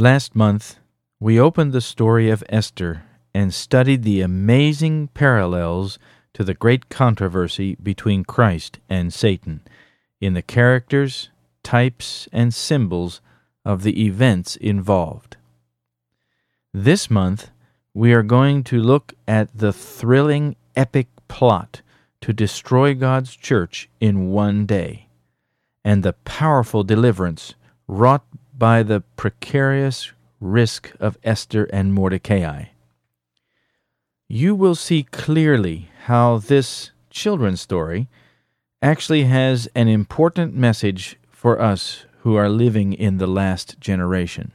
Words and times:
Last 0.00 0.36
month, 0.36 0.78
we 1.18 1.40
opened 1.40 1.72
the 1.72 1.80
story 1.80 2.30
of 2.30 2.44
Esther 2.48 3.02
and 3.34 3.52
studied 3.52 4.04
the 4.04 4.20
amazing 4.20 5.08
parallels 5.08 5.98
to 6.34 6.44
the 6.44 6.54
great 6.54 6.88
controversy 6.88 7.74
between 7.82 8.22
Christ 8.22 8.78
and 8.88 9.12
Satan 9.12 9.60
in 10.20 10.34
the 10.34 10.42
characters, 10.42 11.30
types, 11.64 12.28
and 12.32 12.54
symbols 12.54 13.20
of 13.64 13.82
the 13.82 14.06
events 14.06 14.54
involved. 14.54 15.36
This 16.72 17.10
month, 17.10 17.50
we 17.92 18.12
are 18.12 18.22
going 18.22 18.62
to 18.70 18.80
look 18.80 19.14
at 19.26 19.48
the 19.52 19.72
thrilling 19.72 20.54
epic 20.76 21.08
plot 21.26 21.82
to 22.20 22.32
destroy 22.32 22.94
God's 22.94 23.34
church 23.34 23.88
in 23.98 24.30
one 24.30 24.64
day 24.64 25.08
and 25.84 26.04
the 26.04 26.12
powerful 26.12 26.84
deliverance 26.84 27.56
wrought 27.88 28.24
by 28.58 28.82
the 28.82 29.00
precarious 29.16 30.12
risk 30.40 30.92
of 30.98 31.16
Esther 31.22 31.64
and 31.72 31.94
Mordecai. 31.94 32.64
You 34.26 34.54
will 34.54 34.74
see 34.74 35.04
clearly 35.04 35.90
how 36.06 36.38
this 36.38 36.90
children's 37.08 37.60
story 37.60 38.08
actually 38.82 39.24
has 39.24 39.68
an 39.74 39.88
important 39.88 40.54
message 40.54 41.16
for 41.30 41.60
us 41.60 42.04
who 42.22 42.34
are 42.34 42.48
living 42.48 42.92
in 42.92 43.18
the 43.18 43.26
last 43.26 43.80
generation. 43.80 44.52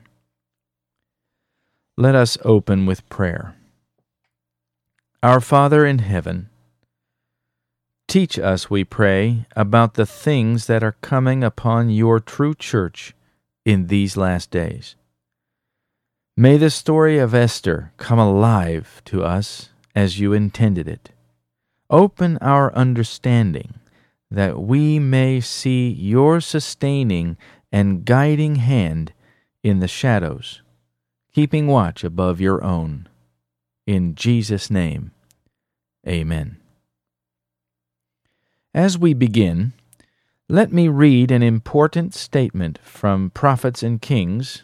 Let 1.97 2.13
us 2.13 2.37
open 2.43 2.85
with 2.85 3.07
prayer. 3.09 3.55
Our 5.21 5.39
Father 5.39 5.85
in 5.85 5.99
heaven, 5.99 6.49
teach 8.07 8.37
us, 8.37 8.69
we 8.69 8.83
pray, 8.83 9.45
about 9.55 9.93
the 9.93 10.05
things 10.05 10.67
that 10.67 10.83
are 10.83 10.97
coming 11.01 11.43
upon 11.43 11.89
your 11.89 12.19
true 12.19 12.53
church 12.53 13.13
in 13.65 13.87
these 13.87 14.17
last 14.17 14.51
days. 14.51 14.95
May 16.35 16.57
the 16.57 16.69
story 16.69 17.19
of 17.19 17.33
Esther 17.33 17.91
come 17.97 18.19
alive 18.19 19.01
to 19.05 19.23
us 19.23 19.69
as 19.95 20.19
you 20.19 20.33
intended 20.33 20.87
it. 20.87 21.11
Open 21.89 22.37
our 22.41 22.73
understanding 22.73 23.75
that 24.31 24.59
we 24.59 24.97
may 24.97 25.39
see 25.39 25.89
your 25.89 26.41
sustaining 26.41 27.37
and 27.71 28.03
guiding 28.03 28.55
hand 28.55 29.13
in 29.61 29.79
the 29.79 29.87
shadows, 29.87 30.61
keeping 31.33 31.67
watch 31.67 32.03
above 32.03 32.41
your 32.41 32.63
own. 32.63 33.07
In 33.85 34.15
Jesus' 34.15 34.71
name, 34.71 35.11
amen. 36.07 36.57
As 38.73 38.97
we 38.97 39.13
begin, 39.13 39.73
let 40.49 40.73
me 40.73 40.89
read 40.89 41.31
an 41.31 41.41
important 41.41 42.13
statement 42.13 42.77
from 42.83 43.29
Prophets 43.29 43.81
and 43.81 44.01
Kings, 44.01 44.63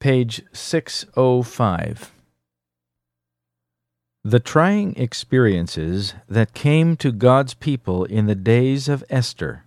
page 0.00 0.42
605. 0.50 2.10
The 4.24 4.40
trying 4.40 4.96
experiences 4.96 6.14
that 6.26 6.54
came 6.54 6.96
to 6.96 7.12
God's 7.12 7.52
people 7.52 8.06
in 8.06 8.24
the 8.24 8.34
days 8.34 8.88
of 8.88 9.04
Esther 9.10 9.64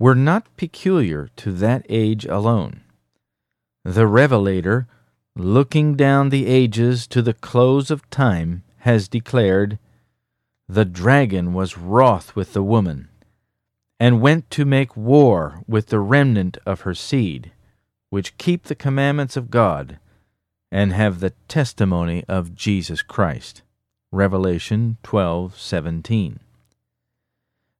were 0.00 0.16
not 0.16 0.56
peculiar 0.56 1.28
to 1.36 1.52
that 1.52 1.86
age 1.88 2.26
alone. 2.26 2.80
The 3.84 4.08
Revelator, 4.08 4.88
looking 5.36 5.94
down 5.94 6.30
the 6.30 6.46
ages 6.46 7.06
to 7.06 7.22
the 7.22 7.34
close 7.34 7.92
of 7.92 8.10
time, 8.10 8.64
has 8.78 9.06
declared, 9.06 9.78
The 10.68 10.84
dragon 10.84 11.54
was 11.54 11.78
wroth 11.78 12.34
with 12.34 12.54
the 12.54 12.62
woman 12.62 13.08
and 13.98 14.20
went 14.20 14.50
to 14.50 14.64
make 14.64 14.96
war 14.96 15.62
with 15.66 15.86
the 15.88 16.00
remnant 16.00 16.58
of 16.66 16.82
her 16.82 16.94
seed, 16.94 17.52
which 18.10 18.36
keep 18.38 18.64
the 18.64 18.74
commandments 18.74 19.36
of 19.36 19.50
God 19.50 19.98
and 20.70 20.92
have 20.92 21.20
the 21.20 21.32
testimony 21.48 22.24
of 22.28 22.54
Jesus 22.54 23.02
Christ. 23.02 23.62
Revelation 24.10 24.96
12:17. 25.02 26.38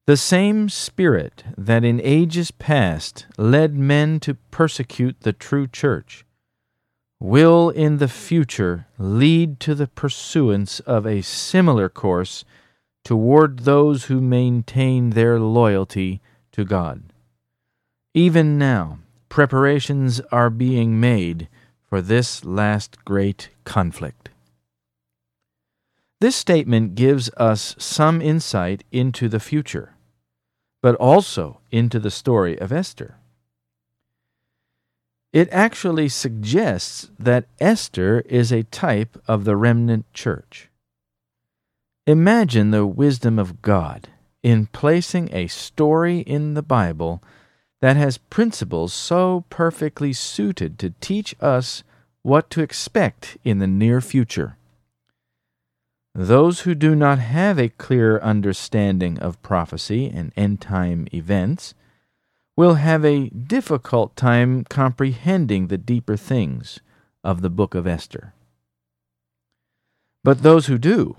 The 0.07 0.17
same 0.17 0.69
spirit 0.69 1.45
that 1.57 1.85
in 1.85 2.01
ages 2.03 2.51
past 2.51 3.27
led 3.39 3.75
men 3.75 4.21
to 4.21 4.35
persecute 4.51 5.21
the 5.21 5.33
true 5.33 5.67
church 5.67 6.27
will 7.19 7.71
in 7.71 7.97
the 7.97 8.09
future 8.09 8.87
lead 8.99 9.59
to 9.61 9.75
the 9.75 9.87
pursuance 9.87 10.81
of 10.81 11.07
a 11.07 11.23
similar 11.23 11.89
course 11.89 12.45
toward 13.05 13.61
those 13.61 14.05
who 14.05 14.21
maintain 14.21 15.11
their 15.11 15.39
loyalty 15.39 16.21
to 16.53 16.65
God. 16.65 17.03
Even 18.15 18.59
now, 18.59 18.99
preparations 19.29 20.21
are 20.33 20.51
being 20.51 20.99
made 20.99 21.49
for 21.89 22.01
this 22.01 22.45
last 22.45 23.05
great 23.05 23.51
conflict. 23.65 24.31
This 26.21 26.37
statement 26.37 26.95
gives 26.95 27.29
us 27.37 27.77
some 27.79 28.23
insight 28.23 28.85
into 28.91 29.29
the 29.29 29.41
future, 29.41 29.95
but 30.81 30.95
also 30.95 31.61
into 31.71 31.99
the 31.99 32.11
story 32.11 32.59
of 32.59 32.73
Esther. 32.73 33.17
It 35.33 35.49
actually 35.51 36.09
suggests 36.09 37.11
that 37.19 37.47
Esther 37.61 38.21
is 38.21 38.53
a 38.53 38.63
type 38.63 39.21
of 39.27 39.45
the 39.45 39.57
remnant 39.57 40.07
church. 40.15 40.71
Imagine 42.07 42.71
the 42.71 42.87
wisdom 42.87 43.39
of 43.39 43.63
God 43.63 44.09
in 44.43 44.67
placing 44.67 45.35
a 45.35 45.47
story 45.47 46.19
in 46.19 46.53
the 46.53 46.63
Bible 46.63 47.23
that 47.81 47.97
has 47.97 48.19
principles 48.19 48.93
so 48.93 49.45
perfectly 49.49 50.13
suited 50.13 50.79
to 50.79 50.93
teach 51.01 51.35
us 51.41 51.83
what 52.21 52.51
to 52.51 52.61
expect 52.61 53.39
in 53.43 53.59
the 53.59 53.67
near 53.67 54.03
future. 54.03 54.59
Those 56.15 56.61
who 56.61 56.75
do 56.75 56.95
not 56.95 57.21
have 57.21 57.59
a 57.59 57.71
clear 57.71 58.19
understanding 58.21 59.19
of 59.19 59.43
prophecy 59.43 60.07
and 60.07 60.31
end 60.37 60.61
time 60.61 61.09
events 61.13 61.73
will 62.55 62.75
have 62.75 63.03
a 63.03 63.31
difficult 63.31 64.15
time 64.15 64.65
comprehending 64.65 65.69
the 65.69 65.79
deeper 65.79 66.19
things 66.19 66.81
of 67.25 67.41
the 67.41 67.51
book 67.51 67.75
of 67.75 67.87
Esther. 67.87 68.35
But 70.23 70.43
those 70.43 70.67
who 70.67 70.77
do, 70.77 71.17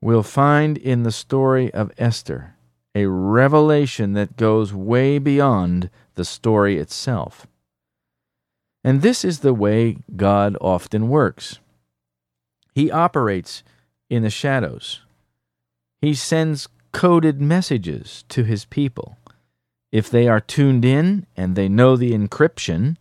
we'll 0.00 0.22
find 0.22 0.78
in 0.78 1.02
the 1.02 1.12
story 1.12 1.72
of 1.72 1.92
Esther 1.98 2.54
a 2.94 3.06
revelation 3.06 4.14
that 4.14 4.36
goes 4.36 4.72
way 4.72 5.18
beyond 5.18 5.90
the 6.14 6.24
story 6.24 6.78
itself. 6.78 7.46
And 8.82 9.02
this 9.02 9.24
is 9.24 9.40
the 9.40 9.54
way 9.54 9.98
God 10.16 10.56
often 10.60 11.08
works. 11.08 11.58
He 12.74 12.90
operates 12.90 13.62
in 14.08 14.22
the 14.22 14.30
shadows. 14.30 15.00
He 16.00 16.14
sends 16.14 16.68
coded 16.92 17.40
messages 17.40 18.24
to 18.28 18.44
his 18.44 18.64
people. 18.64 19.18
If 19.92 20.10
they 20.10 20.28
are 20.28 20.40
tuned 20.40 20.84
in 20.84 21.26
and 21.36 21.56
they 21.56 21.68
know 21.68 21.96
the 21.96 22.12
encryption, 22.12 22.96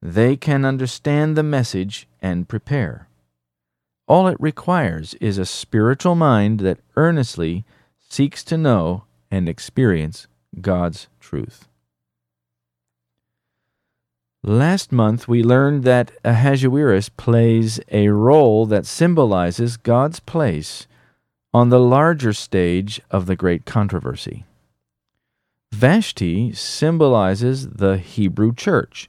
they 0.00 0.36
can 0.36 0.64
understand 0.64 1.36
the 1.36 1.42
message 1.42 2.08
and 2.20 2.48
prepare. 2.48 3.08
All 4.08 4.28
it 4.28 4.36
requires 4.40 5.14
is 5.14 5.38
a 5.38 5.46
spiritual 5.46 6.14
mind 6.14 6.60
that 6.60 6.80
earnestly 6.96 7.64
seeks 8.08 8.42
to 8.44 8.58
know 8.58 9.04
and 9.30 9.48
experience 9.48 10.26
God's 10.60 11.08
truth. 11.20 11.68
Last 14.44 14.90
month, 14.90 15.28
we 15.28 15.42
learned 15.42 15.84
that 15.84 16.10
Ahasuerus 16.24 17.08
plays 17.10 17.80
a 17.92 18.08
role 18.08 18.66
that 18.66 18.86
symbolizes 18.86 19.76
God's 19.76 20.18
place 20.18 20.88
on 21.54 21.68
the 21.68 21.78
larger 21.78 22.32
stage 22.32 23.00
of 23.10 23.26
the 23.26 23.36
great 23.36 23.64
controversy. 23.64 24.44
Vashti 25.72 26.52
symbolizes 26.52 27.68
the 27.68 27.98
Hebrew 27.98 28.52
church, 28.52 29.08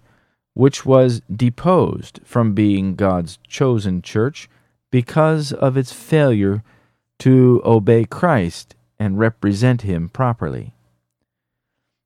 which 0.54 0.86
was 0.86 1.22
deposed 1.36 2.20
from 2.24 2.54
being 2.54 2.96
God's 2.96 3.40
chosen 3.48 4.04
church 4.04 4.48
because 4.94 5.52
of 5.52 5.76
its 5.76 5.92
failure 5.92 6.62
to 7.18 7.60
obey 7.66 8.06
Christ 8.06 8.76
and 9.00 9.18
represent 9.18 9.82
Him 9.82 10.08
properly. 10.08 10.76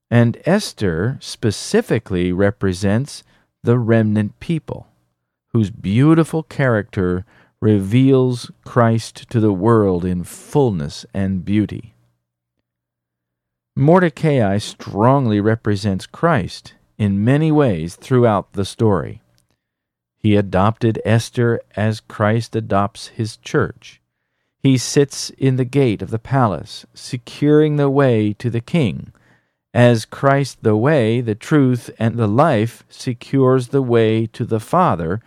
And 0.10 0.38
Esther 0.46 1.18
specifically 1.20 2.32
represents 2.32 3.26
the 3.62 3.78
remnant 3.78 4.40
people, 4.40 4.88
whose 5.50 5.70
beautiful 5.70 6.44
character 6.44 7.26
reveals 7.60 8.52
Christ 8.64 9.30
to 9.32 9.42
the 9.42 9.52
world 9.52 10.06
in 10.06 10.24
fullness 10.24 11.06
and 11.14 11.44
beauty. 11.44 11.94
Mordecai 13.76 14.60
strongly 14.60 15.42
represents 15.42 16.06
Christ 16.06 16.76
in 16.98 17.26
many 17.26 17.52
ways 17.52 17.98
throughout 17.98 18.54
the 18.54 18.64
story. 18.64 19.22
He 20.18 20.36
adopted 20.36 21.02
Esther 21.06 21.62
as 21.76 22.00
Christ 22.00 22.56
adopts 22.56 23.08
his 23.08 23.38
church. 23.38 24.02
He 24.62 24.78
sits 24.78 25.30
in 25.32 25.56
the 25.56 25.66
gate 25.66 26.02
of 26.02 26.10
the 26.10 26.20
palace, 26.20 26.86
securing 26.94 27.76
the 27.76 27.90
way 27.90 28.34
to 28.34 28.50
the 28.50 28.62
king, 28.62 29.14
as 29.74 30.06
Christ, 30.06 30.64
the 30.64 30.76
way, 30.76 31.22
the 31.22 31.36
truth, 31.36 31.90
and 32.00 32.16
the 32.16 32.28
life, 32.28 32.84
secures 32.90 33.70
the 33.70 33.82
way 33.82 34.26
to 34.28 34.46
the 34.46 34.60
Father 34.60 35.22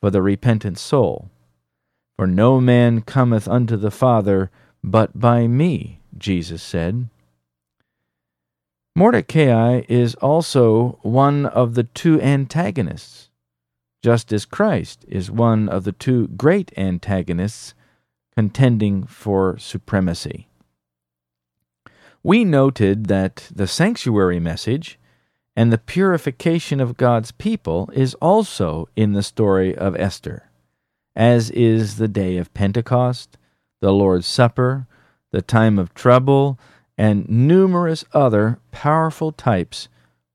for 0.00 0.10
the 0.10 0.22
repentant 0.22 0.78
soul. 0.78 1.30
For 2.16 2.26
no 2.26 2.60
man 2.60 3.02
cometh 3.02 3.46
unto 3.46 3.76
the 3.76 3.90
Father 3.90 4.50
but 4.82 5.18
by 5.18 5.46
me, 5.46 6.00
Jesus 6.16 6.62
said. 6.62 7.08
Mordecai 8.94 9.82
is 9.88 10.14
also 10.16 10.98
one 11.02 11.46
of 11.46 11.74
the 11.74 11.84
two 11.84 12.20
antagonists, 12.20 13.29
just 14.02 14.32
as 14.32 14.44
Christ 14.44 15.04
is 15.08 15.30
one 15.30 15.68
of 15.68 15.84
the 15.84 15.92
two 15.92 16.28
great 16.28 16.72
antagonists 16.76 17.74
contending 18.34 19.04
for 19.04 19.58
supremacy. 19.58 20.48
We 22.22 22.44
noted 22.44 23.06
that 23.06 23.48
the 23.54 23.66
sanctuary 23.66 24.40
message 24.40 24.98
and 25.56 25.72
the 25.72 25.78
purification 25.78 26.80
of 26.80 26.96
God's 26.96 27.32
people 27.32 27.90
is 27.92 28.14
also 28.14 28.88
in 28.96 29.12
the 29.12 29.22
story 29.22 29.76
of 29.76 29.96
Esther 29.96 30.50
as 31.16 31.50
is 31.50 31.96
the 31.96 32.08
day 32.08 32.36
of 32.36 32.54
Pentecost, 32.54 33.36
the 33.80 33.92
Lord's 33.92 34.26
Supper, 34.26 34.86
the 35.32 35.42
time 35.42 35.78
of 35.78 35.94
trouble, 35.94 36.58
and 36.96 37.28
numerous 37.28 38.04
other 38.12 38.58
powerful 38.70 39.32
types 39.32 39.88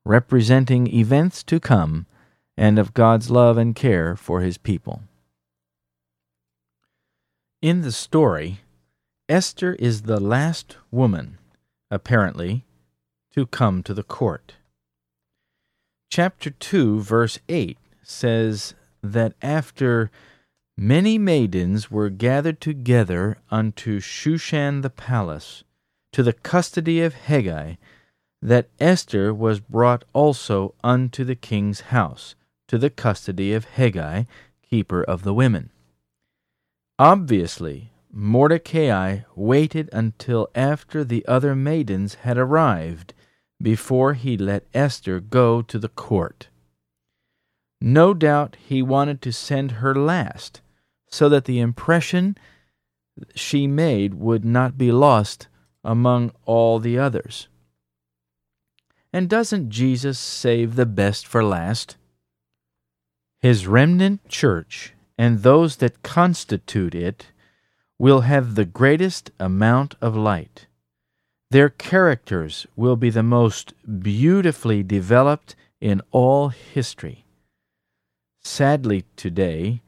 representing 0.04 0.86
events 0.86 1.42
to 1.44 1.60
come 1.60 2.06
and 2.56 2.78
of 2.78 2.94
God's 2.94 3.30
love 3.30 3.58
and 3.58 3.74
care 3.74 4.16
for 4.16 4.40
his 4.40 4.58
people. 4.58 5.02
In 7.60 7.82
the 7.82 7.92
story, 7.92 8.60
Esther 9.28 9.74
is 9.74 10.02
the 10.02 10.20
last 10.20 10.76
woman, 10.90 11.38
apparently, 11.90 12.64
to 13.32 13.46
come 13.46 13.82
to 13.82 13.92
the 13.92 14.02
court. 14.02 14.54
Chapter 16.10 16.50
2, 16.50 17.00
verse 17.00 17.38
8 17.48 17.76
says 18.02 18.74
that 19.02 19.34
after 19.42 20.10
Many 20.78 21.16
maidens 21.16 21.90
were 21.90 22.10
gathered 22.10 22.60
together 22.60 23.38
unto 23.50 23.98
Shushan 23.98 24.82
the 24.82 24.90
palace, 24.90 25.64
to 26.12 26.22
the 26.22 26.34
custody 26.34 27.00
of 27.00 27.14
Hegai, 27.14 27.78
that 28.42 28.68
Esther 28.78 29.32
was 29.32 29.58
brought 29.58 30.04
also 30.12 30.74
unto 30.84 31.24
the 31.24 31.34
king's 31.34 31.80
house, 31.92 32.34
to 32.68 32.78
the 32.78 32.90
custody 32.90 33.52
of 33.52 33.66
Hegai, 33.76 34.26
keeper 34.68 35.02
of 35.02 35.22
the 35.22 35.34
women. 35.34 35.70
Obviously, 36.98 37.92
Mordecai 38.10 39.20
waited 39.34 39.90
until 39.92 40.48
after 40.54 41.04
the 41.04 41.26
other 41.26 41.54
maidens 41.54 42.14
had 42.14 42.38
arrived 42.38 43.12
before 43.60 44.14
he 44.14 44.36
let 44.36 44.66
Esther 44.72 45.20
go 45.20 45.62
to 45.62 45.78
the 45.78 45.88
court. 45.88 46.48
No 47.80 48.14
doubt 48.14 48.56
he 48.66 48.82
wanted 48.82 49.20
to 49.22 49.32
send 49.32 49.72
her 49.72 49.94
last 49.94 50.62
so 51.08 51.28
that 51.28 51.44
the 51.44 51.60
impression 51.60 52.36
she 53.34 53.66
made 53.66 54.14
would 54.14 54.44
not 54.44 54.78
be 54.78 54.90
lost 54.90 55.48
among 55.84 56.32
all 56.44 56.78
the 56.78 56.98
others. 56.98 57.48
And 59.12 59.28
doesn't 59.28 59.70
Jesus 59.70 60.18
save 60.18 60.76
the 60.76 60.86
best 60.86 61.26
for 61.26 61.44
last? 61.44 61.96
His 63.40 63.66
remnant 63.66 64.28
church 64.28 64.94
and 65.18 65.42
those 65.42 65.76
that 65.76 66.02
constitute 66.02 66.94
it 66.94 67.32
will 67.98 68.22
have 68.22 68.54
the 68.54 68.64
greatest 68.64 69.30
amount 69.38 69.94
of 70.00 70.16
light. 70.16 70.66
Their 71.50 71.70
characters 71.70 72.66
will 72.76 72.96
be 72.96 73.10
the 73.10 73.22
most 73.22 73.72
beautifully 74.02 74.82
developed 74.82 75.54
in 75.80 76.02
all 76.10 76.48
history. 76.48 77.24
Sadly, 78.42 79.04
today, 79.16 79.82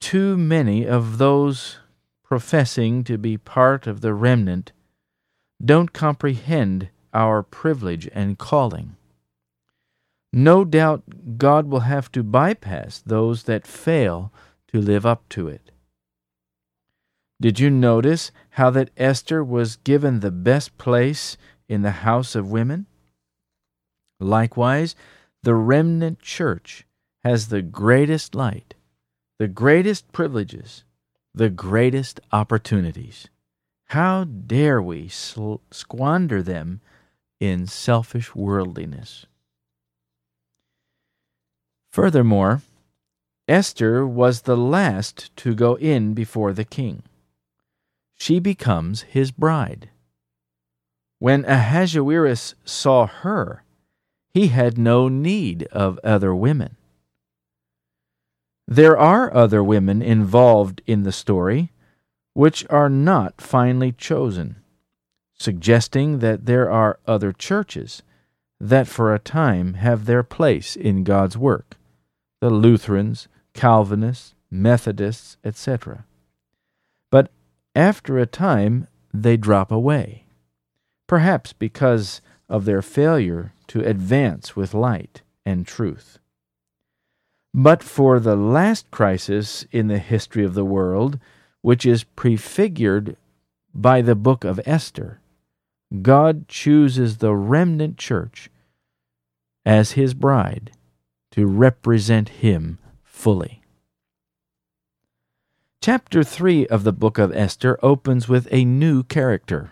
too 0.00 0.36
many 0.36 0.86
of 0.86 1.18
those 1.18 1.78
professing 2.24 3.04
to 3.04 3.18
be 3.18 3.36
part 3.36 3.86
of 3.86 4.00
the 4.00 4.14
remnant 4.14 4.72
don't 5.64 5.92
comprehend 5.92 6.88
our 7.14 7.42
privilege 7.42 8.08
and 8.12 8.38
calling. 8.38 8.96
No 10.32 10.64
doubt 10.64 11.38
God 11.38 11.66
will 11.66 11.80
have 11.80 12.10
to 12.12 12.22
bypass 12.22 13.00
those 13.04 13.44
that 13.44 13.66
fail 13.66 14.32
to 14.68 14.80
live 14.80 15.06
up 15.06 15.28
to 15.30 15.48
it. 15.48 15.70
Did 17.40 17.60
you 17.60 17.70
notice 17.70 18.30
how 18.50 18.70
that 18.70 18.90
Esther 18.96 19.44
was 19.44 19.76
given 19.76 20.20
the 20.20 20.30
best 20.30 20.78
place 20.78 21.36
in 21.68 21.82
the 21.82 21.90
house 21.90 22.34
of 22.34 22.50
women? 22.50 22.86
Likewise, 24.18 24.94
the 25.42 25.54
remnant 25.54 26.20
church 26.20 26.86
has 27.22 27.48
the 27.48 27.62
greatest 27.62 28.34
light 28.34 28.74
the 29.38 29.48
greatest 29.48 30.10
privileges, 30.12 30.84
the 31.34 31.50
greatest 31.50 32.20
opportunities. 32.32 33.28
How 33.86 34.24
dare 34.24 34.80
we 34.80 35.08
squander 35.08 36.42
them 36.42 36.80
in 37.38 37.66
selfish 37.66 38.34
worldliness? 38.34 39.26
Furthermore, 41.96 42.60
Esther 43.48 44.06
was 44.06 44.42
the 44.42 44.54
last 44.54 45.34
to 45.34 45.54
go 45.54 45.76
in 45.76 46.12
before 46.12 46.52
the 46.52 46.62
king. 46.62 47.02
She 48.18 48.38
becomes 48.38 49.00
his 49.00 49.30
bride. 49.30 49.88
When 51.20 51.46
Ahasuerus 51.46 52.54
saw 52.66 53.06
her, 53.06 53.64
he 54.34 54.48
had 54.48 54.76
no 54.76 55.08
need 55.08 55.62
of 55.72 55.98
other 56.04 56.34
women. 56.34 56.76
There 58.68 58.98
are 58.98 59.34
other 59.34 59.64
women 59.64 60.02
involved 60.02 60.82
in 60.86 61.04
the 61.04 61.12
story, 61.12 61.72
which 62.34 62.66
are 62.68 62.90
not 62.90 63.40
finally 63.40 63.92
chosen, 63.92 64.56
suggesting 65.38 66.18
that 66.18 66.44
there 66.44 66.70
are 66.70 66.98
other 67.06 67.32
churches 67.32 68.02
that 68.60 68.86
for 68.86 69.14
a 69.14 69.18
time 69.18 69.72
have 69.80 70.04
their 70.04 70.22
place 70.22 70.76
in 70.76 71.02
God's 71.02 71.38
work 71.38 71.76
the 72.40 72.50
Lutherans, 72.50 73.28
Calvinists, 73.54 74.34
Methodists, 74.50 75.36
etc. 75.44 76.04
But 77.10 77.30
after 77.74 78.18
a 78.18 78.26
time, 78.26 78.88
they 79.12 79.36
drop 79.36 79.72
away, 79.72 80.24
perhaps 81.06 81.52
because 81.52 82.20
of 82.48 82.64
their 82.64 82.82
failure 82.82 83.52
to 83.68 83.80
advance 83.80 84.54
with 84.54 84.74
light 84.74 85.22
and 85.44 85.66
truth. 85.66 86.18
But 87.52 87.82
for 87.82 88.20
the 88.20 88.36
last 88.36 88.90
crisis 88.90 89.64
in 89.72 89.88
the 89.88 89.98
history 89.98 90.44
of 90.44 90.54
the 90.54 90.64
world, 90.64 91.18
which 91.62 91.86
is 91.86 92.04
prefigured 92.04 93.16
by 93.74 94.02
the 94.02 94.14
book 94.14 94.44
of 94.44 94.60
Esther, 94.66 95.20
God 96.02 96.48
chooses 96.48 97.18
the 97.18 97.34
remnant 97.34 97.96
church 97.96 98.50
as 99.64 99.92
his 99.92 100.14
bride 100.14 100.72
to 101.36 101.46
represent 101.46 102.30
him 102.30 102.78
fully. 103.04 103.60
Chapter 105.82 106.24
3 106.24 106.66
of 106.68 106.82
the 106.82 106.94
book 106.94 107.18
of 107.18 107.30
Esther 107.36 107.78
opens 107.82 108.26
with 108.26 108.48
a 108.50 108.64
new 108.64 109.02
character. 109.02 109.70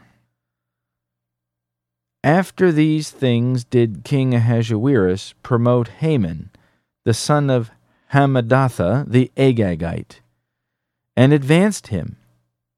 After 2.23 2.71
these 2.71 3.11
things 3.11 3.65
did 3.65 4.05
King 4.05 4.35
Ahasuerus 4.35 5.33
promote 5.43 5.89
Haman 5.89 6.51
the 7.05 7.15
son 7.15 7.49
of 7.49 7.71
Hammedatha 8.13 9.07
the 9.09 9.33
Agagite, 9.35 10.21
and 11.17 11.33
advanced 11.33 11.87
him, 11.87 12.19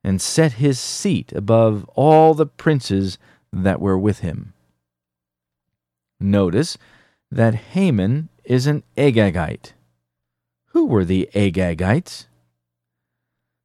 and 0.05 0.21
set 0.21 0.55
his 0.55 0.79
seat 0.79 1.33
above 1.33 1.85
all 1.97 2.35
the 2.35 2.47
princes 2.47 3.19
that 3.53 3.81
were 3.81 3.99
with 3.99 4.21
him. 4.21 4.53
Notice 6.21 6.79
that 7.33 7.55
Haman 7.75 8.29
is 8.47 8.67
an 8.67 8.83
Agagite. 8.97 9.73
Who 10.69 10.87
were 10.87 11.05
the 11.05 11.29
Agagites? 11.35 12.27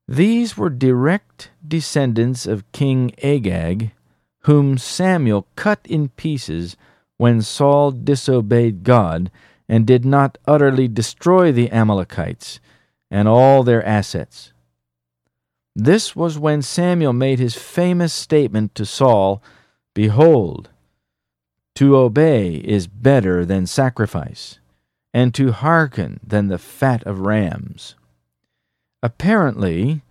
These 0.08 0.58
were 0.58 0.70
direct 0.70 1.52
descendants 1.66 2.46
of 2.46 2.70
King 2.72 3.14
Agag, 3.24 3.92
whom 4.42 4.78
Samuel 4.78 5.48
cut 5.56 5.80
in 5.86 6.10
pieces 6.10 6.76
when 7.18 7.42
Saul 7.42 7.92
disobeyed 7.92 8.84
God 8.84 9.32
and 9.70 9.86
did 9.86 10.04
not 10.04 10.38
utterly 10.46 10.88
destroy 10.88 11.52
the 11.52 11.72
Amalekites 11.72 12.60
and 13.10 13.28
all 13.28 13.64
their 13.64 13.86
assets. 13.86 14.52
This 15.76 16.16
was 16.16 16.40
when 16.40 16.62
Samuel 16.62 17.14
made 17.14 17.40
his 17.40 17.56
famous 17.56 18.12
statement 18.12 18.76
to 18.76 18.86
Saul 18.86 19.42
Behold, 19.94 20.70
to 21.76 21.98
obey 21.98 22.56
is 22.56 22.88
better 22.88 23.46
than 23.46 23.68
sacrifice, 23.68 24.60
and 25.14 25.34
to 25.34 25.52
hearken 25.52 26.20
than 26.26 26.48
the 26.48 26.58
fat 26.58 27.04
of 27.04 27.20
rams. 27.20 27.96
Apparently, 29.04 30.04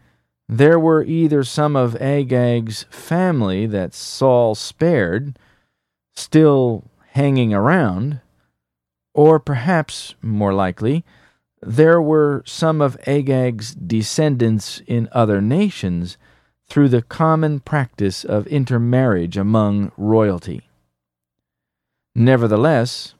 there 0.49 0.79
were 0.79 1.05
either 1.05 1.45
some 1.45 1.77
of 1.77 1.97
Agag's 2.01 2.85
family 2.91 3.67
that 3.67 3.95
Saul 3.95 4.55
spared, 4.55 5.39
still 6.15 6.85
hanging 7.13 7.55
around, 7.55 8.21
or 9.15 9.39
perhaps, 9.39 10.15
more 10.21 10.53
likely, 10.53 11.05
there 11.63 12.01
were 12.01 12.43
some 12.47 12.81
of 12.81 12.97
Agag's 13.07 13.75
descendants 13.75 14.83
in 14.87 15.09
other 15.13 15.41
nations 15.41 16.17
through 16.67 16.89
the 16.89 17.03
common 17.03 17.61
practice 17.61 18.25
of 18.25 18.47
intermarriage 18.47 19.37
among 19.37 19.93
royalty. 19.97 20.69
Nevertheless, 22.15 23.15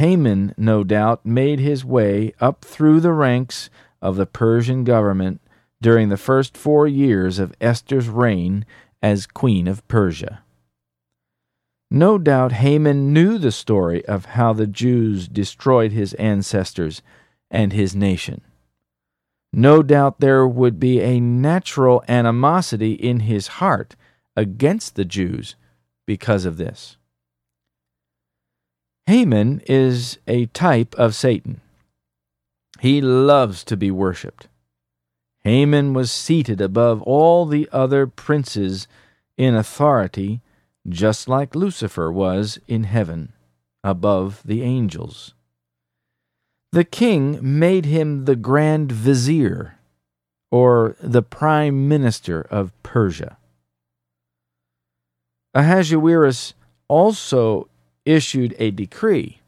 Haman, 0.00 0.54
no 0.56 0.82
doubt, 0.82 1.26
made 1.26 1.60
his 1.60 1.84
way 1.84 2.32
up 2.40 2.64
through 2.64 3.00
the 3.00 3.12
ranks 3.12 3.68
of 4.00 4.16
the 4.16 4.24
Persian 4.24 4.82
government 4.82 5.42
during 5.82 6.08
the 6.08 6.16
first 6.16 6.56
four 6.56 6.88
years 6.88 7.38
of 7.38 7.54
Esther's 7.60 8.08
reign 8.08 8.64
as 9.02 9.26
Queen 9.26 9.68
of 9.68 9.86
Persia. 9.88 10.42
No 11.90 12.16
doubt 12.16 12.52
Haman 12.52 13.12
knew 13.12 13.36
the 13.36 13.52
story 13.52 14.02
of 14.06 14.24
how 14.24 14.54
the 14.54 14.66
Jews 14.66 15.28
destroyed 15.28 15.92
his 15.92 16.14
ancestors 16.14 17.02
and 17.50 17.74
his 17.74 17.94
nation. 17.94 18.40
No 19.52 19.82
doubt 19.82 20.20
there 20.20 20.46
would 20.46 20.80
be 20.80 21.02
a 21.02 21.20
natural 21.20 22.02
animosity 22.08 22.94
in 22.94 23.20
his 23.20 23.48
heart 23.60 23.96
against 24.34 24.94
the 24.94 25.04
Jews 25.04 25.56
because 26.06 26.46
of 26.46 26.56
this. 26.56 26.96
Haman 29.06 29.62
is 29.66 30.18
a 30.26 30.46
type 30.46 30.94
of 30.94 31.14
Satan. 31.14 31.60
He 32.80 33.00
loves 33.00 33.64
to 33.64 33.76
be 33.76 33.90
worshipped. 33.90 34.48
Haman 35.42 35.94
was 35.94 36.12
seated 36.12 36.60
above 36.60 37.02
all 37.02 37.46
the 37.46 37.68
other 37.72 38.06
princes 38.06 38.86
in 39.36 39.54
authority, 39.54 40.42
just 40.88 41.28
like 41.28 41.54
Lucifer 41.54 42.12
was 42.12 42.58
in 42.68 42.84
heaven, 42.84 43.32
above 43.82 44.42
the 44.44 44.62
angels. 44.62 45.34
The 46.72 46.84
king 46.84 47.38
made 47.42 47.86
him 47.86 48.26
the 48.26 48.36
grand 48.36 48.92
vizier, 48.92 49.78
or 50.50 50.94
the 51.00 51.22
prime 51.22 51.88
minister 51.88 52.42
of 52.42 52.70
Persia. 52.82 53.38
Ahasuerus 55.54 56.54
also 56.86 57.69
issued 58.04 58.54
a 58.58 58.70
decree 58.70 59.40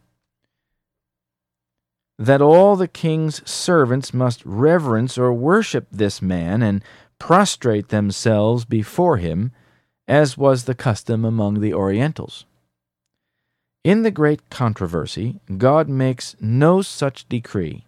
that 2.23 2.40
all 2.40 2.76
the 2.76 2.87
king's 2.87 3.49
servants 3.50 4.14
must 4.14 4.44
reverence 4.44 5.18
or 5.18 5.32
worship 5.32 5.88
this 5.90 6.23
man 6.23 6.62
and 6.62 6.85
prostrate 7.18 7.88
themselves 7.88 8.64
before 8.64 9.16
him, 9.16 9.50
as 10.06 10.38
was 10.38 10.64
the 10.64 10.75
custom 10.75 11.25
among 11.25 11.61
the 11.61 11.75
Orientals. 11.75 12.44
In 13.82 14.02
the 14.02 14.12
great 14.12 14.49
controversy, 14.50 15.40
God 15.59 15.88
makes 15.88 16.37
no 16.40 16.80
such 16.80 17.28
decree, 17.28 17.85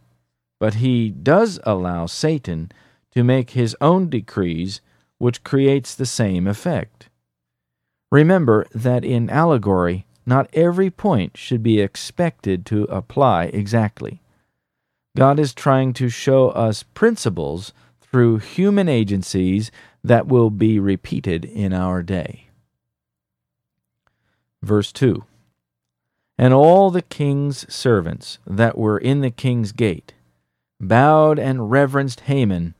but 0.58 0.74
he 0.74 1.10
does 1.10 1.60
allow 1.62 2.06
Satan 2.06 2.72
to 3.12 3.22
make 3.22 3.50
his 3.50 3.76
own 3.80 4.08
decrees, 4.08 4.80
which 5.18 5.44
creates 5.44 5.94
the 5.94 6.06
same 6.06 6.48
effect. 6.48 7.08
Remember 8.10 8.66
that 8.74 9.04
in 9.04 9.30
allegory, 9.30 10.06
not 10.26 10.48
every 10.52 10.90
point 10.90 11.36
should 11.36 11.62
be 11.62 11.80
expected 11.80 12.64
to 12.66 12.84
apply 12.84 13.44
exactly. 13.44 14.22
God 15.16 15.38
is 15.38 15.54
trying 15.54 15.92
to 15.94 16.08
show 16.08 16.48
us 16.50 16.82
principles 16.82 17.72
through 18.00 18.38
human 18.38 18.88
agencies 18.88 19.70
that 20.02 20.26
will 20.26 20.50
be 20.50 20.78
repeated 20.78 21.44
in 21.44 21.72
our 21.72 22.02
day. 22.02 22.48
Verse 24.62 24.92
2 24.92 25.24
And 26.38 26.54
all 26.54 26.90
the 26.90 27.02
king's 27.02 27.72
servants 27.72 28.38
that 28.46 28.78
were 28.78 28.98
in 28.98 29.20
the 29.20 29.30
king's 29.30 29.72
gate 29.72 30.14
bowed 30.80 31.38
and 31.38 31.70
reverenced 31.70 32.20
Haman, 32.20 32.74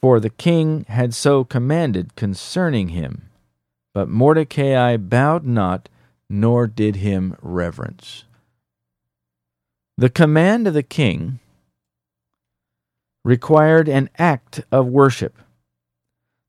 for 0.00 0.18
the 0.18 0.30
king 0.30 0.84
had 0.88 1.14
so 1.14 1.44
commanded 1.44 2.16
concerning 2.16 2.88
him. 2.88 3.28
But 3.94 4.08
Mordecai 4.08 4.96
bowed 4.96 5.44
not, 5.44 5.88
nor 6.32 6.66
did 6.66 6.96
him 6.96 7.36
reverence. 7.42 8.24
The 9.98 10.08
command 10.08 10.66
of 10.66 10.72
the 10.72 10.82
king 10.82 11.40
required 13.22 13.86
an 13.86 14.08
act 14.18 14.64
of 14.72 14.86
worship, 14.86 15.36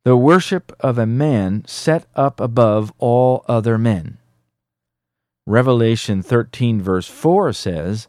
the 0.05 0.15
worship 0.15 0.71
of 0.79 0.97
a 0.97 1.05
man 1.05 1.65
set 1.67 2.05
up 2.15 2.39
above 2.39 2.93
all 2.97 3.43
other 3.49 3.77
men. 3.77 4.19
Revelation 5.45 6.23
13, 6.23 6.81
verse 6.81 7.09
4 7.09 7.51
says 7.51 8.07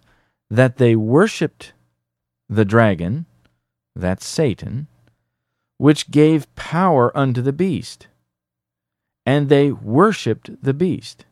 that 0.49 0.77
they 0.77 0.95
worshiped 0.95 1.73
the 2.49 2.65
dragon, 2.65 3.27
that's 3.97 4.25
Satan, 4.25 4.87
which 5.79 6.13
gave 6.13 6.55
power 6.55 7.15
unto 7.19 7.43
the 7.43 7.53
beast, 7.53 8.07
and 9.27 9.49
they 9.49 9.73
worshiped 9.73 10.63
the 10.63 10.73
beast. 10.73 11.27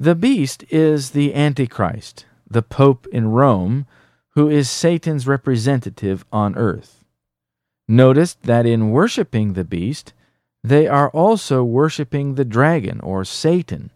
The 0.00 0.14
beast 0.14 0.64
is 0.70 1.10
the 1.10 1.34
Antichrist, 1.34 2.24
the 2.48 2.62
Pope 2.62 3.06
in 3.12 3.28
Rome, 3.28 3.84
who 4.30 4.48
is 4.48 4.70
Satan's 4.70 5.26
representative 5.26 6.24
on 6.32 6.56
earth. 6.56 7.04
Notice 7.86 8.32
that 8.44 8.64
in 8.64 8.92
worshiping 8.92 9.52
the 9.52 9.64
beast, 9.64 10.14
they 10.64 10.88
are 10.88 11.10
also 11.10 11.62
worshiping 11.62 12.36
the 12.36 12.46
dragon 12.46 12.98
or 13.00 13.26
Satan, 13.26 13.90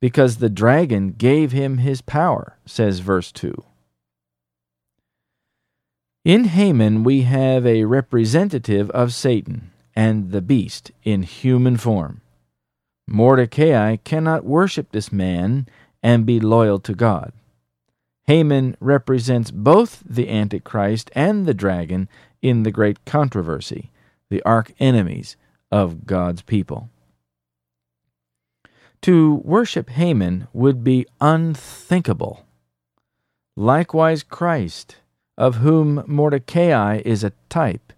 because 0.00 0.38
the 0.38 0.48
dragon 0.48 1.12
gave 1.12 1.52
him 1.52 1.76
his 1.76 2.00
power, 2.00 2.56
says 2.64 3.00
verse 3.00 3.30
2. 3.30 3.52
In 6.24 6.44
Haman, 6.44 7.04
we 7.04 7.22
have 7.22 7.66
a 7.66 7.84
representative 7.84 8.88
of 8.92 9.12
Satan 9.12 9.70
and 9.94 10.30
the 10.30 10.40
beast 10.40 10.92
in 11.02 11.24
human 11.24 11.76
form. 11.76 12.22
Mordecai 13.12 13.96
cannot 13.96 14.42
worship 14.42 14.90
this 14.90 15.12
man 15.12 15.68
and 16.02 16.24
be 16.24 16.40
loyal 16.40 16.78
to 16.80 16.94
God. 16.94 17.34
Haman 18.24 18.74
represents 18.80 19.50
both 19.50 20.02
the 20.06 20.30
Antichrist 20.30 21.10
and 21.14 21.44
the 21.44 21.52
dragon 21.52 22.08
in 22.40 22.62
the 22.62 22.70
great 22.70 23.04
controversy, 23.04 23.90
the 24.30 24.42
arch 24.44 24.72
enemies 24.80 25.36
of 25.70 26.06
God's 26.06 26.40
people. 26.40 26.88
To 29.02 29.34
worship 29.44 29.90
Haman 29.90 30.48
would 30.54 30.82
be 30.82 31.04
unthinkable. 31.20 32.46
Likewise, 33.56 34.22
Christ, 34.22 34.96
of 35.36 35.56
whom 35.56 36.02
Mordecai 36.06 37.02
is 37.04 37.22
a 37.22 37.34
type, 37.50 37.92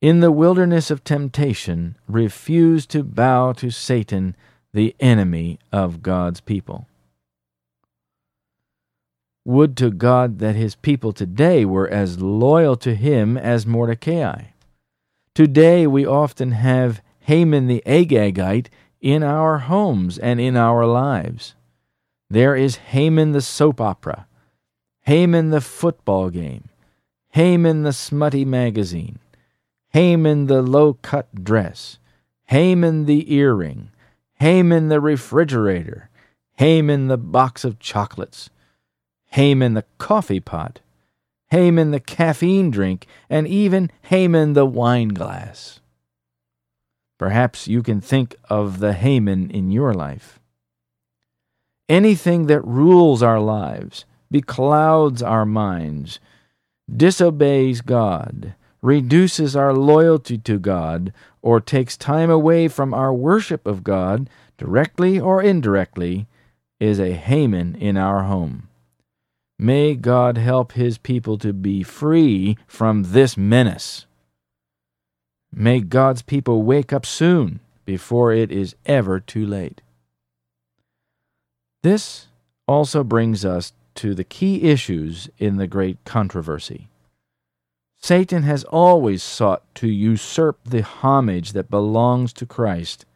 in 0.00 0.20
the 0.20 0.32
wilderness 0.32 0.90
of 0.90 1.04
temptation, 1.04 1.96
refused 2.06 2.90
to 2.90 3.02
bow 3.02 3.52
to 3.52 3.70
Satan, 3.70 4.36
the 4.72 4.94
enemy 5.00 5.58
of 5.72 6.02
God's 6.02 6.40
people. 6.40 6.88
Would 9.44 9.76
to 9.76 9.90
God 9.90 10.38
that 10.38 10.56
his 10.56 10.74
people 10.74 11.12
today 11.12 11.64
were 11.64 11.88
as 11.88 12.20
loyal 12.20 12.76
to 12.76 12.94
him 12.94 13.36
as 13.36 13.66
Mordecai. 13.66 14.46
Today 15.34 15.86
we 15.86 16.06
often 16.06 16.52
have 16.52 17.02
Haman 17.20 17.66
the 17.66 17.82
Agagite 17.86 18.68
in 19.00 19.22
our 19.22 19.58
homes 19.58 20.18
and 20.18 20.40
in 20.40 20.56
our 20.56 20.86
lives. 20.86 21.54
There 22.30 22.56
is 22.56 22.76
Haman 22.76 23.32
the 23.32 23.42
soap 23.42 23.80
opera, 23.80 24.26
Haman 25.02 25.50
the 25.50 25.60
football 25.60 26.30
game, 26.30 26.68
Haman 27.30 27.82
the 27.82 27.92
smutty 27.92 28.44
magazine, 28.44 29.18
Haman 29.94 30.46
the 30.46 30.60
low 30.60 30.94
cut 30.94 31.44
dress, 31.44 32.00
Haman 32.46 33.06
the 33.06 33.32
earring, 33.32 33.92
Haman 34.40 34.88
the 34.88 35.00
refrigerator, 35.00 36.10
Haman 36.54 37.06
the 37.06 37.16
box 37.16 37.62
of 37.62 37.78
chocolates, 37.78 38.50
Haman 39.26 39.74
the 39.74 39.84
coffee 39.98 40.40
pot, 40.40 40.80
Haman 41.52 41.92
the 41.92 42.00
caffeine 42.00 42.72
drink, 42.72 43.06
and 43.30 43.46
even 43.46 43.88
Haman 44.02 44.54
the 44.54 44.66
wine 44.66 45.10
glass. 45.10 45.78
Perhaps 47.16 47.68
you 47.68 47.80
can 47.80 48.00
think 48.00 48.34
of 48.50 48.80
the 48.80 48.94
Haman 48.94 49.48
in 49.52 49.70
your 49.70 49.94
life. 49.94 50.40
Anything 51.88 52.46
that 52.46 52.66
rules 52.66 53.22
our 53.22 53.38
lives, 53.38 54.06
beclouds 54.32 55.24
our 55.24 55.46
minds, 55.46 56.18
disobeys 56.92 57.80
God, 57.80 58.56
reduces 58.84 59.56
our 59.56 59.72
loyalty 59.72 60.36
to 60.36 60.58
God, 60.58 61.10
or 61.40 61.58
takes 61.58 61.96
time 61.96 62.28
away 62.28 62.68
from 62.68 62.92
our 62.92 63.14
worship 63.14 63.66
of 63.66 63.82
God, 63.82 64.28
directly 64.58 65.18
or 65.18 65.42
indirectly, 65.42 66.26
is 66.78 67.00
a 67.00 67.14
Haman 67.14 67.76
in 67.76 67.96
our 67.96 68.24
home. 68.24 68.68
May 69.58 69.94
God 69.94 70.36
help 70.36 70.72
his 70.72 70.98
people 70.98 71.38
to 71.38 71.54
be 71.54 71.82
free 71.82 72.58
from 72.66 73.04
this 73.04 73.38
menace. 73.38 74.04
May 75.50 75.80
God's 75.80 76.20
people 76.20 76.62
wake 76.62 76.92
up 76.92 77.06
soon 77.06 77.60
before 77.86 78.34
it 78.34 78.52
is 78.52 78.76
ever 78.84 79.18
too 79.18 79.46
late. 79.46 79.80
This 81.82 82.26
also 82.68 83.02
brings 83.02 83.46
us 83.46 83.72
to 83.94 84.14
the 84.14 84.24
key 84.24 84.64
issues 84.64 85.30
in 85.38 85.56
the 85.56 85.66
great 85.66 86.04
controversy. 86.04 86.88
Satan 88.04 88.42
has 88.42 88.64
always 88.64 89.22
sought 89.22 89.62
to 89.76 89.88
usurp 89.88 90.58
the 90.62 90.82
homage 90.82 91.52
that 91.52 91.70
belongs 91.70 92.34
to 92.34 92.44
Christ. 92.44 93.06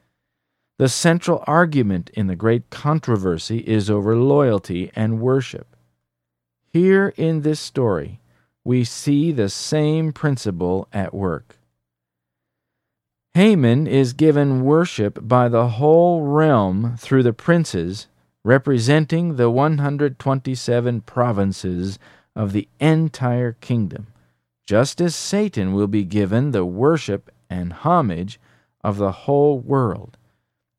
The 0.79 0.89
central 0.89 1.45
argument 1.47 2.09
in 2.15 2.27
the 2.27 2.35
great 2.35 2.71
controversy 2.71 3.59
is 3.59 3.91
over 3.91 4.17
loyalty 4.17 4.91
and 4.97 5.21
worship. 5.21 5.77
Here 6.73 7.13
in 7.19 7.43
this 7.43 7.61
story, 7.61 8.19
we 8.65 8.83
see 8.83 9.31
the 9.31 9.51
same 9.51 10.11
principle 10.11 10.89
at 10.91 11.13
work. 11.13 11.59
Haman 13.35 13.87
is 13.87 14.15
given 14.15 14.65
worship 14.65 15.19
by 15.21 15.51
the 15.51 15.69
whole 15.69 16.23
realm 16.23 16.97
through 16.97 17.25
the 17.25 17.35
princes 17.35 18.07
representing 18.43 19.37
the 19.37 19.51
127 19.51 21.03
provinces 21.03 21.99
of 22.35 22.53
the 22.53 22.67
entire 22.81 23.53
kingdom, 23.53 24.07
just 24.69 25.01
as 25.01 25.17
Satan 25.17 25.73
will 25.73 25.87
be 25.87 26.05
given 26.05 26.51
the 26.51 26.63
worship 26.63 27.31
and 27.49 27.73
homage 27.73 28.39
of 28.85 28.99
the 28.99 29.25
whole 29.25 29.59
world, 29.59 30.19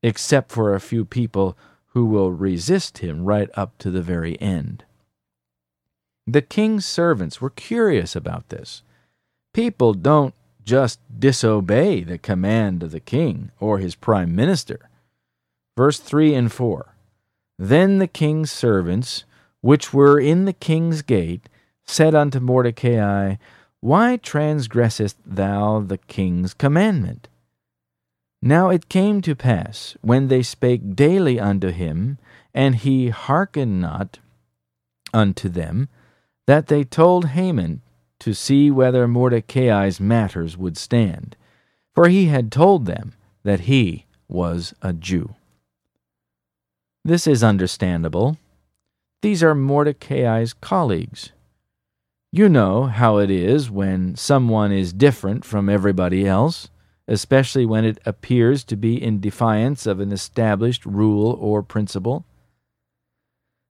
except 0.00 0.52
for 0.52 0.72
a 0.72 0.80
few 0.80 1.04
people 1.04 1.58
who 1.86 2.06
will 2.06 2.30
resist 2.30 2.98
him 2.98 3.24
right 3.24 3.50
up 3.54 3.76
to 3.78 3.90
the 3.90 4.00
very 4.00 4.40
end. 4.40 4.84
The 6.24 6.40
king's 6.40 6.86
servants 6.86 7.40
were 7.40 7.50
curious 7.50 8.14
about 8.14 8.50
this. 8.50 8.84
People 9.52 9.94
don't 9.94 10.34
just 10.62 11.00
disobey 11.18 12.04
the 12.04 12.16
command 12.16 12.84
of 12.84 12.92
the 12.92 13.00
king 13.00 13.50
or 13.58 13.78
his 13.78 13.96
prime 13.96 14.36
minister. 14.36 14.88
Verse 15.76 15.98
3 15.98 16.32
and 16.36 16.52
4 16.52 16.94
Then 17.58 17.98
the 17.98 18.06
king's 18.06 18.52
servants, 18.52 19.24
which 19.62 19.92
were 19.92 20.20
in 20.20 20.44
the 20.44 20.52
king's 20.52 21.02
gate, 21.02 21.48
said 21.84 22.14
unto 22.14 22.38
Mordecai, 22.38 23.34
Why 23.80 24.18
transgressest 24.18 25.16
thou 25.24 25.80
the 25.80 25.98
king's 25.98 26.52
commandment? 26.52 27.28
Now 28.42 28.68
it 28.68 28.88
came 28.88 29.20
to 29.22 29.34
pass, 29.34 29.96
when 30.02 30.28
they 30.28 30.42
spake 30.42 30.94
daily 30.94 31.40
unto 31.40 31.68
him, 31.68 32.18
and 32.54 32.74
he 32.74 33.08
hearkened 33.08 33.80
not 33.80 34.18
unto 35.12 35.48
them, 35.48 35.88
that 36.46 36.66
they 36.66 36.84
told 36.84 37.26
Haman 37.26 37.82
to 38.20 38.34
see 38.34 38.70
whether 38.70 39.08
Mordecai's 39.08 40.00
matters 40.00 40.56
would 40.56 40.76
stand, 40.76 41.36
for 41.94 42.08
he 42.08 42.26
had 42.26 42.52
told 42.52 42.86
them 42.86 43.14
that 43.44 43.60
he 43.60 44.06
was 44.28 44.74
a 44.82 44.92
Jew. 44.92 45.34
This 47.04 47.26
is 47.26 47.42
understandable. 47.42 48.36
These 49.22 49.42
are 49.42 49.54
Mordecai's 49.54 50.52
colleagues. 50.52 51.32
You 52.32 52.48
know 52.48 52.84
how 52.84 53.18
it 53.18 53.28
is 53.28 53.72
when 53.72 54.14
someone 54.14 54.70
is 54.70 54.92
different 54.92 55.44
from 55.44 55.68
everybody 55.68 56.28
else, 56.28 56.68
especially 57.08 57.66
when 57.66 57.84
it 57.84 57.98
appears 58.06 58.62
to 58.64 58.76
be 58.76 59.02
in 59.02 59.18
defiance 59.18 59.84
of 59.84 59.98
an 59.98 60.12
established 60.12 60.86
rule 60.86 61.36
or 61.40 61.64
principle. 61.64 62.24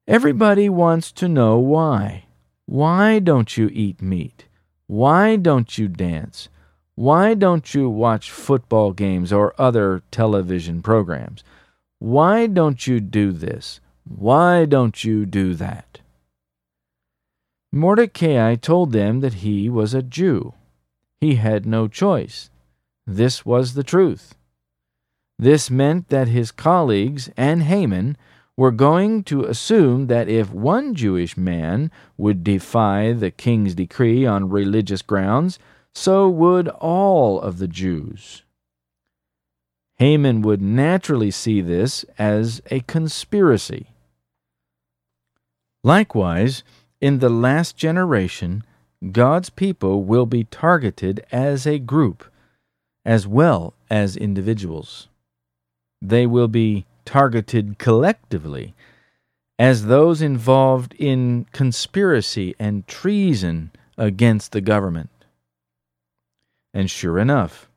Everybody 0.07 0.69
wants 0.69 1.11
to 1.13 1.29
know 1.29 1.59
why. 1.59 2.27
Why 2.67 3.19
don't 3.19 3.57
you 3.57 3.71
eat 3.73 4.03
meat? 4.03 4.45
Why 4.87 5.37
don't 5.37 5.79
you 5.79 5.89
dance? 5.89 6.51
Why 6.97 7.33
don't 7.33 7.73
you 7.73 7.89
watch 7.89 8.31
football 8.31 8.93
games 8.93 9.33
or 9.33 9.55
other 9.57 10.03
television 10.11 10.83
programs? 10.83 11.43
Why 11.99 12.47
don't 12.47 12.87
you 12.87 13.01
do 13.01 13.33
this? 13.33 13.81
Why 14.05 14.67
don't 14.67 15.03
you 15.03 15.25
do 15.25 15.55
that? 15.55 16.00
Mordecai 17.73 18.57
told 18.57 18.93
them 18.93 19.21
that 19.21 19.35
he 19.35 19.69
was 19.69 19.95
a 19.95 20.03
Jew. 20.03 20.55
He 21.21 21.37
had 21.37 21.67
no 21.67 21.87
choice. 21.87 22.51
This 23.07 23.47
was 23.47 23.75
the 23.75 23.85
truth. 23.85 24.35
This 25.39 25.71
meant 25.71 26.09
that 26.09 26.29
his 26.29 26.51
colleagues 26.51 27.31
and 27.37 27.63
Haman 27.63 28.17
were 28.57 28.71
going 28.71 29.25
to 29.25 29.45
assume 29.45 30.09
that 30.09 30.29
if 30.29 30.53
one 30.53 30.95
Jewish 30.95 31.37
man 31.37 31.91
would 32.19 32.45
defy 32.45 33.13
the 33.13 33.31
king's 33.31 33.75
decree 33.75 34.27
on 34.27 34.51
religious 34.51 35.01
grounds, 35.01 35.59
so 35.95 36.29
would 36.29 36.69
all 36.69 37.41
of 37.41 37.59
the 37.59 37.69
Jews. 37.69 38.43
Haman 39.97 40.43
would 40.43 40.61
naturally 40.61 41.31
see 41.31 41.61
this 41.61 42.05
as 42.19 42.61
a 42.71 42.81
conspiracy. 42.81 43.87
Likewise, 45.83 46.63
in 47.01 47.19
the 47.19 47.31
last 47.31 47.77
generation, 47.77 48.63
God's 49.13 49.51
people 49.51 50.05
will 50.05 50.27
be 50.27 50.45
targeted 50.45 51.25
as 51.33 51.67
a 51.67 51.79
group, 51.79 52.31
as 53.05 53.27
well 53.27 53.75
as 53.89 54.17
individuals. 54.17 55.09
They 56.03 56.27
will 56.27 56.49
be 56.49 56.87
targeted 57.05 57.79
collectively 57.79 58.75
as 59.59 59.87
those 59.87 60.23
involved 60.23 60.95
in 60.95 61.47
conspiracy 61.53 62.55
and 62.59 62.87
treason 62.87 63.71
against 63.99 64.53
the 64.53 64.61
government. 64.61 65.11
And 66.73 66.91
sure 66.91 67.19
enough, 67.19 67.69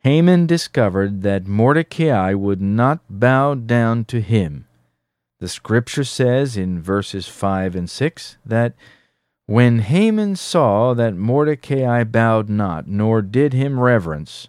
Haman 0.00 0.46
discovered 0.46 1.22
that 1.22 1.46
Mordecai 1.46 2.34
would 2.34 2.60
not 2.60 3.00
bow 3.08 3.54
down 3.54 4.04
to 4.06 4.20
him. 4.20 4.65
The 5.40 5.48
scripture 5.48 6.04
says 6.04 6.56
in 6.56 6.80
verses 6.80 7.28
5 7.28 7.76
and 7.76 7.90
6 7.90 8.38
that 8.44 8.74
when 9.46 9.80
Haman 9.80 10.36
saw 10.36 10.94
that 10.94 11.14
Mordecai 11.14 12.04
bowed 12.04 12.48
not, 12.48 12.88
nor 12.88 13.22
did 13.22 13.52
him 13.52 13.78
reverence, 13.78 14.48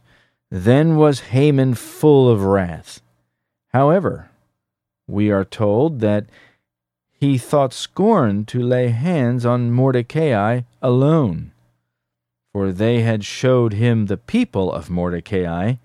then 0.50 0.96
was 0.96 1.32
Haman 1.32 1.76
full 1.76 2.30
of 2.30 2.44
wrath 2.44 3.02
However, 3.78 4.32
we 5.08 5.30
are 5.30 5.46
told 5.46 6.00
that 6.00 6.26
he 7.12 7.38
thought 7.38 7.74
scorn 7.74 8.46
to 8.46 8.60
lay 8.60 8.90
hands 8.90 9.46
on 9.46 9.72
Mordecai 9.72 10.62
alone, 10.82 11.52
for 12.52 12.72
they 12.72 13.02
had 13.02 13.24
showed 13.24 13.74
him 13.74 14.06
the 14.06 14.18
people 14.18 14.72
of 14.72 14.90
Mordecai. 14.90 15.76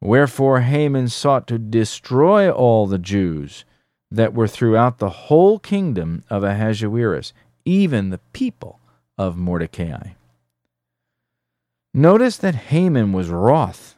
Wherefore 0.00 0.60
Haman 0.60 1.08
sought 1.08 1.46
to 1.48 1.58
destroy 1.58 2.50
all 2.50 2.86
the 2.86 2.98
Jews 2.98 3.64
that 4.10 4.34
were 4.34 4.48
throughout 4.48 4.98
the 4.98 5.10
whole 5.10 5.58
kingdom 5.58 6.24
of 6.28 6.42
Ahasuerus, 6.42 7.32
even 7.64 8.10
the 8.10 8.20
people 8.32 8.80
of 9.16 9.36
Mordecai. 9.36 10.10
Notice 11.92 12.36
that 12.38 12.54
Haman 12.54 13.12
was 13.12 13.28
wroth. 13.28 13.96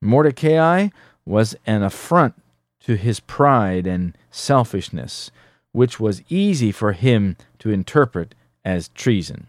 Mordecai 0.00 0.88
was 1.24 1.56
an 1.66 1.82
affront 1.82 2.34
to 2.80 2.96
his 2.96 3.20
pride 3.20 3.86
and 3.86 4.16
selfishness, 4.30 5.30
which 5.72 5.98
was 5.98 6.22
easy 6.28 6.70
for 6.70 6.92
him 6.92 7.36
to 7.58 7.70
interpret 7.70 8.34
as 8.64 8.88
treason. 8.88 9.46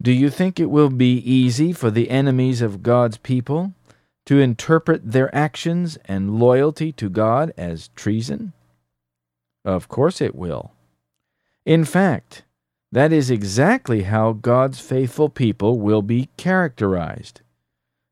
Do 0.00 0.12
you 0.12 0.30
think 0.30 0.60
it 0.60 0.70
will 0.70 0.90
be 0.90 1.18
easy 1.18 1.72
for 1.72 1.90
the 1.90 2.10
enemies 2.10 2.62
of 2.62 2.84
God's 2.84 3.16
people 3.18 3.72
to 4.28 4.38
interpret 4.38 5.12
their 5.12 5.34
actions 5.34 5.96
and 6.04 6.38
loyalty 6.38 6.92
to 6.92 7.08
God 7.08 7.50
as 7.56 7.88
treason? 7.96 8.52
Of 9.64 9.88
course 9.88 10.20
it 10.20 10.34
will. 10.34 10.72
In 11.64 11.86
fact, 11.86 12.42
that 12.92 13.10
is 13.10 13.30
exactly 13.30 14.02
how 14.02 14.34
God's 14.34 14.80
faithful 14.80 15.30
people 15.30 15.80
will 15.80 16.02
be 16.02 16.28
characterized 16.36 17.40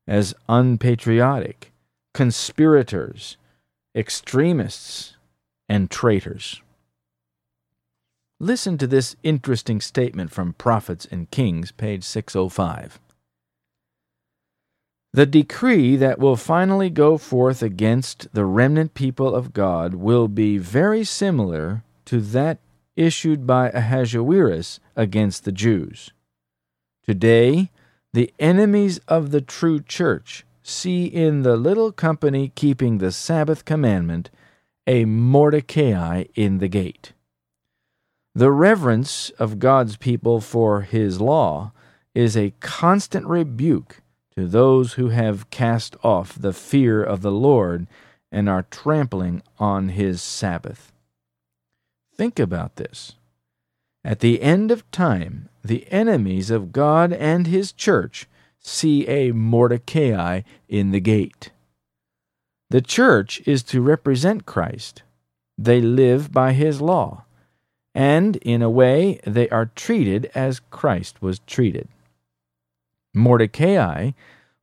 as 0.07 0.33
unpatriotic 0.49 1.71
conspirators, 2.15 3.37
extremists, 3.93 5.17
and 5.69 5.91
traitors. 5.91 6.63
Listen 8.39 8.79
to 8.79 8.87
this 8.87 9.15
interesting 9.21 9.79
statement 9.81 10.31
from 10.31 10.53
Prophets 10.53 11.07
and 11.11 11.29
Kings, 11.29 11.71
page 11.71 12.03
605. 12.03 12.99
The 15.17 15.25
decree 15.25 15.95
that 15.95 16.19
will 16.19 16.35
finally 16.35 16.91
go 16.91 17.17
forth 17.17 17.63
against 17.63 18.31
the 18.35 18.45
remnant 18.45 18.93
people 18.93 19.33
of 19.33 19.51
God 19.51 19.95
will 19.95 20.27
be 20.27 20.59
very 20.59 21.03
similar 21.03 21.83
to 22.05 22.21
that 22.21 22.59
issued 22.95 23.47
by 23.47 23.71
Ahasuerus 23.71 24.79
against 24.95 25.43
the 25.43 25.51
Jews. 25.51 26.11
Today, 27.03 27.71
the 28.13 28.31
enemies 28.37 28.99
of 29.07 29.31
the 29.31 29.41
true 29.41 29.79
church 29.79 30.45
see 30.61 31.05
in 31.05 31.41
the 31.41 31.57
little 31.57 31.91
company 31.91 32.51
keeping 32.53 32.99
the 32.99 33.11
Sabbath 33.11 33.65
commandment 33.65 34.29
a 34.85 35.05
Mordecai 35.05 36.25
in 36.35 36.59
the 36.59 36.67
gate. 36.67 37.13
The 38.35 38.51
reverence 38.51 39.31
of 39.39 39.57
God's 39.57 39.97
people 39.97 40.41
for 40.41 40.81
his 40.81 41.19
law 41.19 41.71
is 42.13 42.37
a 42.37 42.53
constant 42.59 43.25
rebuke 43.25 44.03
to 44.37 44.45
those 44.45 44.93
who 44.93 45.09
have 45.09 45.49
cast 45.49 45.95
off 46.03 46.39
the 46.39 46.53
fear 46.53 47.03
of 47.03 47.23
the 47.23 47.31
Lord 47.31 47.87
and 48.31 48.47
are 48.47 48.67
trampling 48.69 49.41
on 49.57 49.89
his 49.89 50.21
Sabbath. 50.21 50.91
Think 52.15 52.37
about 52.37 52.75
this. 52.75 53.15
At 54.03 54.19
the 54.19 54.43
end 54.43 54.69
of 54.69 54.89
time, 54.91 55.49
the 55.63 55.91
enemies 55.91 56.51
of 56.51 56.71
God 56.71 57.11
and 57.11 57.47
his 57.47 57.71
church 57.71 58.27
see 58.59 59.07
a 59.07 59.31
Mordecai 59.31 60.41
in 60.69 60.91
the 60.91 60.99
gate. 60.99 61.49
The 62.69 62.81
church 62.81 63.41
is 63.47 63.63
to 63.63 63.81
represent 63.81 64.45
Christ. 64.45 65.01
They 65.57 65.81
live 65.81 66.31
by 66.31 66.53
his 66.53 66.79
law, 66.79 67.23
and 67.95 68.35
in 68.35 68.61
a 68.61 68.69
way 68.69 69.19
they 69.25 69.49
are 69.49 69.71
treated 69.73 70.29
as 70.35 70.61
Christ 70.69 71.23
was 71.23 71.39
treated. 71.47 71.87
Mordecai 73.13 74.11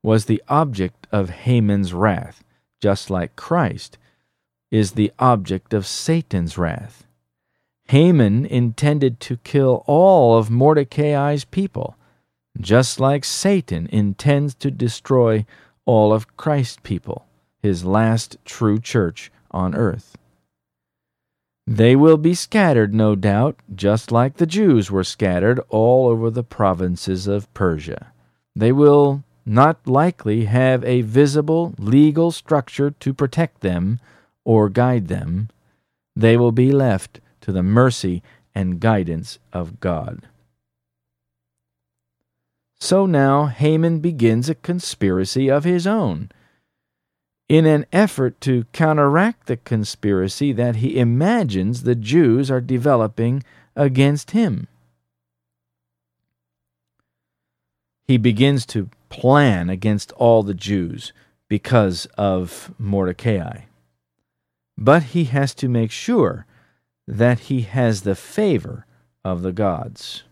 was 0.02 0.26
the 0.26 0.42
object 0.48 1.06
of 1.10 1.30
Haman's 1.30 1.92
wrath, 1.92 2.44
just 2.80 3.10
like 3.10 3.36
Christ 3.36 3.98
is 4.70 4.92
the 4.92 5.12
object 5.18 5.72
of 5.72 5.86
Satan's 5.86 6.58
wrath. 6.58 7.06
Haman 7.88 8.44
intended 8.46 9.20
to 9.20 9.36
kill 9.38 9.84
all 9.86 10.36
of 10.36 10.50
Mordecai's 10.50 11.44
people, 11.44 11.96
just 12.60 12.98
like 12.98 13.24
Satan 13.24 13.88
intends 13.92 14.54
to 14.56 14.70
destroy 14.70 15.44
all 15.84 16.12
of 16.12 16.36
Christ's 16.36 16.78
people, 16.82 17.26
his 17.62 17.84
last 17.84 18.36
true 18.44 18.80
church 18.80 19.30
on 19.50 19.74
earth. 19.74 20.16
They 21.66 21.96
will 21.96 22.18
be 22.18 22.34
scattered, 22.34 22.94
no 22.94 23.14
doubt, 23.14 23.56
just 23.74 24.12
like 24.12 24.36
the 24.36 24.46
Jews 24.46 24.90
were 24.90 25.04
scattered 25.04 25.60
all 25.68 26.08
over 26.08 26.30
the 26.30 26.42
provinces 26.42 27.26
of 27.26 27.52
Persia. 27.54 28.12
They 28.56 28.72
will 28.72 29.24
not 29.44 29.86
likely 29.86 30.44
have 30.44 30.84
a 30.84 31.02
visible 31.02 31.74
legal 31.78 32.30
structure 32.30 32.90
to 32.90 33.12
protect 33.12 33.60
them 33.60 34.00
or 34.44 34.68
guide 34.68 35.08
them. 35.08 35.50
They 36.16 36.36
will 36.36 36.52
be 36.52 36.70
left 36.70 37.20
to 37.42 37.52
the 37.52 37.62
mercy 37.62 38.22
and 38.54 38.80
guidance 38.80 39.38
of 39.52 39.80
God. 39.80 40.28
So 42.78 43.06
now 43.06 43.46
Haman 43.46 44.00
begins 44.00 44.48
a 44.48 44.54
conspiracy 44.54 45.50
of 45.50 45.64
his 45.64 45.86
own. 45.86 46.30
In 47.48 47.66
an 47.66 47.86
effort 47.92 48.40
to 48.42 48.64
counteract 48.72 49.46
the 49.46 49.56
conspiracy 49.56 50.52
that 50.52 50.76
he 50.76 50.98
imagines 50.98 51.82
the 51.82 51.94
Jews 51.94 52.50
are 52.50 52.60
developing 52.60 53.42
against 53.76 54.30
him. 54.30 54.68
He 58.06 58.16
begins 58.16 58.66
to 58.66 58.90
plan 59.08 59.70
against 59.70 60.12
all 60.12 60.42
the 60.42 60.54
Jews 60.54 61.12
because 61.48 62.06
of 62.18 62.72
Mordecai. 62.78 63.62
But 64.76 65.04
he 65.14 65.24
has 65.24 65.54
to 65.56 65.68
make 65.68 65.90
sure 65.90 66.46
that 67.06 67.40
he 67.40 67.62
has 67.62 68.02
the 68.02 68.14
favor 68.14 68.86
of 69.24 69.42
the 69.42 69.52
gods. 69.52 70.24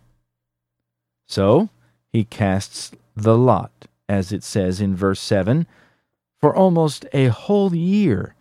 So 1.28 1.70
he 2.12 2.24
casts 2.24 2.92
the 3.16 3.36
lot, 3.36 3.86
as 4.08 4.32
it 4.32 4.42
says 4.42 4.80
in 4.80 4.96
verse 4.96 5.20
7, 5.20 5.66
for 6.40 6.54
almost 6.54 7.06
a 7.12 7.26
whole 7.26 7.74
year, 7.74 8.34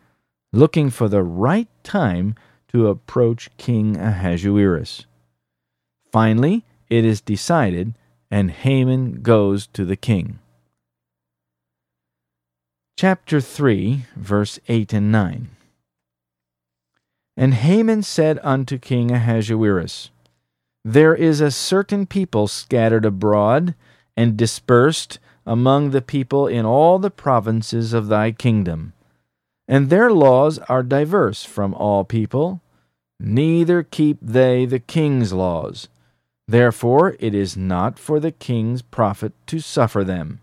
looking 0.52 0.90
for 0.90 1.08
the 1.08 1.24
right 1.24 1.68
time 1.84 2.36
to 2.70 2.88
approach 2.88 3.50
King 3.58 3.98
Ahasuerus. 3.98 5.06
Finally, 6.12 6.66
it 6.90 7.06
is 7.06 7.22
decided 7.22 7.94
and 8.32 8.50
Haman 8.50 9.22
goes 9.22 9.68
to 9.68 9.84
the 9.84 9.98
king. 9.98 10.40
Chapter 12.98 13.42
3, 13.42 14.06
verse 14.16 14.58
8 14.70 14.94
and 14.94 15.12
9. 15.12 15.50
And 17.36 17.54
Haman 17.56 18.04
said 18.04 18.40
unto 18.42 18.78
King 18.78 19.12
Ahasuerus, 19.12 20.12
There 20.86 21.14
is 21.14 21.42
a 21.42 21.52
certain 21.52 22.06
people 22.06 22.48
scattered 22.48 23.06
abroad 23.06 23.76
and 24.16 24.38
dispersed 24.38 25.20
among 25.46 25.90
the 25.90 26.02
people 26.02 26.48
in 26.48 26.66
all 26.66 27.00
the 27.00 27.12
provinces 27.12 27.92
of 27.94 28.08
thy 28.08 28.32
kingdom, 28.32 28.94
and 29.68 29.90
their 29.90 30.12
laws 30.12 30.60
are 30.70 30.84
diverse 30.84 31.44
from 31.44 31.74
all 31.74 32.04
people, 32.04 32.62
neither 33.20 33.84
keep 33.84 34.20
they 34.22 34.66
the 34.66 34.80
king's 34.80 35.34
laws 35.34 35.90
Therefore 36.52 37.16
it 37.18 37.34
is 37.34 37.56
not 37.56 37.98
for 37.98 38.20
the 38.20 38.34
king's 38.34 38.82
profit 38.82 39.32
to 39.48 39.62
suffer 39.62 40.04
them. 40.04 40.42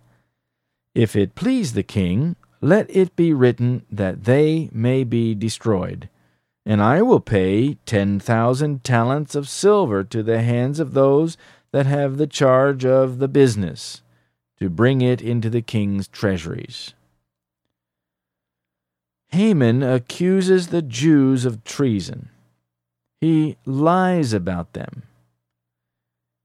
If 0.94 1.14
it 1.14 1.34
please 1.34 1.74
the 1.74 1.82
king, 1.82 2.34
let 2.62 2.86
it 2.88 3.14
be 3.14 3.34
written 3.34 3.84
that 3.90 4.24
they 4.24 4.70
may 4.72 5.04
be 5.04 5.34
destroyed. 5.34 6.08
And 6.64 6.80
I 6.80 7.02
will 7.02 7.20
pay 7.20 7.74
ten 7.84 8.18
thousand 8.18 8.84
talents 8.84 9.34
of 9.34 9.50
silver 9.50 10.02
to 10.04 10.22
the 10.22 10.40
hands 10.40 10.80
of 10.80 10.94
those 10.94 11.36
that 11.72 11.84
have 11.84 12.16
the 12.16 12.26
charge 12.26 12.86
of 12.86 13.18
the 13.18 13.28
business, 13.28 14.00
to 14.58 14.70
bring 14.70 15.02
it 15.02 15.20
into 15.20 15.50
the 15.50 15.60
king's 15.60 16.08
treasuries. 16.08 16.94
Haman 19.28 19.82
accuses 19.82 20.68
the 20.68 20.80
Jews 20.80 21.44
of 21.44 21.64
treason. 21.64 22.30
He 23.20 23.58
lies 23.66 24.32
about 24.32 24.72
them. 24.72 25.02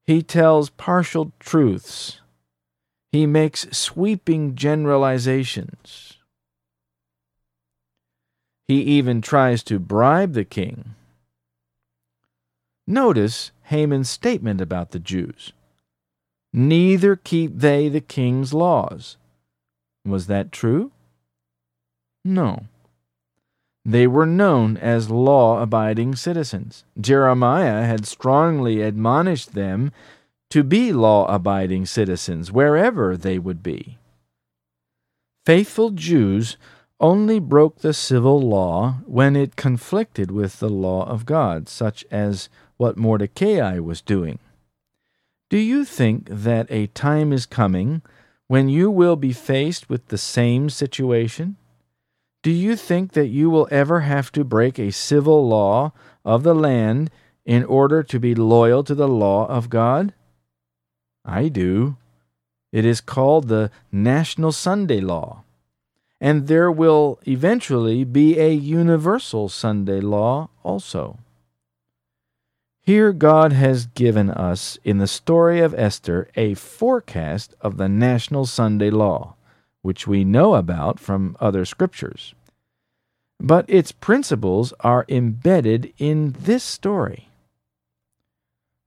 He 0.05 0.21
tells 0.21 0.69
partial 0.69 1.31
truths. 1.39 2.19
He 3.11 3.25
makes 3.25 3.67
sweeping 3.71 4.55
generalizations. 4.55 6.17
He 8.67 8.81
even 8.81 9.21
tries 9.21 9.63
to 9.63 9.79
bribe 9.79 10.33
the 10.33 10.45
king. 10.45 10.95
Notice 12.87 13.51
Haman's 13.63 14.09
statement 14.09 14.59
about 14.59 14.91
the 14.91 14.99
Jews. 14.99 15.53
Neither 16.51 17.15
keep 17.15 17.57
they 17.57 17.87
the 17.87 18.01
king's 18.01 18.53
laws. 18.53 19.17
Was 20.05 20.27
that 20.27 20.51
true? 20.51 20.91
No. 22.25 22.65
They 23.85 24.07
were 24.07 24.25
known 24.25 24.77
as 24.77 25.09
law 25.09 25.61
abiding 25.61 26.15
citizens. 26.15 26.85
Jeremiah 26.99 27.83
had 27.83 28.05
strongly 28.05 28.81
admonished 28.81 29.53
them 29.53 29.91
to 30.49 30.63
be 30.63 30.93
law 30.93 31.25
abiding 31.33 31.85
citizens 31.87 32.51
wherever 32.51 33.17
they 33.17 33.39
would 33.39 33.61
be. 33.61 33.97
Faithful 35.45 35.89
Jews 35.89 36.55
only 36.99 37.39
broke 37.39 37.79
the 37.79 37.93
civil 37.93 38.39
law 38.39 38.99
when 39.05 39.35
it 39.35 39.57
conflicted 39.57 40.31
with 40.31 40.59
the 40.59 40.69
law 40.69 41.05
of 41.05 41.25
God, 41.25 41.67
such 41.67 42.05
as 42.09 42.47
what 42.77 42.97
Mordecai 42.97 43.79
was 43.79 43.99
doing. 43.99 44.39
Do 45.49 45.57
you 45.57 45.83
think 45.83 46.27
that 46.29 46.67
a 46.69 46.87
time 46.87 47.33
is 47.33 47.45
coming 47.45 48.01
when 48.47 48.69
you 48.69 48.89
will 48.89 49.17
be 49.17 49.33
faced 49.33 49.89
with 49.89 50.07
the 50.07 50.17
same 50.17 50.69
situation? 50.69 51.57
Do 52.43 52.51
you 52.51 52.75
think 52.75 53.13
that 53.13 53.27
you 53.27 53.49
will 53.49 53.69
ever 53.71 54.01
have 54.01 54.29
to 54.33 54.43
break 54.43 54.77
a 54.77 54.91
civil 54.91 55.47
law 55.47 55.93
of 56.25 56.43
the 56.43 56.53
land 56.53 57.09
in 57.45 57.63
order 57.63 58.03
to 58.03 58.19
be 58.19 58.35
loyal 58.35 58.83
to 58.83 58.93
the 58.93 59.07
law 59.07 59.47
of 59.47 59.69
God? 59.69 60.13
I 61.23 61.47
do. 61.47 61.95
It 62.73 62.83
is 62.83 62.99
called 62.99 63.47
the 63.47 63.71
National 63.93 64.51
Sunday 64.51 64.99
Law. 64.99 65.43
And 66.19 66.47
there 66.47 66.71
will 66.71 67.17
eventually 67.25 68.03
be 68.03 68.37
a 68.37 68.51
universal 68.51 69.47
Sunday 69.47 70.01
law 70.01 70.49
also. 70.63 71.19
Here, 72.81 73.13
God 73.13 73.53
has 73.53 73.85
given 73.85 74.29
us 74.29 74.77
in 74.83 74.97
the 74.97 75.07
story 75.07 75.61
of 75.61 75.73
Esther 75.73 76.27
a 76.35 76.55
forecast 76.55 77.53
of 77.61 77.77
the 77.77 77.87
National 77.87 78.45
Sunday 78.45 78.89
Law 78.89 79.35
which 79.83 80.07
we 80.07 80.23
know 80.23 80.55
about 80.55 80.99
from 80.99 81.37
other 81.39 81.63
scriptures. 81.65 82.33
But 83.39 83.69
its 83.69 83.91
principles 83.91 84.73
are 84.79 85.05
embedded 85.07 85.93
in 85.99 86.35
this 86.39 86.63
story. 86.63 87.27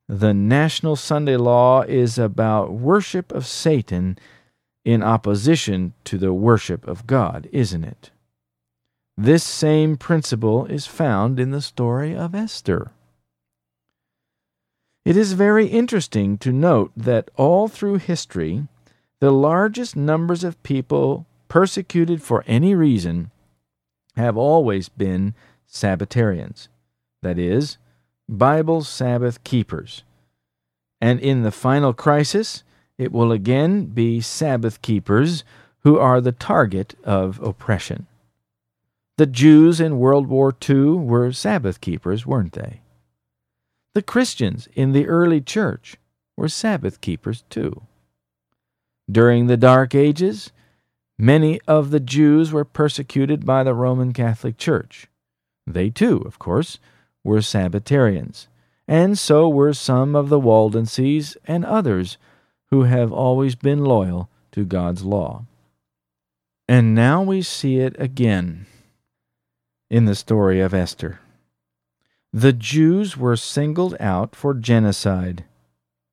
The 0.09 0.35
National 0.35 0.97
Sunday 0.97 1.37
Law 1.37 1.83
is 1.83 2.19
about 2.19 2.73
worship 2.73 3.31
of 3.33 3.47
Satan 3.47 4.19
in 4.85 5.03
opposition 5.03 5.93
to 6.05 6.17
the 6.17 6.33
worship 6.33 6.87
of 6.89 7.07
God, 7.07 7.49
isn't 7.53 7.85
it? 7.85 8.11
This 9.17 9.43
same 9.45 9.97
principle 9.97 10.67
is 10.67 10.87
found 10.87 11.41
in 11.41 11.51
the 11.51 11.63
story 11.63 12.15
of 12.15 12.35
Esther. 12.35 12.93
It 15.05 15.17
is 15.17 15.33
very 15.33 15.67
interesting 15.67 16.39
to 16.39 16.53
note 16.53 16.93
that 16.97 17.31
all 17.37 17.69
through 17.69 17.99
history, 17.99 18.67
the 19.21 19.31
largest 19.31 19.97
numbers 19.97 20.45
of 20.45 20.63
people 20.63 21.27
persecuted 21.49 22.23
for 22.23 22.45
any 22.47 22.75
reason 22.75 23.31
have 24.17 24.37
always 24.37 24.89
been 24.89 25.35
Sabbatarians, 25.71 26.69
that 27.23 27.39
is, 27.39 27.79
Bible 28.29 28.83
Sabbath 28.83 29.43
keepers. 29.45 30.03
And 31.01 31.21
in 31.21 31.43
the 31.43 31.51
final 31.51 31.93
crisis, 31.93 32.63
it 32.99 33.13
will 33.13 33.33
again 33.33 33.87
be 33.87 34.21
Sabbath 34.21 34.81
keepers 34.83 35.45
who 35.81 35.99
are 35.99 36.21
the 36.21 36.33
target 36.33 36.95
of 37.05 37.41
oppression. 37.43 38.07
The 39.19 39.27
Jews 39.27 39.81
in 39.81 39.99
World 39.99 40.27
War 40.27 40.55
II 40.69 40.93
were 40.97 41.33
Sabbath 41.33 41.81
keepers, 41.81 42.27
weren't 42.27 42.53
they? 42.53 42.81
The 43.95 44.03
Christians 44.03 44.69
in 44.75 44.93
the 44.93 45.07
early 45.07 45.41
church 45.41 45.97
were 46.37 46.49
Sabbath 46.49 47.01
keepers 47.01 47.45
too. 47.49 47.83
During 49.11 49.47
the 49.47 49.57
Dark 49.57 49.95
Ages, 49.95 50.51
many 51.19 51.61
of 51.69 51.91
the 51.91 52.01
Jews 52.01 52.53
were 52.53 52.65
persecuted 52.65 53.47
by 53.47 53.63
the 53.63 53.75
Roman 53.75 54.13
Catholic 54.13 54.59
Church. 54.59 55.07
They 55.67 55.91
too, 55.91 56.23
of 56.27 56.39
course, 56.39 56.79
were 57.23 57.41
Sabbatarians, 57.41 58.49
and 58.89 59.19
so 59.19 59.49
were 59.49 59.73
some 59.73 60.15
of 60.15 60.29
the 60.29 60.41
Waldenses 60.41 61.37
and 61.45 61.65
others 61.65 62.19
who 62.71 62.83
have 62.83 63.13
always 63.13 63.55
been 63.55 63.85
loyal 63.85 64.29
to 64.53 64.65
God's 64.65 65.05
law. 65.05 65.45
And 66.69 66.95
now 66.95 67.23
we 67.23 67.43
see 67.43 67.79
it 67.79 67.95
again 67.99 68.67
in 69.89 70.07
the 70.07 70.15
story 70.17 70.61
of 70.61 70.75
Esther. 70.75 71.21
The 72.33 72.53
Jews 72.53 73.17
were 73.17 73.37
singled 73.37 73.97
out 74.01 74.35
for 74.35 74.53
genocide, 74.53 75.45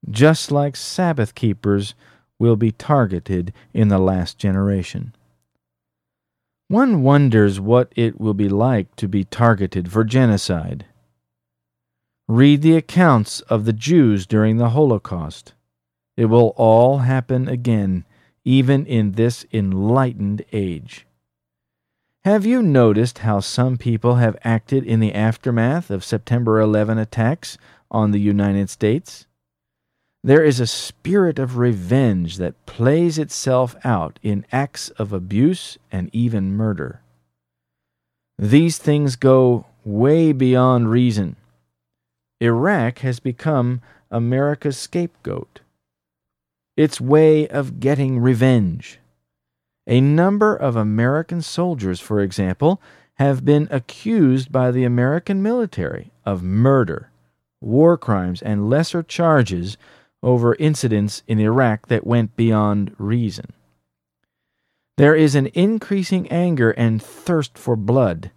just 0.09 0.51
like 0.51 0.75
Sabbath 0.75 1.33
keepers 1.33 1.95
will 2.39 2.55
be 2.55 2.71
targeted 2.71 3.53
in 3.73 3.87
the 3.87 3.99
last 3.99 4.37
generation. 4.37 5.15
One 6.67 7.03
wonders 7.03 7.59
what 7.59 7.91
it 7.95 8.19
will 8.19 8.33
be 8.33 8.49
like 8.49 8.95
to 8.95 9.07
be 9.07 9.23
targeted 9.23 9.91
for 9.91 10.03
genocide. 10.03 10.85
Read 12.27 12.61
the 12.61 12.75
accounts 12.75 13.41
of 13.41 13.65
the 13.65 13.73
Jews 13.73 14.25
during 14.25 14.57
the 14.57 14.69
Holocaust. 14.69 15.53
It 16.15 16.25
will 16.25 16.53
all 16.57 16.99
happen 16.99 17.47
again, 17.47 18.05
even 18.45 18.85
in 18.85 19.13
this 19.13 19.45
enlightened 19.51 20.43
age. 20.51 21.05
Have 22.23 22.45
you 22.45 22.61
noticed 22.61 23.19
how 23.19 23.41
some 23.41 23.77
people 23.77 24.15
have 24.15 24.37
acted 24.45 24.85
in 24.85 25.01
the 25.01 25.13
aftermath 25.13 25.91
of 25.91 26.05
September 26.05 26.61
11 26.61 26.97
attacks 26.97 27.57
on 27.91 28.11
the 28.11 28.19
United 28.19 28.69
States? 28.69 29.27
There 30.25 30.43
is 30.43 30.61
a 30.61 30.67
spirit 30.67 31.37
of 31.37 31.57
revenge 31.57 32.37
that 32.37 32.65
plays 32.65 33.17
itself 33.17 33.75
out 33.83 34.19
in 34.23 34.45
acts 34.53 34.87
of 34.91 35.11
abuse 35.11 35.77
and 35.91 36.09
even 36.13 36.55
murder. 36.55 37.01
These 38.37 38.77
things 38.77 39.17
go 39.17 39.65
way 39.83 40.31
beyond 40.31 40.89
reason. 40.89 41.35
Iraq 42.39 42.99
has 42.99 43.19
become 43.19 43.81
America's 44.09 44.77
scapegoat, 44.77 45.59
its 46.77 47.01
way 47.01 47.45
of 47.49 47.81
getting 47.81 48.19
revenge. 48.19 48.99
A 49.87 49.99
number 49.99 50.55
of 50.55 50.77
American 50.77 51.41
soldiers, 51.41 51.99
for 51.99 52.21
example, 52.21 52.81
have 53.15 53.43
been 53.43 53.67
accused 53.69 54.53
by 54.53 54.71
the 54.71 54.85
American 54.85 55.43
military 55.43 56.11
of 56.25 56.43
murder, 56.43 57.11
war 57.59 57.97
crimes, 57.97 58.41
and 58.41 58.69
lesser 58.69 59.03
charges 59.03 59.77
over 60.23 60.55
incidents 60.55 61.21
in 61.27 61.39
Iraq 61.39 61.87
that 61.87 62.07
went 62.07 62.35
beyond 62.35 62.95
reason. 62.97 63.53
There 64.97 65.15
is 65.15 65.35
an 65.35 65.47
increasing 65.47 66.27
anger 66.29 66.71
and 66.71 67.01
thirst 67.01 67.57
for 67.57 67.75
blood 67.75 68.31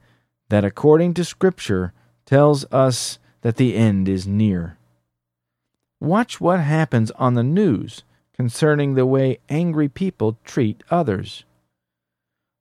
that, 0.49 0.65
according 0.65 1.15
to 1.15 1.25
Scripture, 1.25 1.93
tells 2.25 2.65
us 2.73 3.19
that 3.43 3.57
the 3.57 3.77
end 3.77 4.09
is 4.09 4.27
near. 4.27 4.77
Watch 6.01 6.41
what 6.41 6.61
happens 6.61 7.11
on 7.13 7.35
the 7.35 7.43
news 7.43 8.03
concerning 8.35 8.95
the 8.95 9.07
way 9.07 9.39
angry 9.49 9.89
people 9.89 10.39
treat 10.45 10.83
others. 10.91 11.45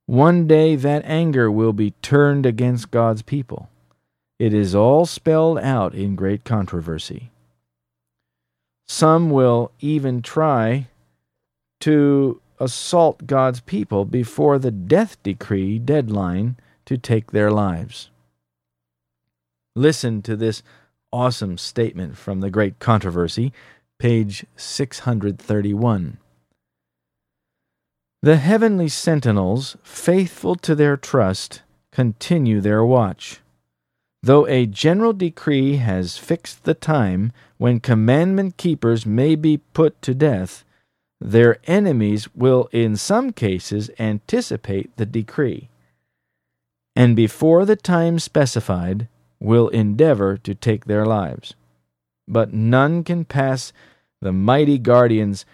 One 0.05 0.47
day 0.47 0.75
that 0.75 1.03
anger 1.05 1.51
will 1.51 1.73
be 1.73 1.91
turned 2.01 2.45
against 2.45 2.91
God's 2.91 3.23
people. 3.23 3.69
It 4.37 4.53
is 4.53 4.75
all 4.75 5.05
spelled 5.05 5.57
out 5.59 5.95
in 5.95 6.15
great 6.15 6.43
controversy. 6.43 7.31
Some 8.87 9.29
will 9.29 9.71
even 9.79 10.21
try 10.21 10.87
to 11.81 12.41
assault 12.59 13.27
God's 13.27 13.59
people 13.59 14.05
before 14.05 14.59
the 14.59 14.71
death 14.71 15.21
decree 15.23 15.79
deadline 15.79 16.57
to 16.85 16.97
take 16.97 17.31
their 17.31 17.51
lives. 17.51 18.09
Listen 19.75 20.21
to 20.21 20.35
this 20.35 20.63
awesome 21.11 21.57
statement 21.57 22.17
from 22.17 22.41
the 22.41 22.49
Great 22.49 22.79
Controversy 22.79 23.51
page 23.97 24.45
631. 24.55 26.17
The 28.21 28.37
heavenly 28.37 28.89
sentinels, 28.89 29.77
faithful 29.83 30.55
to 30.55 30.75
their 30.75 30.97
trust, 30.97 31.61
continue 31.91 32.59
their 32.59 32.83
watch. 32.83 33.39
Though 34.23 34.47
a 34.47 34.65
general 34.65 35.13
decree 35.13 35.77
has 35.77 36.17
fixed 36.17 36.63
the 36.63 36.73
time 36.73 37.31
when 37.57 37.79
commandment 37.79 38.57
keepers 38.57 39.05
may 39.05 39.35
be 39.35 39.57
put 39.57 40.01
to 40.01 40.13
death, 40.13 40.65
their 41.21 41.57
enemies 41.65 42.27
will 42.35 42.67
in 42.71 42.95
some 42.95 43.31
cases 43.31 43.89
anticipate 43.97 44.95
the 44.97 45.05
decree, 45.05 45.69
and 46.95 47.15
before 47.15 47.65
the 47.65 47.75
time 47.75 48.19
specified 48.19 49.07
will 49.39 49.69
endeavor 49.69 50.37
to 50.37 50.53
take 50.53 50.85
their 50.85 51.05
lives 51.05 51.55
but 52.27 52.53
none 52.53 53.03
can 53.03 53.25
pass 53.25 53.73
the 54.21 54.31
mighty 54.31 54.77
guardians 54.77 55.45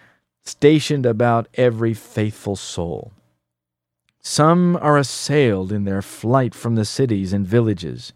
stationed 0.44 1.06
about 1.06 1.48
every 1.54 1.94
faithful 1.94 2.56
soul. 2.56 3.12
Some 4.20 4.76
are 4.80 4.98
assailed 4.98 5.72
in 5.72 5.84
their 5.84 6.02
flight 6.02 6.54
from 6.54 6.74
the 6.76 6.84
cities 6.84 7.32
and 7.32 7.46
villages, 7.46 8.12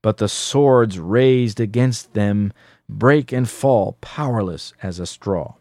but 0.00 0.18
the 0.18 0.28
swords 0.28 0.98
raised 0.98 1.60
against 1.60 2.14
them 2.14 2.52
break 2.98 3.32
and 3.32 3.48
fall 3.48 3.96
powerless 4.00 4.72
as 4.82 4.98
a 4.98 5.06
straw. 5.06 5.54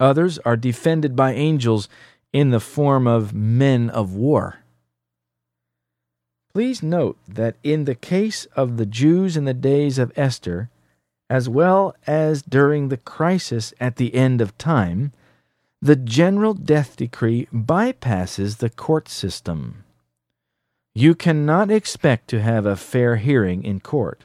Others 0.00 0.38
are 0.40 0.56
defended 0.56 1.14
by 1.14 1.32
angels 1.32 1.88
in 2.32 2.50
the 2.50 2.60
form 2.60 3.06
of 3.06 3.34
men 3.34 3.90
of 3.90 4.14
war. 4.14 4.58
Please 6.52 6.82
note 6.82 7.16
that 7.26 7.56
in 7.62 7.84
the 7.84 7.94
case 7.94 8.46
of 8.56 8.76
the 8.76 8.86
Jews 8.86 9.36
in 9.36 9.44
the 9.44 9.54
days 9.54 9.98
of 9.98 10.12
Esther, 10.16 10.68
as 11.30 11.48
well 11.48 11.94
as 12.06 12.42
during 12.42 12.88
the 12.88 12.98
crisis 12.98 13.72
at 13.80 13.96
the 13.96 14.14
end 14.14 14.40
of 14.40 14.58
time, 14.58 15.12
the 15.80 15.96
general 15.96 16.52
death 16.52 16.96
decree 16.96 17.48
bypasses 17.52 18.58
the 18.58 18.70
court 18.70 19.08
system. 19.08 19.84
You 20.94 21.14
cannot 21.14 21.70
expect 21.70 22.28
to 22.28 22.42
have 22.42 22.66
a 22.66 22.76
fair 22.76 23.16
hearing 23.16 23.64
in 23.64 23.80
court. 23.80 24.24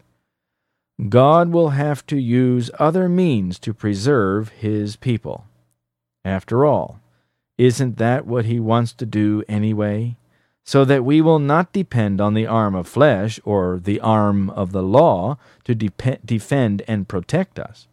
God 1.10 1.50
will 1.50 1.70
have 1.70 2.06
to 2.08 2.18
use 2.18 2.72
other 2.80 3.08
means 3.08 3.60
to 3.60 3.74
preserve 3.74 4.50
his 4.50 4.96
people. 4.96 5.46
After 6.26 6.66
all, 6.66 7.00
isn't 7.58 7.98
that 7.98 8.26
what 8.26 8.46
he 8.46 8.60
wants 8.60 8.94
to 8.94 9.06
do 9.06 9.44
anyway? 9.48 10.16
so 10.68 10.84
that 10.84 11.06
we 11.06 11.22
will 11.22 11.40
not 11.40 11.72
depend 11.72 12.20
on 12.20 12.34
the 12.34 12.46
arm 12.46 12.76
of 12.76 12.86
flesh 12.86 13.40
or 13.46 13.80
the 13.82 14.02
arm 14.02 14.50
of 14.50 14.74
the 14.74 14.84
law 14.84 15.38
to 15.64 15.74
de- 15.74 16.20
defend 16.26 16.82
and 16.90 17.08
protect 17.08 17.58
us. 17.58 17.88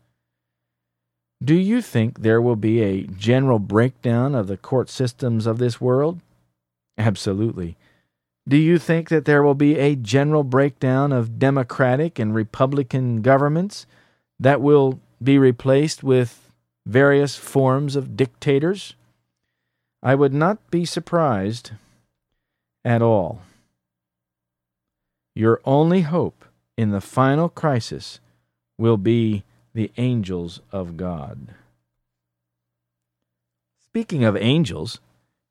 Do 1.43 1.55
you 1.55 1.81
think 1.81 2.19
there 2.19 2.43
will 2.43 2.57
be 2.57 2.83
a 2.83 3.05
general 3.05 3.61
breakdown 3.61 4.35
of 4.35 4.49
the 4.49 4.57
court 4.57 4.91
systems 4.91 5.47
of 5.47 5.59
this 5.59 5.81
world? 5.81 6.21
Absolutely. 6.99 7.77
Do 8.47 8.57
you 8.59 8.79
think 8.79 9.09
that 9.09 9.25
there 9.25 9.43
will 9.43 9.55
be 9.55 9.79
a 9.79 9.97
general 9.97 10.45
breakdown 10.45 11.13
of 11.13 11.39
democratic 11.39 12.19
and 12.19 12.35
republican 12.35 13.23
governments 13.23 13.87
that 14.39 14.61
will 14.61 15.01
be 15.23 15.39
replaced 15.39 16.03
with 16.03 16.51
various 16.87 17.37
forms 17.37 17.97
of 17.97 18.17
dictators? 18.17 18.95
I 20.03 20.15
would 20.15 20.35
not 20.35 20.71
be 20.71 20.85
surprised 20.85 21.71
at 22.85 23.01
all. 23.01 23.41
Your 25.35 25.63
only 25.65 26.03
hope 26.03 26.45
in 26.77 26.91
the 26.91 27.01
final 27.01 27.49
crisis 27.49 28.21
will 28.77 28.99
be 28.99 29.43
the 29.73 29.91
angels 29.97 30.61
of 30.71 30.99
God. 30.99 31.55
Speaking 33.87 34.25
of 34.25 34.37
angels, 34.37 35.01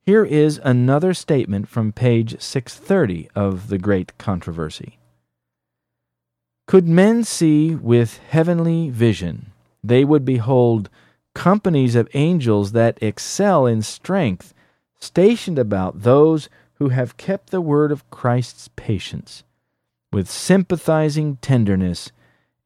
here 0.06 0.26
is 0.26 0.60
another 0.63 1.13
statement 1.13 1.70
from 1.70 1.94
page 1.94 2.39
630 2.42 3.30
of 3.36 3.70
The 3.70 3.78
Great 3.78 4.18
Controversy. 4.18 4.98
Could 6.68 6.88
men 6.88 7.24
see 7.24 7.74
with 7.74 8.18
heavenly 8.30 8.89
vision, 8.89 9.52
they 9.84 10.04
would 10.04 10.26
behold 10.26 10.89
companies 11.34 11.96
of 11.96 12.10
angels 12.13 12.74
that 12.74 13.02
excel 13.02 13.66
in 13.66 13.82
strength, 13.82 14.54
stationed 15.00 15.58
about 15.58 16.02
those 16.02 16.50
who 16.76 16.89
have 16.89 17.18
kept 17.18 17.50
the 17.50 17.62
word 17.62 17.92
of 17.92 18.10
Christ's 18.10 18.70
patience. 18.76 19.44
With 20.12 20.30
sympathizing 20.30 21.38
tenderness, 21.38 22.12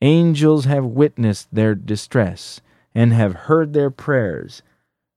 angels 0.02 0.66
have 0.66 0.86
witnessed 0.86 1.48
their 1.52 1.76
distress 1.76 2.62
and 2.96 3.14
have 3.14 3.34
heard 3.34 3.74
their 3.74 3.92
prayers. 3.92 4.62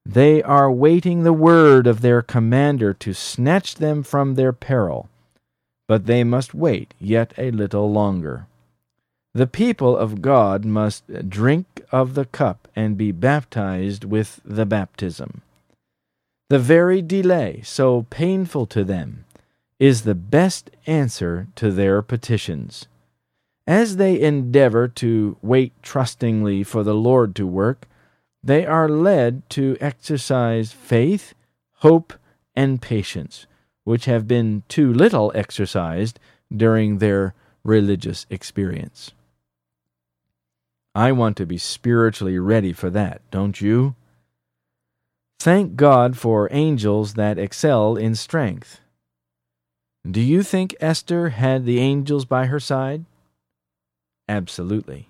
They 0.06 0.42
are 0.42 0.72
waiting 0.72 1.22
the 1.22 1.32
word 1.32 1.86
of 1.86 2.00
their 2.00 2.22
commander 2.22 2.94
to 2.94 3.12
snatch 3.12 3.76
them 3.76 4.02
from 4.02 4.34
their 4.34 4.52
peril. 4.52 5.08
But 5.86 6.06
they 6.06 6.24
must 6.24 6.54
wait 6.54 6.94
yet 6.98 7.34
a 7.36 7.50
little 7.50 7.90
longer. 7.92 8.46
The 9.34 9.46
people 9.46 9.96
of 9.96 10.22
God 10.22 10.64
must 10.64 11.28
drink 11.28 11.82
of 11.92 12.14
the 12.14 12.24
cup 12.24 12.66
and 12.74 12.96
be 12.96 13.12
baptized 13.12 14.04
with 14.04 14.40
the 14.44 14.66
baptism. 14.66 15.42
The 16.48 16.58
very 16.58 17.00
delay, 17.00 17.60
so 17.62 18.06
painful 18.10 18.66
to 18.66 18.82
them, 18.82 19.24
is 19.78 20.02
the 20.02 20.16
best 20.16 20.70
answer 20.86 21.46
to 21.54 21.70
their 21.70 22.02
petitions. 22.02 22.88
As 23.68 23.96
they 23.96 24.20
endeavor 24.20 24.88
to 24.88 25.36
wait 25.42 25.72
trustingly 25.80 26.64
for 26.64 26.82
the 26.82 26.94
Lord 26.94 27.36
to 27.36 27.46
work, 27.46 27.86
they 28.42 28.64
are 28.64 28.88
led 28.88 29.48
to 29.50 29.76
exercise 29.81 30.72
faith, 30.72 31.35
hope, 31.76 32.14
and 32.55 32.81
patience, 32.81 33.46
which 33.85 34.07
have 34.07 34.26
been 34.26 34.62
too 34.68 34.92
little 34.92 35.31
exercised 35.35 36.18
during 36.55 36.98
their 36.98 37.35
religious 37.62 38.26
experience. 38.31 39.12
I 40.94 41.12
want 41.12 41.37
to 41.37 41.46
be 41.46 41.59
spiritually 41.59 42.38
ready 42.38 42.72
for 42.72 42.90
that, 42.90 43.20
don't 43.31 43.61
you? 43.61 43.94
Thank 45.38 45.76
God 45.76 46.18
for 46.18 46.48
angels 46.50 47.14
that 47.14 47.38
excel 47.38 47.96
in 47.96 48.14
strength. 48.14 48.81
Do 50.09 50.20
you 50.20 50.42
think 50.42 50.74
Esther 50.81 51.31
had 51.31 51.64
the 51.64 51.79
angels 51.79 52.24
by 52.24 52.46
her 52.46 52.61
side? 52.61 53.05
Absolutely. 54.29 55.09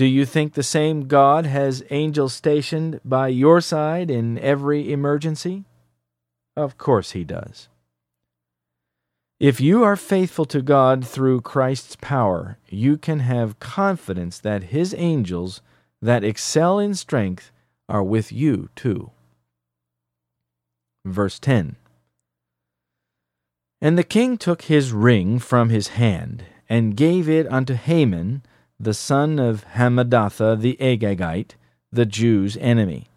Do 0.00 0.06
you 0.06 0.24
think 0.24 0.54
the 0.54 0.62
same 0.62 1.08
God 1.08 1.44
has 1.44 1.84
angels 1.90 2.32
stationed 2.32 3.02
by 3.04 3.28
your 3.28 3.60
side 3.60 4.10
in 4.10 4.38
every 4.38 4.90
emergency? 4.90 5.66
Of 6.56 6.78
course 6.78 7.10
he 7.10 7.22
does. 7.22 7.68
If 9.38 9.60
you 9.60 9.84
are 9.84 9.96
faithful 9.96 10.46
to 10.46 10.62
God 10.62 11.06
through 11.06 11.42
Christ's 11.42 11.96
power, 11.96 12.56
you 12.70 12.96
can 12.96 13.18
have 13.18 13.60
confidence 13.60 14.38
that 14.38 14.72
His 14.72 14.94
angels 14.96 15.60
that 16.00 16.24
excel 16.24 16.78
in 16.78 16.94
strength 16.94 17.52
are 17.86 18.02
with 18.02 18.32
you 18.32 18.70
too. 18.74 19.10
Verse 21.04 21.38
10 21.38 21.76
And 23.82 23.98
the 23.98 24.04
king 24.04 24.38
took 24.38 24.62
his 24.62 24.94
ring 24.94 25.38
from 25.38 25.68
his 25.68 25.88
hand, 25.88 26.46
and 26.70 26.96
gave 26.96 27.28
it 27.28 27.46
unto 27.52 27.74
Haman, 27.74 28.42
the 28.80 28.94
son 28.94 29.38
of 29.38 29.64
Hammedatha 29.74 30.58
the 30.58 30.76
Agagite, 30.80 31.52
the 31.92 32.06
Jews' 32.06 32.56
enemy. 32.56 33.08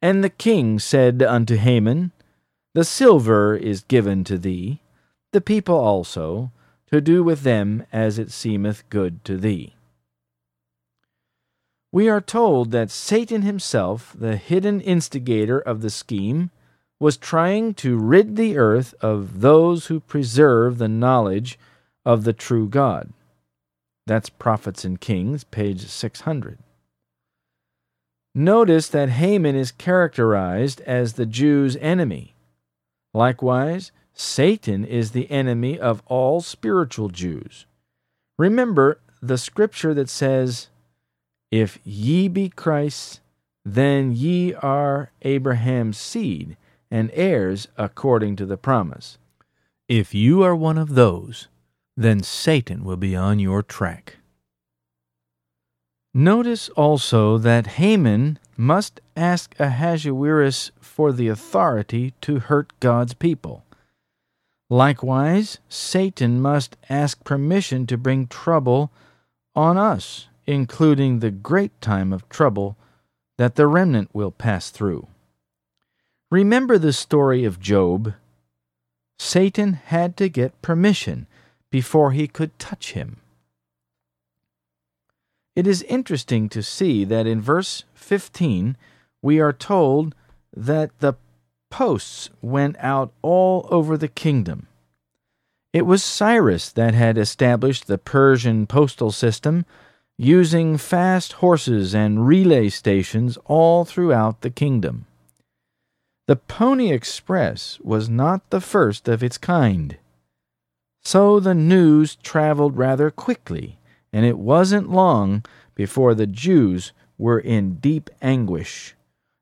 And 0.00 0.24
the 0.24 0.30
king 0.30 0.78
said 0.78 1.22
unto 1.22 1.56
Haman, 1.56 2.12
The 2.72 2.84
silver 2.84 3.54
is 3.54 3.82
given 3.82 4.24
to 4.24 4.38
thee 4.38 4.80
the 5.32 5.40
people 5.40 5.76
also, 5.76 6.50
to 6.90 7.00
do 7.00 7.22
with 7.22 7.42
them 7.42 7.84
as 7.92 8.18
it 8.18 8.32
seemeth 8.32 8.88
good 8.88 9.24
to 9.24 9.36
thee. 9.36 9.74
We 11.92 12.08
are 12.08 12.20
told 12.20 12.70
that 12.72 12.90
Satan 12.90 13.42
himself, 13.42 14.14
the 14.18 14.36
hidden 14.36 14.80
instigator 14.80 15.58
of 15.58 15.82
the 15.82 15.90
scheme, 15.90 16.50
was 16.98 17.16
trying 17.16 17.74
to 17.74 17.96
rid 17.96 18.36
the 18.36 18.58
earth 18.58 18.94
of 19.00 19.40
those 19.40 19.86
who 19.86 20.00
preserve 20.00 20.78
the 20.78 20.88
knowledge 20.88 21.58
of 22.04 22.24
the 22.24 22.32
true 22.32 22.68
God. 22.68 23.12
That's 24.06 24.28
Prophets 24.28 24.84
and 24.84 25.00
Kings, 25.00 25.44
page 25.44 25.86
600. 25.86 26.58
Notice 28.34 28.88
that 28.88 29.10
Haman 29.10 29.56
is 29.56 29.72
characterized 29.72 30.80
as 30.82 31.14
the 31.14 31.26
Jews' 31.26 31.76
enemy. 31.80 32.34
Likewise, 33.12 33.90
Satan 34.12 34.84
is 34.84 35.10
the 35.10 35.30
enemy 35.30 35.78
of 35.78 36.02
all 36.06 36.40
spiritual 36.40 37.08
Jews. 37.08 37.66
Remember 38.38 39.00
the 39.20 39.38
scripture 39.38 39.94
that 39.94 40.08
says, 40.08 40.68
If 41.50 41.78
ye 41.84 42.28
be 42.28 42.48
Christ's, 42.48 43.20
then 43.64 44.12
ye 44.12 44.54
are 44.54 45.10
Abraham's 45.22 45.98
seed 45.98 46.56
and 46.90 47.10
heirs 47.12 47.68
according 47.76 48.36
to 48.36 48.46
the 48.46 48.56
promise. 48.56 49.18
If 49.88 50.14
you 50.14 50.42
are 50.42 50.56
one 50.56 50.78
of 50.78 50.94
those, 50.94 51.48
then 51.96 52.22
Satan 52.22 52.84
will 52.84 52.96
be 52.96 53.14
on 53.14 53.38
your 53.38 53.62
track. 53.62 54.16
Notice 56.12 56.68
also 56.70 57.38
that 57.38 57.78
Haman 57.78 58.38
must 58.56 59.00
ask 59.16 59.54
Ahasuerus 59.60 60.72
for 60.80 61.12
the 61.12 61.28
authority 61.28 62.14
to 62.20 62.40
hurt 62.40 62.72
God's 62.80 63.14
people. 63.14 63.64
Likewise, 64.68 65.58
Satan 65.68 66.40
must 66.40 66.76
ask 66.88 67.22
permission 67.24 67.86
to 67.86 67.96
bring 67.96 68.26
trouble 68.26 68.92
on 69.54 69.76
us, 69.76 70.28
including 70.46 71.18
the 71.18 71.30
great 71.30 71.80
time 71.80 72.12
of 72.12 72.28
trouble 72.28 72.76
that 73.38 73.54
the 73.54 73.66
remnant 73.66 74.10
will 74.12 74.30
pass 74.30 74.70
through. 74.70 75.06
Remember 76.30 76.78
the 76.78 76.92
story 76.92 77.44
of 77.44 77.58
Job. 77.58 78.14
Satan 79.18 79.74
had 79.74 80.16
to 80.16 80.28
get 80.28 80.62
permission 80.62 81.26
before 81.70 82.12
he 82.12 82.26
could 82.26 82.58
touch 82.58 82.92
him. 82.92 83.18
It 85.56 85.66
is 85.66 85.82
interesting 85.82 86.48
to 86.50 86.62
see 86.62 87.04
that 87.04 87.26
in 87.26 87.40
verse 87.40 87.84
15 87.94 88.76
we 89.22 89.40
are 89.40 89.52
told 89.52 90.14
that 90.56 90.98
the 91.00 91.14
posts 91.70 92.30
went 92.40 92.76
out 92.78 93.12
all 93.22 93.66
over 93.70 93.96
the 93.96 94.08
kingdom. 94.08 94.66
It 95.72 95.86
was 95.86 96.02
Cyrus 96.02 96.72
that 96.72 96.94
had 96.94 97.16
established 97.16 97.86
the 97.86 97.98
Persian 97.98 98.66
postal 98.66 99.12
system, 99.12 99.64
using 100.18 100.76
fast 100.76 101.34
horses 101.34 101.94
and 101.94 102.26
relay 102.26 102.68
stations 102.68 103.38
all 103.44 103.84
throughout 103.84 104.40
the 104.40 104.50
kingdom. 104.50 105.06
The 106.26 106.36
Pony 106.36 106.92
Express 106.92 107.78
was 107.80 108.08
not 108.08 108.50
the 108.50 108.60
first 108.60 109.08
of 109.08 109.22
its 109.22 109.38
kind. 109.38 109.96
So 111.02 111.40
the 111.40 111.54
news 111.54 112.16
traveled 112.16 112.76
rather 112.76 113.10
quickly, 113.10 113.78
and 114.12 114.24
it 114.24 114.38
wasn't 114.38 114.90
long 114.90 115.44
before 115.74 116.14
the 116.14 116.26
Jews 116.26 116.92
were 117.16 117.38
in 117.38 117.76
deep 117.76 118.10
anguish. 118.20 118.94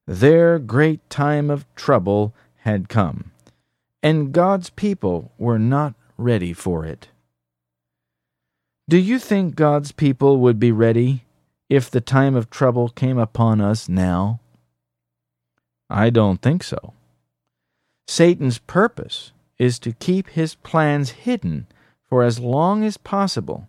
Their 0.06 0.58
great 0.58 1.08
time 1.10 1.50
of 1.50 1.66
trouble 1.74 2.34
had 2.58 2.88
come, 2.88 3.32
and 4.02 4.32
God's 4.32 4.70
people 4.70 5.32
were 5.38 5.58
not 5.58 5.94
ready 6.16 6.52
for 6.52 6.84
it. 6.84 7.08
Do 8.88 8.96
you 8.96 9.18
think 9.18 9.54
God's 9.54 9.92
people 9.92 10.38
would 10.38 10.58
be 10.58 10.72
ready 10.72 11.24
if 11.68 11.90
the 11.90 12.00
time 12.00 12.34
of 12.34 12.48
trouble 12.48 12.88
came 12.88 13.18
upon 13.18 13.60
us 13.60 13.88
now? 13.88 14.40
I 15.90 16.10
don't 16.10 16.40
think 16.40 16.62
so. 16.62 16.94
Satan's 18.06 18.58
purpose 18.58 19.32
is 19.58 19.78
to 19.80 19.92
keep 19.92 20.28
his 20.30 20.54
plans 20.54 21.10
hidden 21.10 21.66
for 22.08 22.22
as 22.22 22.38
long 22.38 22.84
as 22.84 22.96
possible 22.96 23.68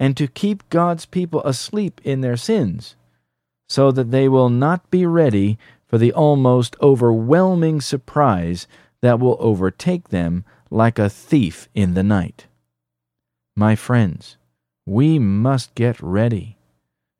and 0.00 0.16
to 0.16 0.26
keep 0.26 0.68
God's 0.70 1.06
people 1.06 1.42
asleep 1.44 2.00
in 2.04 2.20
their 2.20 2.36
sins 2.36 2.96
so 3.68 3.90
that 3.92 4.10
they 4.10 4.28
will 4.28 4.48
not 4.48 4.90
be 4.90 5.04
ready 5.04 5.58
for 5.86 5.98
the 5.98 6.12
almost 6.12 6.76
overwhelming 6.80 7.80
surprise 7.80 8.66
that 9.00 9.20
will 9.20 9.36
overtake 9.40 10.08
them 10.08 10.44
like 10.70 10.98
a 10.98 11.10
thief 11.10 11.68
in 11.74 11.94
the 11.94 12.02
night. 12.02 12.46
My 13.56 13.74
friends, 13.74 14.36
we 14.86 15.18
must 15.18 15.74
get 15.74 16.00
ready. 16.00 16.56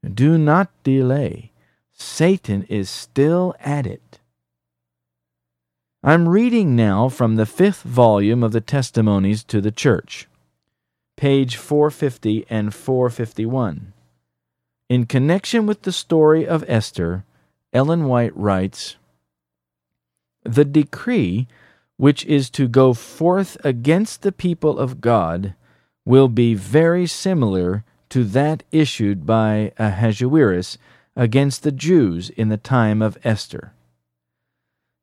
Do 0.03 0.39
not 0.39 0.71
delay. 0.83 1.53
Satan 1.93 2.63
is 2.65 2.89
still 2.89 3.55
at 3.61 3.87
it. 3.87 4.08
I'm 6.05 6.29
reading 6.29 6.77
now 6.77 7.09
from 7.09 7.35
the 7.35 7.45
fifth 7.45 7.83
volume 7.83 8.45
of 8.45 8.53
the 8.53 8.61
Testimonies 8.61 9.43
to 9.45 9.61
the 9.61 9.73
Church, 9.73 10.29
page 11.17 11.57
450 11.57 12.47
and 12.49 12.73
451. 12.73 13.93
In 14.89 15.07
connection 15.07 15.67
with 15.67 15.83
the 15.83 15.91
story 15.91 16.47
of 16.47 16.65
Esther, 16.69 17.25
Ellen 17.73 18.05
White 18.05 18.37
writes 18.37 18.95
the 20.45 20.65
decree 20.65 21.49
which 21.97 22.25
is 22.27 22.49
to 22.51 22.69
go 22.69 22.95
forth 22.95 23.57
against 23.65 24.23
the 24.23 24.31
people 24.31 24.79
of 24.79 25.01
God 25.01 25.55
will 26.05 26.29
be 26.29 26.55
very 26.55 27.09
similar 27.09 27.83
to 28.11 28.23
that 28.23 28.63
issued 28.71 29.27
by 29.27 29.73
Ahasuerus 29.79 30.79
against 31.17 31.65
the 31.65 31.73
Jews 31.73 32.31
in 32.31 32.51
the 32.51 32.57
time 32.57 33.03
of 33.03 33.19
Esther. 33.25 33.73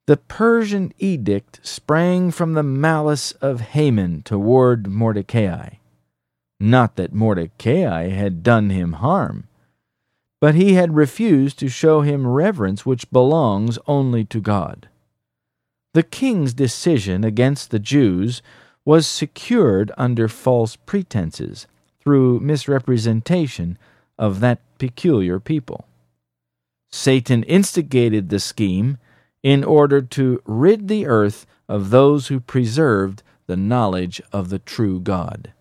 The 0.08 0.18
Persian 0.18 0.94
edict 1.00 1.62
sprang 1.64 2.30
from 2.30 2.54
the 2.54 2.62
malice 2.62 3.32
of 3.34 3.62
Haman 3.62 4.22
toward 4.22 4.86
Mordecai. 4.86 5.78
Not 6.60 6.96
that 6.96 7.12
Mordecai 7.12 8.10
had 8.10 8.44
done 8.44 8.70
him 8.70 8.94
harm, 8.94 9.48
but 10.40 10.54
he 10.54 10.74
had 10.74 10.96
refused 10.96 11.58
to 11.58 11.70
show 11.70 12.02
him 12.02 12.28
reverence 12.28 12.86
which 12.86 13.10
belongs 13.10 13.80
only 13.88 14.24
to 14.26 14.40
God. 14.40 14.90
The 15.96 16.04
king's 16.04 16.54
decision 16.54 17.24
against 17.24 17.72
the 17.72 17.80
Jews 17.80 18.44
was 18.86 19.08
secured 19.08 19.92
under 19.98 20.28
false 20.28 20.76
pretenses 20.76 21.66
through 22.00 22.42
misrepresentation 22.42 23.80
of 24.20 24.40
that 24.42 24.60
peculiar 24.78 25.40
people. 25.40 25.88
Satan 26.92 27.42
instigated 27.44 28.30
the 28.30 28.40
scheme 28.40 29.00
in 29.46 29.64
order 29.64 30.02
to 30.02 30.42
rid 30.46 30.88
the 30.88 31.06
earth 31.06 31.46
of 31.70 31.92
those 31.92 32.30
who 32.30 32.40
preserved 32.40 33.22
the 33.46 33.56
knowledge 33.56 34.20
of 34.34 34.50
the 34.50 34.58
true 34.58 35.00
God. 35.00 35.54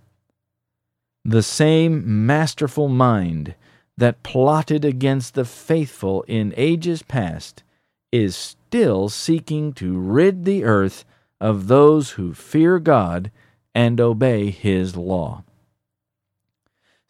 The 1.23 1.43
same 1.43 2.25
masterful 2.25 2.89
mind 2.89 3.55
that 3.99 4.23
plotted 4.23 4.87
against 4.87 5.35
the 5.35 5.45
faithful 5.45 6.23
in 6.23 6.55
ages 6.57 7.03
past 7.03 7.63
is 8.11 8.35
still 8.35 9.11
seeking 9.11 9.75
to 9.75 9.99
rid 9.99 10.47
the 10.47 10.65
earth 10.65 11.05
of 11.39 11.67
those 11.67 12.13
who 12.13 12.33
fear 12.33 12.79
God 12.79 13.31
and 13.75 14.01
obey 14.01 14.49
His 14.49 14.97
law. 14.97 15.45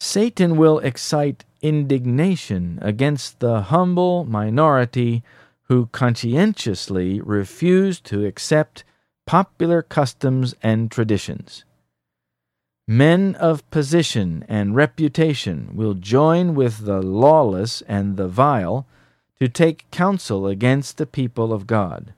Satan 0.01 0.57
will 0.57 0.81
excite 0.81 1.45
indignation 1.63 2.81
against 2.83 3.39
the 3.39 3.63
humble 3.63 4.25
minority 4.25 5.23
who 5.65 5.87
conscientiously 5.87 7.21
refuse 7.21 8.01
to 8.01 8.25
accept 8.25 8.85
popular 9.27 9.83
customs 9.83 10.55
and 10.63 10.91
traditions. 10.91 11.65
Men 12.87 13.35
of 13.37 13.69
position 13.71 14.45
and 14.47 14.77
reputation 14.77 15.71
will 15.75 15.95
join 15.95 16.55
with 16.55 16.85
the 16.85 17.01
lawless 17.01 17.83
and 17.83 18.17
the 18.17 18.29
vile 18.29 18.87
to 19.41 19.49
take 19.49 19.91
counsel 19.91 20.47
against 20.47 20.99
the 20.99 21.07
people 21.07 21.53
of 21.53 21.67
God. 21.67 22.13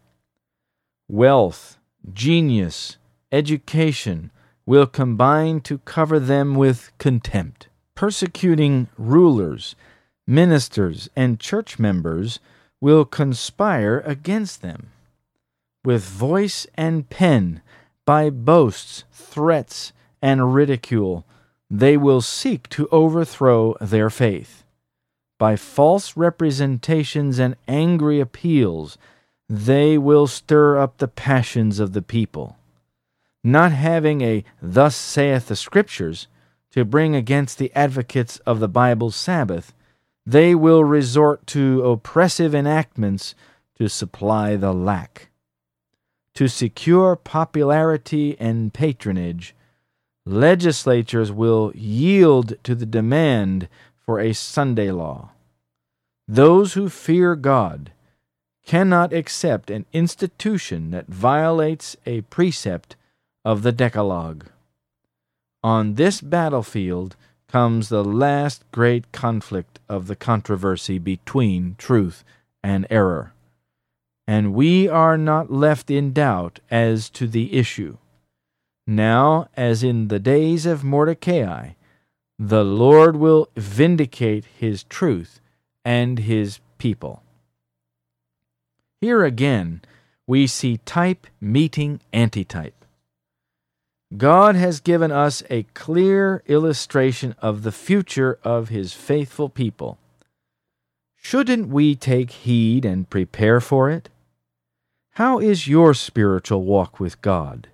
Wealth, 1.08 1.78
genius, 2.12 2.96
education 3.30 4.32
will 4.66 4.88
combine 4.88 5.60
to 5.60 5.78
cover 5.78 6.18
them 6.18 6.56
with 6.56 6.90
contempt. 6.98 7.68
Persecuting 7.94 8.88
rulers, 8.98 9.76
ministers, 10.26 11.08
and 11.14 11.38
church 11.38 11.78
members 11.78 12.40
will 12.80 13.04
conspire 13.04 14.02
against 14.04 14.62
them. 14.62 14.90
With 15.84 16.04
voice 16.04 16.66
and 16.74 17.08
pen, 17.08 17.62
by 18.04 18.30
boasts, 18.30 19.04
threats, 19.12 19.92
and 20.20 20.54
ridicule, 20.54 21.24
they 21.70 21.96
will 21.96 22.20
seek 22.20 22.68
to 22.70 22.88
overthrow 22.90 23.76
their 23.80 24.10
faith. 24.10 24.64
By 25.38 25.56
false 25.56 26.16
representations 26.16 27.38
and 27.38 27.56
angry 27.68 28.20
appeals, 28.20 28.96
they 29.48 29.98
will 29.98 30.26
stir 30.26 30.78
up 30.78 30.98
the 30.98 31.08
passions 31.08 31.78
of 31.78 31.92
the 31.92 32.02
people. 32.02 32.56
Not 33.44 33.72
having 33.72 34.22
a 34.22 34.44
Thus 34.60 34.96
saith 34.96 35.48
the 35.48 35.56
Scriptures 35.56 36.26
to 36.72 36.84
bring 36.84 37.14
against 37.14 37.58
the 37.58 37.72
advocates 37.74 38.38
of 38.40 38.60
the 38.60 38.68
Bible's 38.68 39.14
Sabbath, 39.14 39.72
they 40.26 40.54
will 40.54 40.82
resort 40.82 41.46
to 41.46 41.84
oppressive 41.84 42.54
enactments 42.54 43.34
to 43.78 43.88
supply 43.88 44.56
the 44.56 44.72
lack. 44.72 45.28
To 46.34 46.48
secure 46.48 47.14
popularity 47.16 48.36
and 48.40 48.74
patronage, 48.74 49.54
legislatures 50.26 51.30
will 51.30 51.72
yield 51.74 52.54
to 52.64 52.74
the 52.74 52.84
demand 52.84 53.68
for 54.04 54.18
a 54.18 54.32
Sunday 54.32 54.90
law. 54.90 55.30
Those 56.26 56.74
who 56.74 56.88
fear 56.88 57.36
God 57.36 57.92
cannot 58.66 59.12
accept 59.12 59.70
an 59.70 59.86
institution 59.92 60.90
that 60.90 61.06
violates 61.06 61.96
a 62.04 62.22
precept 62.22 62.96
of 63.44 63.62
the 63.62 63.70
Decalogue. 63.70 64.46
On 65.62 65.94
this 65.94 66.20
battlefield 66.20 67.14
comes 67.48 67.88
the 67.88 68.04
last 68.04 68.64
great 68.72 69.12
conflict 69.12 69.78
of 69.88 70.06
the 70.06 70.16
controversy 70.16 70.98
between 70.98 71.74
truth 71.78 72.24
and 72.62 72.86
error. 72.90 73.32
And 74.26 74.54
we 74.54 74.88
are 74.88 75.16
not 75.16 75.52
left 75.52 75.90
in 75.90 76.12
doubt 76.12 76.58
as 76.70 77.08
to 77.10 77.26
the 77.28 77.54
issue. 77.54 77.98
Now, 78.86 79.48
as 79.56 79.82
in 79.82 80.08
the 80.08 80.18
days 80.18 80.66
of 80.66 80.84
Mordecai, 80.84 81.70
the 82.38 82.64
Lord 82.64 83.16
will 83.16 83.48
vindicate 83.56 84.44
his 84.44 84.84
truth 84.84 85.40
and 85.84 86.18
his 86.18 86.60
people. 86.78 87.22
Here 89.00 89.24
again, 89.24 89.82
we 90.26 90.46
see 90.46 90.78
type 90.78 91.26
meeting 91.40 92.00
antitype. 92.12 92.85
God 94.14 94.54
has 94.54 94.78
given 94.78 95.10
us 95.10 95.42
a 95.50 95.64
clear 95.74 96.42
illustration 96.46 97.34
of 97.42 97.62
the 97.64 97.72
future 97.72 98.38
of 98.44 98.68
his 98.68 98.92
faithful 98.92 99.48
people. 99.48 99.98
Shouldn't 101.16 101.68
we 101.68 101.96
take 101.96 102.30
heed 102.30 102.84
and 102.84 103.10
prepare 103.10 103.60
for 103.60 103.90
it? 103.90 104.10
How 105.14 105.40
is 105.40 105.66
your 105.66 105.92
spiritual 105.92 106.62
walk 106.62 107.00
with 107.00 107.20
God? 107.20 107.66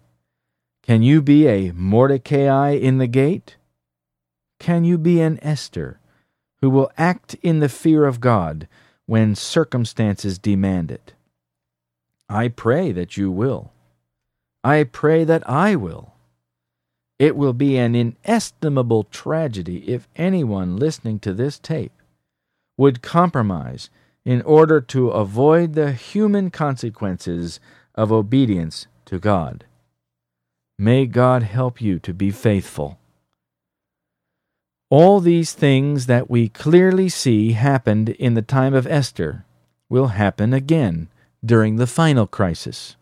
Can 0.83 1.03
you 1.03 1.21
be 1.21 1.47
a 1.47 1.73
Mordecai 1.73 2.71
in 2.71 2.97
the 2.97 3.07
gate? 3.07 3.57
Can 4.59 4.85
you 4.85 4.97
be 4.97 5.21
an 5.21 5.39
Esther 5.43 6.01
who 6.63 6.71
will 6.71 6.91
act 6.97 7.35
in 7.43 7.61
the 7.61 7.69
fear 7.69 8.07
of 8.07 8.21
God 8.21 8.69
when 9.05 9.35
circumstances 9.35 10.39
demand 10.39 10.91
it? 10.91 11.13
I 12.27 12.49
pray 12.49 12.91
that 12.93 13.19
you 13.19 13.31
will. 13.31 13.71
I 14.65 14.85
pray 14.85 15.25
that 15.25 15.47
I 15.49 15.77
will. 15.77 16.12
It 17.23 17.37
will 17.37 17.53
be 17.53 17.77
an 17.77 17.95
inestimable 17.95 19.05
tragedy 19.05 19.89
if 19.89 20.09
anyone 20.17 20.77
listening 20.77 21.21
to 21.21 21.33
this 21.33 21.57
tape 21.57 21.93
would 22.77 23.01
compromise 23.01 23.91
in 24.25 24.43
order 24.43 24.81
to 24.81 25.11
avoid 25.11 25.75
the 25.75 25.93
human 25.93 26.51
consequences 26.51 27.61
of 27.95 28.11
obedience 28.11 28.89
to 29.05 29.21
God. 29.21 29.67
May 30.77 31.07
God 31.07 31.45
help 31.45 31.81
you 31.81 32.01
to 32.01 32.13
be 32.13 32.33
faithful. 32.33 32.99
All 34.91 35.21
these 35.21 35.53
things 35.53 36.07
that 36.07 36.29
we 36.29 36.49
clearly 36.49 37.09
see 37.09 37.53
happened 37.53 38.09
in 38.09 38.35
the 38.35 38.43
time 38.43 38.75
of 38.75 38.85
Esther 38.89 39.45
will 39.89 40.09
happen 40.09 40.53
again 40.53 41.07
during 41.45 41.77
the 41.77 41.87
final 41.87 42.27
crisis. 42.27 42.97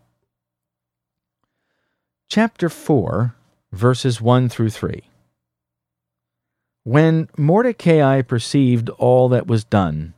Chapter 2.29 2.69
4, 2.69 3.35
verses 3.73 4.21
1 4.21 4.49
through 4.49 4.71
3. 4.71 5.03
When 6.85 7.29
Mordecai 7.37 8.23
perceived 8.23 8.89
all 8.91 9.29
that 9.29 9.47
was 9.47 9.65
done, 9.65 10.15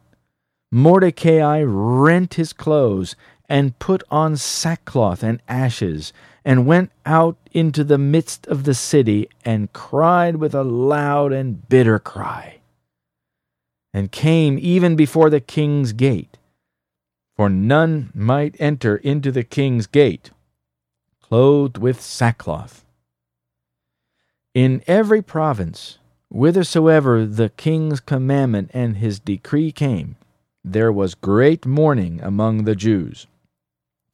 Mordecai 0.71 1.63
rent 1.63 2.35
his 2.35 2.53
clothes 2.53 3.15
and 3.49 3.79
put 3.79 4.03
on 4.11 4.37
sackcloth 4.37 5.23
and 5.23 5.43
ashes 5.49 6.13
and 6.45 6.67
went 6.67 6.91
out 7.05 7.37
into 7.53 7.85
the 7.85 7.99
midst 7.99 8.47
of 8.47 8.65
the 8.65 8.75
city 8.75 9.29
and 9.45 9.73
cried 9.73 10.37
with 10.37 10.55
a 10.55 10.65
loud 10.65 11.33
and 11.33 11.69
bitter 11.69 11.99
cry, 11.99 12.61
and 13.93 14.11
came 14.11 14.59
even 14.59 14.97
before 14.97 15.29
the 15.29 15.41
king's 15.41 15.93
gate. 15.93 16.39
For 17.37 17.49
none 17.49 18.11
might 18.15 18.57
enter 18.59 18.97
into 18.97 19.31
the 19.33 19.45
king's 19.45 19.87
gate, 19.87 20.31
clothed 21.21 21.77
with 21.79 22.01
sackcloth. 22.01 22.82
In 24.55 24.83
every 24.87 25.23
province, 25.23 25.97
whithersoever 26.29 27.25
the 27.25 27.49
king's 27.49 28.01
commandment 28.01 28.71
and 28.75 28.99
his 28.99 29.19
decree 29.19 29.73
came, 29.73 30.17
there 30.63 30.93
was 30.93 31.15
great 31.15 31.65
mourning 31.65 32.21
among 32.23 32.65
the 32.65 32.77
Jews, 32.77 33.27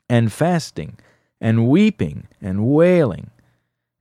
and 0.09 0.33
fasting 0.33 0.97
and 1.41 1.69
weeping 1.69 2.29
and 2.41 2.67
wailing, 2.67 3.31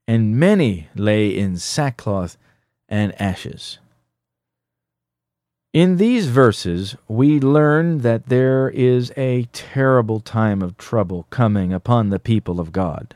and 0.07 0.39
many 0.39 0.89
lay 0.95 1.35
in 1.35 1.57
sackcloth 1.57 2.37
and 2.87 3.19
ashes. 3.19 3.79
In 5.73 5.97
these 5.97 6.27
verses, 6.27 6.95
we 7.07 7.39
learn 7.39 7.99
that 7.99 8.27
there 8.27 8.69
is 8.69 9.11
a 9.17 9.49
terrible 9.53 10.19
time 10.19 10.61
of 10.61 10.77
trouble 10.77 11.25
coming 11.31 11.73
upon 11.73 12.09
the 12.09 12.19
people 12.19 12.59
of 12.59 12.71
God. 12.71 13.15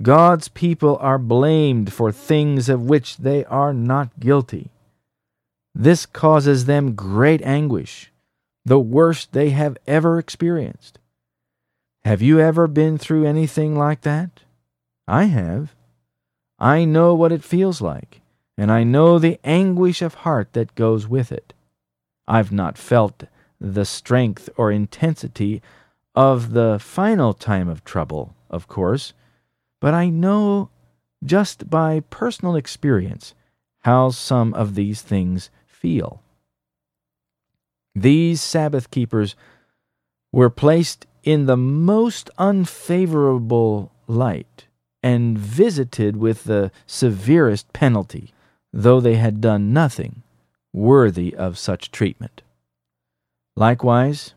God's 0.00 0.48
people 0.48 0.96
are 1.00 1.18
blamed 1.18 1.92
for 1.92 2.10
things 2.10 2.68
of 2.68 2.82
which 2.82 3.18
they 3.18 3.44
are 3.44 3.74
not 3.74 4.18
guilty. 4.18 4.70
This 5.74 6.06
causes 6.06 6.64
them 6.64 6.94
great 6.94 7.42
anguish, 7.42 8.10
the 8.64 8.80
worst 8.80 9.32
they 9.32 9.50
have 9.50 9.76
ever 9.86 10.18
experienced. 10.18 10.98
Have 12.04 12.22
you 12.22 12.40
ever 12.40 12.66
been 12.66 12.98
through 12.98 13.26
anything 13.26 13.76
like 13.76 14.00
that? 14.02 14.40
I 15.06 15.24
have. 15.24 15.74
I 16.58 16.84
know 16.84 17.14
what 17.14 17.32
it 17.32 17.44
feels 17.44 17.80
like, 17.80 18.20
and 18.56 18.72
I 18.72 18.84
know 18.84 19.18
the 19.18 19.38
anguish 19.44 20.00
of 20.02 20.14
heart 20.14 20.52
that 20.54 20.74
goes 20.74 21.06
with 21.06 21.30
it. 21.30 21.52
I've 22.26 22.52
not 22.52 22.78
felt 22.78 23.24
the 23.60 23.84
strength 23.84 24.48
or 24.56 24.72
intensity 24.72 25.62
of 26.14 26.52
the 26.52 26.78
final 26.80 27.32
time 27.32 27.68
of 27.68 27.84
trouble, 27.84 28.34
of 28.50 28.68
course, 28.68 29.12
but 29.82 29.92
I 29.92 30.10
know 30.10 30.70
just 31.24 31.68
by 31.68 32.00
personal 32.08 32.54
experience 32.54 33.34
how 33.80 34.10
some 34.10 34.54
of 34.54 34.76
these 34.76 35.02
things 35.02 35.50
feel. 35.66 36.22
These 37.92 38.40
Sabbath 38.40 38.92
keepers 38.92 39.34
were 40.32 40.50
placed 40.50 41.06
in 41.24 41.46
the 41.46 41.56
most 41.56 42.30
unfavorable 42.38 43.90
light 44.06 44.68
and 45.02 45.36
visited 45.36 46.16
with 46.16 46.44
the 46.44 46.70
severest 46.86 47.72
penalty, 47.72 48.32
though 48.72 49.00
they 49.00 49.16
had 49.16 49.40
done 49.40 49.72
nothing 49.72 50.22
worthy 50.72 51.34
of 51.34 51.58
such 51.58 51.90
treatment. 51.90 52.42
Likewise, 53.56 54.34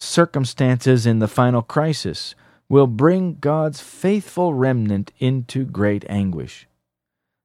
circumstances 0.00 1.06
in 1.06 1.20
the 1.20 1.28
final 1.28 1.62
crisis 1.62 2.34
will 2.72 2.86
bring 2.86 3.34
God's 3.34 3.82
faithful 3.82 4.54
remnant 4.54 5.12
into 5.18 5.64
great 5.64 6.04
anguish. 6.08 6.66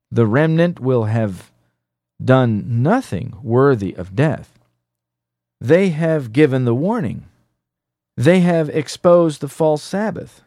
The 0.10 0.26
remnant 0.26 0.80
will 0.80 1.04
have 1.04 1.52
done 2.24 2.82
nothing 2.82 3.34
worthy 3.44 3.94
of 3.94 4.16
death. 4.16 4.58
They 5.60 5.90
have 5.90 6.32
given 6.32 6.64
the 6.64 6.74
warning. 6.74 7.26
They 8.16 8.40
have 8.40 8.70
exposed 8.70 9.42
the 9.42 9.50
false 9.50 9.84
Sabbath 9.84 10.44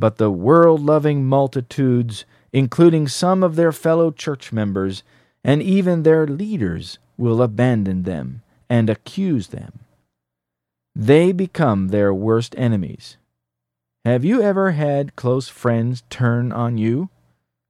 but 0.00 0.16
the 0.16 0.30
world 0.30 0.80
loving 0.80 1.26
multitudes, 1.26 2.24
including 2.52 3.06
some 3.06 3.42
of 3.42 3.54
their 3.54 3.70
fellow 3.70 4.10
church 4.10 4.50
members, 4.50 5.02
and 5.44 5.62
even 5.62 6.02
their 6.02 6.26
leaders, 6.26 6.98
will 7.18 7.42
abandon 7.42 8.04
them 8.04 8.40
and 8.68 8.88
accuse 8.88 9.48
them. 9.48 9.80
They 10.96 11.32
become 11.32 11.88
their 11.88 12.14
worst 12.14 12.54
enemies. 12.56 13.18
Have 14.04 14.24
you 14.24 14.42
ever 14.42 14.72
had 14.72 15.16
close 15.16 15.48
friends 15.48 16.02
turn 16.10 16.52
on 16.52 16.78
you? 16.78 17.10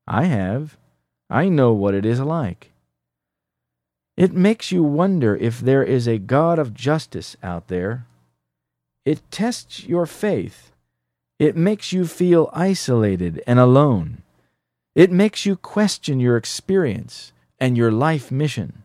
I 0.06 0.24
have. 0.24 0.76
I 1.28 1.48
know 1.48 1.72
what 1.72 1.94
it 1.94 2.04
is 2.04 2.20
like. 2.20 2.72
It 4.16 4.32
makes 4.32 4.70
you 4.70 4.82
wonder 4.82 5.36
if 5.36 5.60
there 5.60 5.82
is 5.82 6.06
a 6.06 6.18
God 6.18 6.58
of 6.58 6.74
justice 6.74 7.36
out 7.42 7.68
there. 7.68 8.06
It 9.04 9.22
tests 9.30 9.84
your 9.84 10.06
faith 10.06 10.70
it 11.40 11.56
makes 11.56 11.90
you 11.90 12.06
feel 12.06 12.50
isolated 12.52 13.42
and 13.46 13.58
alone. 13.58 14.18
It 14.94 15.10
makes 15.10 15.46
you 15.46 15.56
question 15.56 16.20
your 16.20 16.36
experience 16.36 17.32
and 17.58 17.78
your 17.78 17.90
life 17.90 18.30
mission. 18.30 18.82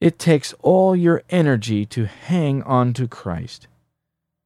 It 0.00 0.18
takes 0.18 0.54
all 0.62 0.96
your 0.96 1.22
energy 1.28 1.84
to 1.86 2.06
hang 2.06 2.62
on 2.62 2.94
to 2.94 3.06
Christ. 3.06 3.66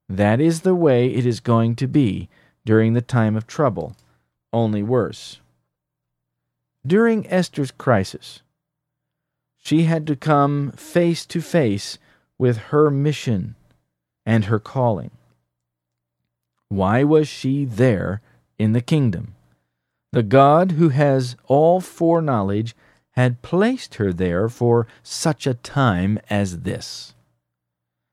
That 0.08 0.40
is 0.40 0.62
the 0.62 0.74
way 0.74 1.12
it 1.12 1.26
is 1.26 1.40
going 1.40 1.76
to 1.76 1.86
be 1.86 2.28
during 2.64 2.94
the 2.94 3.02
time 3.02 3.36
of 3.36 3.46
trouble, 3.46 3.96
only 4.52 4.82
worse. 4.82 5.40
During 6.86 7.26
Esther's 7.30 7.70
crisis, 7.70 8.40
she 9.58 9.82
had 9.82 10.06
to 10.06 10.16
come 10.16 10.72
face 10.72 11.26
to 11.26 11.42
face 11.42 11.98
with 12.38 12.56
her 12.72 12.90
mission 12.90 13.54
and 14.24 14.46
her 14.46 14.58
calling. 14.58 15.10
Why 16.68 17.04
was 17.04 17.28
she 17.28 17.64
there 17.64 18.22
in 18.58 18.72
the 18.72 18.80
kingdom? 18.80 19.34
The 20.12 20.22
God 20.22 20.72
who 20.72 20.88
has 20.90 21.36
all 21.46 21.80
foreknowledge 21.80 22.74
had 23.10 23.42
placed 23.42 23.96
her 23.96 24.12
there 24.12 24.48
for 24.48 24.86
such 25.02 25.46
a 25.46 25.54
time 25.54 26.18
as 26.30 26.60
this. 26.60 27.14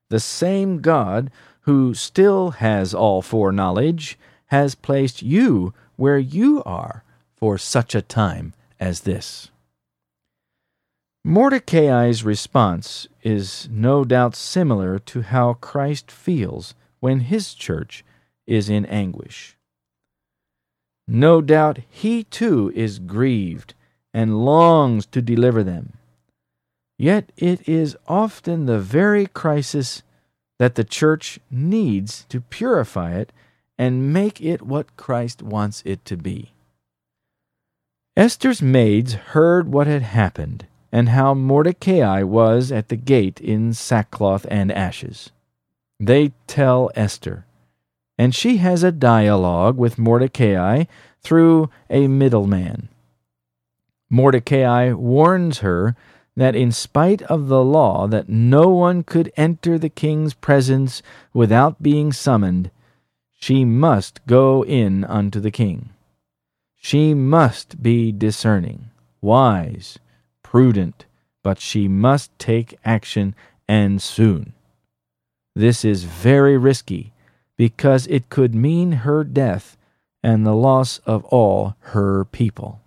The 0.09 0.19
same 0.19 0.81
God 0.81 1.31
who 1.66 1.93
still 1.95 2.51
has 2.51 2.93
all 2.93 3.22
foreknowledge 3.24 4.20
has 4.47 4.76
placed 4.76 5.24
you 5.24 5.74
where 5.95 6.20
you 6.20 6.61
are 6.63 7.03
for 7.36 7.57
such 7.57 7.95
a 7.95 8.01
time 8.01 8.53
as 8.80 9.01
this. 9.01 9.49
Mordecai's 11.24 12.24
response 12.24 13.07
is 13.24 13.68
no 13.72 14.03
doubt 14.03 14.36
similar 14.36 14.99
to 14.99 15.24
how 15.24 15.53
Christ 15.53 16.11
feels 16.11 16.76
when 16.99 17.22
his 17.22 17.55
church 17.55 18.05
is 18.45 18.70
in 18.70 18.86
anguish. 18.86 19.57
No 21.07 21.41
doubt 21.41 21.80
he 21.89 22.26
too 22.26 22.72
is 22.76 22.99
grieved 22.99 23.74
and 24.13 24.45
longs 24.45 25.07
to 25.07 25.22
deliver 25.22 25.63
them. 25.63 25.93
Yet 26.97 27.32
it 27.38 27.68
is 27.68 27.97
often 28.07 28.68
the 28.68 28.80
very 28.80 29.26
crisis 29.26 30.03
that 30.60 30.76
the 30.76 30.84
church 30.84 31.39
needs 31.51 32.26
to 32.30 32.41
purify 32.41 33.14
it 33.14 33.32
and 33.78 34.14
make 34.14 34.41
it 34.41 34.62
what 34.62 34.95
Christ 34.95 35.41
wants 35.41 35.82
it 35.86 36.06
to 36.06 36.16
be. 36.16 36.53
Esther's 38.16 38.62
maids 38.62 39.14
heard 39.14 39.68
what 39.68 39.88
had 39.88 40.01
happened 40.01 40.66
and 40.91 41.10
how 41.10 41.34
Mordecai 41.34 42.24
was 42.24 42.72
at 42.72 42.88
the 42.88 42.95
gate 42.95 43.41
in 43.41 43.74
sackcloth 43.74 44.45
and 44.49 44.72
ashes. 44.72 45.32
They 45.99 46.32
tell 46.47 46.89
Esther, 46.95 47.45
and 48.18 48.34
she 48.34 48.58
has 48.58 48.84
a 48.84 48.93
dialogue 48.93 49.78
with 49.78 49.97
Mordecai 49.97 50.86
through 51.22 51.70
a 51.89 52.08
middleman. 52.08 52.88
Mordecai 54.10 54.93
warns 54.93 55.60
her 55.60 55.97
that 56.36 56.55
in 56.55 56.71
spite 56.71 57.21
of 57.23 57.47
the 57.47 57.63
law 57.63 58.07
that 58.07 58.29
no 58.29 58.69
one 58.69 59.03
could 59.03 59.31
enter 59.38 59.77
the 59.77 59.89
king's 59.89 60.33
presence 60.33 61.01
without 61.33 61.81
being 61.81 62.11
summoned, 62.11 62.69
she 63.33 63.63
must 63.63 64.25
go 64.25 64.63
in 64.65 65.03
unto 65.05 65.39
the 65.39 65.51
king. 65.51 65.89
She 66.75 67.13
must 67.13 67.81
be 67.81 68.11
discerning, 68.11 68.91
wise, 69.21 69.97
prudent, 70.43 71.05
but 71.41 71.59
she 71.59 71.88
must 71.88 72.38
take 72.38 72.77
action 72.83 73.33
and 73.67 74.01
soon. 74.01 74.53
This 75.55 75.86
is 75.86 76.03
very 76.03 76.57
risky 76.57 77.13
because 77.57 78.07
it 78.07 78.29
could 78.29 78.53
mean 78.53 78.91
her 78.91 79.23
death 79.23 79.77
and 80.21 80.45
the 80.45 80.55
loss 80.55 80.99
of 81.05 81.23
all 81.25 81.75
her 81.79 82.25
people. 82.25 82.81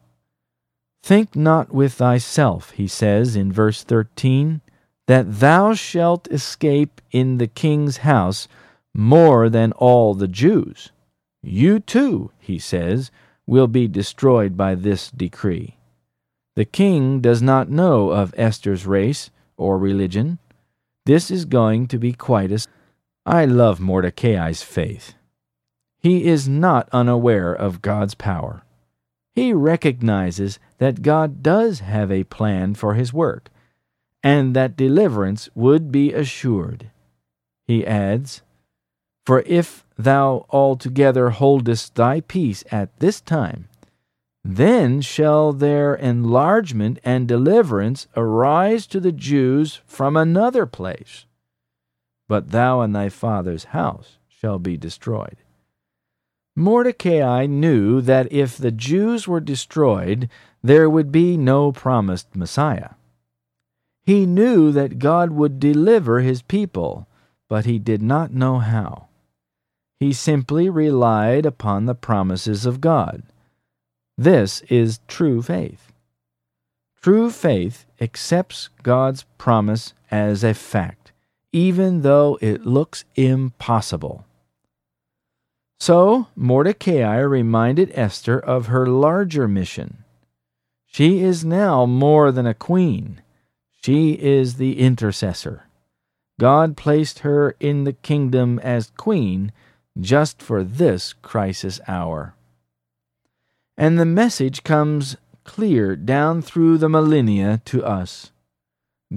Think 1.09 1.35
not 1.35 1.73
with 1.73 1.95
thyself, 1.95 2.73
he 2.73 2.87
says 2.87 3.35
in 3.35 3.51
verse 3.51 3.83
13, 3.83 4.61
that 5.07 5.41
thou 5.41 5.73
shalt 5.73 6.29
escape 6.31 7.01
in 7.11 7.39
the 7.39 7.47
king's 7.47 8.05
house 8.05 8.47
more 8.93 9.49
than 9.49 9.73
all 9.73 10.13
the 10.13 10.29
Jews. 10.29 10.93
You 11.43 11.81
too, 11.81 12.31
he 12.39 12.59
says, 12.59 13.11
will 13.47 13.69
be 13.69 13.89
destroyed 13.89 14.55
by 14.55 14.75
this 14.75 15.11
decree. 15.11 15.79
The 16.57 16.67
king 16.67 17.23
does 17.23 17.41
not 17.41 17.71
know 17.71 18.11
of 18.11 18.35
Esther's 18.37 18.85
race 18.85 19.31
or 19.57 19.79
religion. 19.79 20.39
This 21.07 21.31
is 21.31 21.47
going 21.47 21.87
to 21.87 21.97
be 21.97 22.13
quite 22.13 22.53
a 22.53 22.67
I 23.25 23.47
love 23.47 23.81
Mordecai's 23.81 24.63
faith. 24.63 25.15
He 25.99 26.27
is 26.27 26.47
not 26.47 26.87
unaware 26.93 27.55
of 27.55 27.81
God's 27.81 28.15
power. 28.15 28.63
He 29.39 29.53
recognizes 29.53 30.59
that 30.79 31.03
God 31.03 31.43
does 31.43 31.81
have 31.81 32.11
a 32.11 32.25
plan 32.25 32.75
for 32.75 32.95
his 32.95 33.13
work, 33.13 33.51
and 34.23 34.55
that 34.55 34.77
deliverance 34.77 35.49
would 35.55 35.91
be 35.93 36.13
assured. 36.13 36.91
He 37.67 37.87
adds, 37.87 38.43
For 39.27 39.41
if 39.47 39.85
thou 39.97 40.47
altogether 40.51 41.31
holdest 41.31 41.95
thy 41.95 42.21
peace 42.21 42.65
at 42.71 42.99
this 42.99 43.21
time, 43.21 43.69
then 44.45 45.01
shall 45.01 45.53
their 45.53 45.95
enlargement 45.95 46.99
and 47.05 47.29
deliverance 47.29 48.07
arise 48.17 48.87
to 48.87 49.01
the 49.01 49.13
Jews 49.13 49.81
from 49.87 50.17
another 50.17 50.65
place 50.65 51.27
but 52.29 52.51
thou 52.51 52.83
and 52.83 52.95
thy 52.95 53.09
father's 53.09 53.65
house 53.65 54.19
shall 54.29 54.59
be 54.59 54.77
destroyed. 54.77 55.39
Mordecai 56.59 57.47
knew 57.47 58.01
that 58.01 58.33
if 58.33 58.59
the 58.59 58.73
Jews 58.73 59.29
were 59.29 59.39
destroyed, 59.39 60.29
there 60.61 60.91
would 60.91 61.13
be 61.13 61.37
no 61.37 61.71
promised 61.71 62.35
Messiah. 62.35 62.91
He 64.05 64.27
knew 64.27 64.73
that 64.73 64.99
God 64.99 65.31
would 65.31 65.61
deliver 65.61 66.19
his 66.19 66.43
people, 66.43 67.07
but 67.49 67.65
he 67.65 67.79
did 67.79 68.03
not 68.03 68.35
know 68.35 68.59
how. 68.59 69.07
He 70.01 70.13
simply 70.13 70.69
relied 70.69 71.47
upon 71.47 71.87
the 71.87 71.95
promises 71.95 72.67
of 72.67 72.81
God. 72.81 73.23
This 74.17 74.63
is 74.63 74.99
true 75.07 75.43
faith. 75.43 75.93
True 77.01 77.31
faith 77.31 77.87
accepts 78.01 78.69
God's 78.83 79.25
promise 79.39 79.95
as 80.11 80.43
a 80.43 80.55
fact, 80.55 81.13
even 81.53 82.03
though 82.03 82.37
it 82.41 82.67
looks 82.67 83.05
impossible. 83.15 84.25
So 85.81 86.27
Mordecai 86.35 87.19
reminded 87.19 87.93
Esther 87.95 88.39
of 88.39 88.67
her 88.67 88.87
larger 88.87 89.47
mission. 89.47 90.05
She 90.87 91.21
is 91.21 91.45
now 91.45 91.87
more 91.87 92.33
than 92.33 92.47
a 92.47 92.55
queen. 92.55 93.23
She 93.83 94.13
is 94.13 94.55
the 94.55 94.81
intercessor. 94.81 95.65
God 96.41 96.77
placed 96.77 97.21
her 97.21 97.57
in 97.61 97.85
the 97.85 97.93
kingdom 97.93 98.59
as 98.61 98.93
queen 98.97 99.53
just 100.01 100.43
for 100.43 100.65
this 100.65 101.13
crisis 101.13 101.81
hour. 101.87 102.35
And 103.77 103.99
the 103.99 104.05
message 104.05 104.65
comes 104.65 105.17
clear 105.45 105.95
down 105.97 106.43
through 106.43 106.79
the 106.79 106.89
millennia 106.89 107.61
to 107.67 107.85
us. 107.85 108.33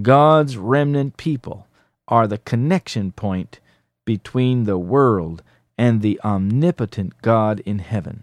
God's 0.02 0.58
remnant 0.58 1.18
people 1.18 1.68
are 2.08 2.28
the 2.28 2.38
connection 2.38 3.12
point 3.12 3.60
between 4.06 4.64
the 4.66 4.78
world 4.78 5.44
and 5.82 6.04
the 6.04 6.22
omnipotent 6.24 7.20
God 7.24 7.60
in 7.62 7.80
heaven. 7.80 8.22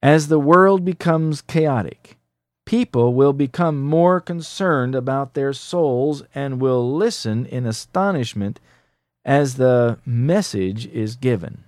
As 0.00 0.28
the 0.28 0.38
world 0.38 0.84
becomes 0.84 1.42
chaotic, 1.42 2.16
people 2.64 3.14
will 3.14 3.32
become 3.32 3.82
more 3.82 4.20
concerned 4.20 4.94
about 4.94 5.34
their 5.34 5.52
souls 5.52 6.22
and 6.32 6.60
will 6.60 6.94
listen 6.94 7.46
in 7.46 7.66
astonishment 7.66 8.60
as 9.24 9.56
the 9.56 9.98
message 10.06 10.86
is 10.86 11.16
given. 11.16 11.64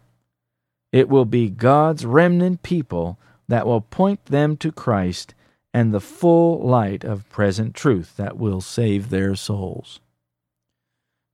It 0.92 1.08
will 1.08 1.24
be 1.24 1.50
God's 1.50 2.06
remnant 2.06 2.62
people 2.62 3.18
that 3.48 3.66
will 3.66 3.80
point 3.80 4.26
them 4.26 4.56
to 4.58 4.70
Christ 4.70 5.34
and 5.74 5.92
the 5.92 6.00
full 6.00 6.64
light 6.64 7.02
of 7.02 7.28
present 7.30 7.74
truth 7.74 8.16
that 8.16 8.38
will 8.38 8.60
save 8.60 9.10
their 9.10 9.34
souls. 9.34 9.98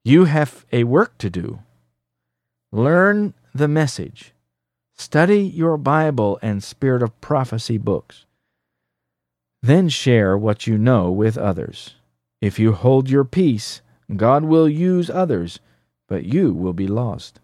You 0.03 0.25
have 0.25 0.65
a 0.71 0.83
work 0.85 1.19
to 1.19 1.29
do. 1.29 1.59
Learn 2.71 3.33
the 3.55 3.69
message. 3.69 4.33
Study 4.93 5.41
your 5.41 5.77
Bible 5.77 6.37
and 6.41 6.61
Spirit 6.61 7.01
of 7.01 7.19
Prophecy 7.21 7.77
books. 7.77 8.25
Then 9.61 9.87
share 9.87 10.37
what 10.37 10.67
you 10.67 10.77
know 10.77 11.09
with 11.09 11.37
others. 11.37 11.95
If 12.41 12.59
you 12.59 12.73
hold 12.73 13.09
your 13.09 13.23
peace, 13.23 13.81
God 14.13 14.43
will 14.43 14.67
use 14.67 15.09
others, 15.09 15.59
but 16.09 16.25
you 16.25 16.53
will 16.53 16.73
be 16.73 16.87
lost. 16.87 17.39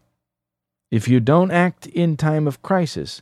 If 0.91 1.07
you 1.07 1.19
don't 1.19 1.51
act 1.51 1.87
in 1.87 2.17
time 2.17 2.45
of 2.45 2.61
crisis, 2.61 3.21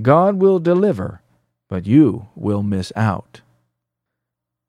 God 0.00 0.36
will 0.36 0.58
deliver, 0.58 1.20
but 1.68 1.86
you 1.86 2.28
will 2.34 2.62
miss 2.62 2.90
out. 2.96 3.42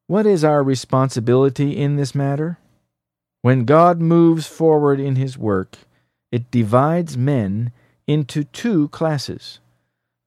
What 0.08 0.26
is 0.26 0.44
our 0.44 0.62
responsibility 0.62 1.78
in 1.78 1.96
this 1.96 2.14
matter? 2.14 2.60
When 3.42 3.66
God 3.66 4.02
moves 4.02 4.46
forward 4.46 5.00
in 5.00 5.16
His 5.16 5.38
work, 5.38 5.78
it 6.32 6.52
divides 6.52 7.18
men 7.18 7.72
into 8.08 8.44
two 8.44 8.88
classes 8.90 9.60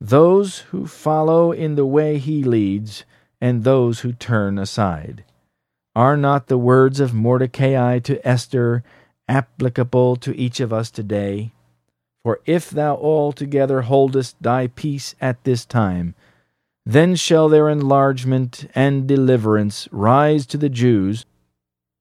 those 0.00 0.60
who 0.70 0.86
follow 0.86 1.50
in 1.50 1.74
the 1.74 1.86
way 1.86 2.18
he 2.18 2.44
leads, 2.44 3.04
and 3.40 3.64
those 3.64 4.00
who 4.00 4.12
turn 4.12 4.58
aside. 4.58 5.24
Are 5.96 6.16
not 6.16 6.46
the 6.46 6.58
words 6.58 7.00
of 7.00 7.14
Mordecai 7.14 7.98
to 8.00 8.26
Esther 8.26 8.84
applicable 9.28 10.16
to 10.16 10.36
each 10.36 10.60
of 10.60 10.72
us 10.72 10.90
today? 10.90 11.52
For 12.22 12.40
if 12.46 12.70
thou 12.70 12.94
altogether 12.94 13.82
holdest 13.82 14.40
thy 14.40 14.68
peace 14.68 15.14
at 15.20 15.42
this 15.44 15.64
time, 15.64 16.14
then 16.86 17.16
shall 17.16 17.48
their 17.48 17.68
enlargement 17.68 18.70
and 18.74 19.06
deliverance 19.06 19.88
rise 19.90 20.46
to 20.46 20.56
the 20.56 20.68
Jews, 20.68 21.26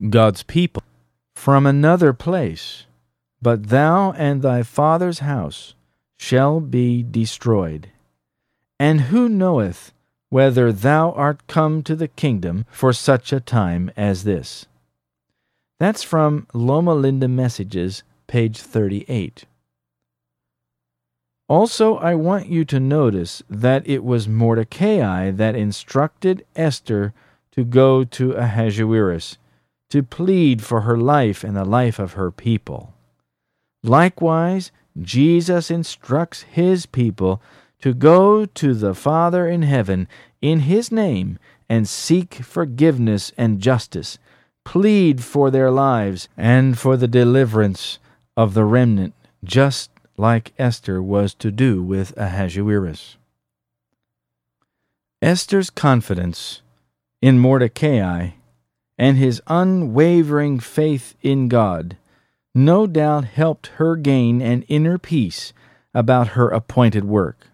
God's 0.10 0.43
people, 0.43 0.84
from 1.36 1.66
another 1.66 2.14
place 2.14 2.86
but 3.41 3.69
thou 3.69 4.11
and 4.13 4.41
thy 4.41 4.63
father's 4.63 5.19
house 5.19 5.75
shall 6.17 6.59
be 6.59 7.03
destroyed. 7.03 7.89
And 8.79 9.01
who 9.01 9.29
knoweth 9.29 9.93
whether 10.29 10.71
thou 10.71 11.11
art 11.11 11.47
come 11.47 11.83
to 11.83 11.95
the 11.95 12.07
kingdom 12.07 12.65
for 12.69 12.93
such 12.93 13.31
a 13.31 13.39
time 13.39 13.91
as 13.95 14.23
this? 14.23 14.65
That's 15.79 16.03
from 16.03 16.47
Loma 16.53 16.95
Linda 16.95 17.27
Messages, 17.27 18.03
page 18.25 18.59
38. 18.59 19.45
Also, 21.49 21.95
I 21.97 22.13
want 22.15 22.47
you 22.47 22.65
to 22.65 22.79
notice 22.79 23.41
that 23.49 23.88
it 23.88 24.03
was 24.03 24.27
Mordecai 24.27 25.31
that 25.31 25.55
instructed 25.55 26.45
Esther 26.55 27.13
to 27.51 27.63
go 27.63 28.03
to 28.03 28.33
Ahasuerus 28.33 29.38
to 29.89 30.03
plead 30.03 30.61
for 30.61 30.81
her 30.81 30.97
life 30.97 31.45
and 31.45 31.55
the 31.55 31.63
life 31.63 31.99
of 31.99 32.13
her 32.13 32.31
people. 32.31 32.93
Likewise, 33.88 34.71
Jesus 35.01 35.71
instructs 35.71 36.41
his 36.41 36.85
people 36.85 37.41
to 37.81 37.93
go 37.93 38.45
to 38.45 38.73
the 38.73 38.93
Father 38.93 39.47
in 39.47 39.61
heaven 39.61 40.07
in 40.41 40.61
his 40.61 40.91
name 40.91 41.39
and 41.69 41.88
seek 41.88 42.33
forgiveness 42.35 43.31
and 43.38 43.61
justice, 43.61 44.17
plead 44.65 45.23
for 45.23 45.49
their 45.49 45.71
lives 45.71 46.27
and 46.35 46.77
for 46.77 46.97
the 46.97 47.07
deliverance 47.07 47.99
of 48.35 48.53
the 48.53 48.65
remnant, 48.65 49.13
just 49.43 49.89
like 50.17 50.53
Esther 50.59 51.01
was 51.01 51.33
to 51.35 51.49
do 51.49 51.81
with 51.81 52.17
Ahasuerus. 52.17 53.17
Esther's 55.21 55.69
confidence 55.69 56.61
in 57.21 57.39
Mordecai 57.39 58.31
and 58.97 59.17
his 59.17 59.41
unwavering 59.47 60.59
faith 60.59 61.15
in 61.21 61.47
God 61.47 61.95
no 62.58 62.88
doubt 62.88 63.24
helped 63.24 63.68
her 63.78 63.95
gain 63.95 64.41
an 64.41 64.64
inner 64.64 64.97
peace 64.97 65.53
about 65.93 66.30
her 66.30 66.49
appointed 66.49 67.05
work. 67.05 67.49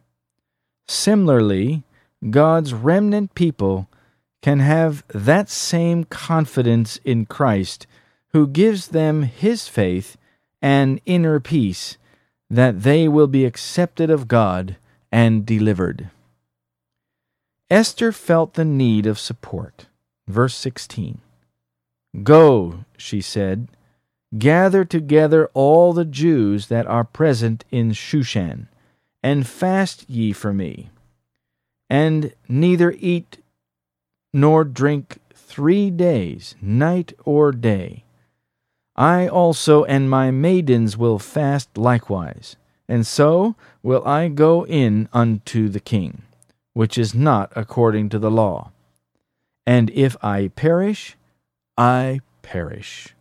Similarly, 0.87 1.83
God's 2.29 2.73
remnant 2.73 3.35
people 3.35 3.89
can 4.41 4.59
have 4.59 5.03
that 5.09 5.49
same 5.49 6.05
confidence 6.05 7.01
in 7.03 7.25
Christ, 7.25 7.85
who 8.31 8.47
gives 8.47 8.87
them 8.87 9.23
his 9.23 9.67
faith 9.67 10.15
and 10.61 11.01
inner 11.05 11.41
peace, 11.41 11.97
that 12.49 12.83
they 12.83 13.09
will 13.09 13.27
be 13.27 13.43
accepted 13.43 14.09
of 14.09 14.29
God 14.29 14.77
and 15.11 15.45
delivered. 15.45 16.09
Esther 17.69 18.13
felt 18.13 18.53
the 18.53 18.65
need 18.65 19.05
of 19.05 19.19
support. 19.19 19.87
Verse 20.27 20.55
16 20.55 21.19
Go, 22.23 22.85
she 22.97 23.19
said 23.19 23.67
Gather 24.37 24.83
together 24.83 25.49
all 25.53 25.93
the 25.93 26.05
Jews 26.05 26.67
that 26.67 26.87
are 26.87 27.03
present 27.03 27.65
in 27.69 27.91
Shushan, 27.91 28.67
and 29.21 29.45
fast 29.45 30.09
ye 30.09 30.33
for 30.33 30.53
me, 30.53 30.89
and 31.89 32.33
neither 32.49 32.95
eat 32.97 33.37
nor 34.33 34.63
drink 34.63 35.19
three 35.35 35.91
days, 35.91 36.55
night 36.61 37.13
or 37.25 37.51
day. 37.51 38.03
I 38.95 39.27
also 39.27 39.83
and 39.83 40.09
my 40.09 40.31
maidens 40.31 40.97
will 40.97 41.19
fast 41.19 41.77
likewise, 41.77 42.55
and 42.87 43.05
so 43.05 43.55
will 43.83 44.05
I 44.05 44.29
go 44.29 44.65
in 44.65 45.09
unto 45.13 45.69
the 45.69 45.79
king, 45.79 46.23
which 46.73 46.97
is 46.97 47.13
not 47.13 47.51
according 47.55 48.09
to 48.09 48.19
the 48.19 48.31
law. 48.31 48.71
And 49.65 49.91
if 49.91 50.17
I 50.23 50.49
perish, 50.49 51.15
I 51.77 52.21
perish. 52.41 53.13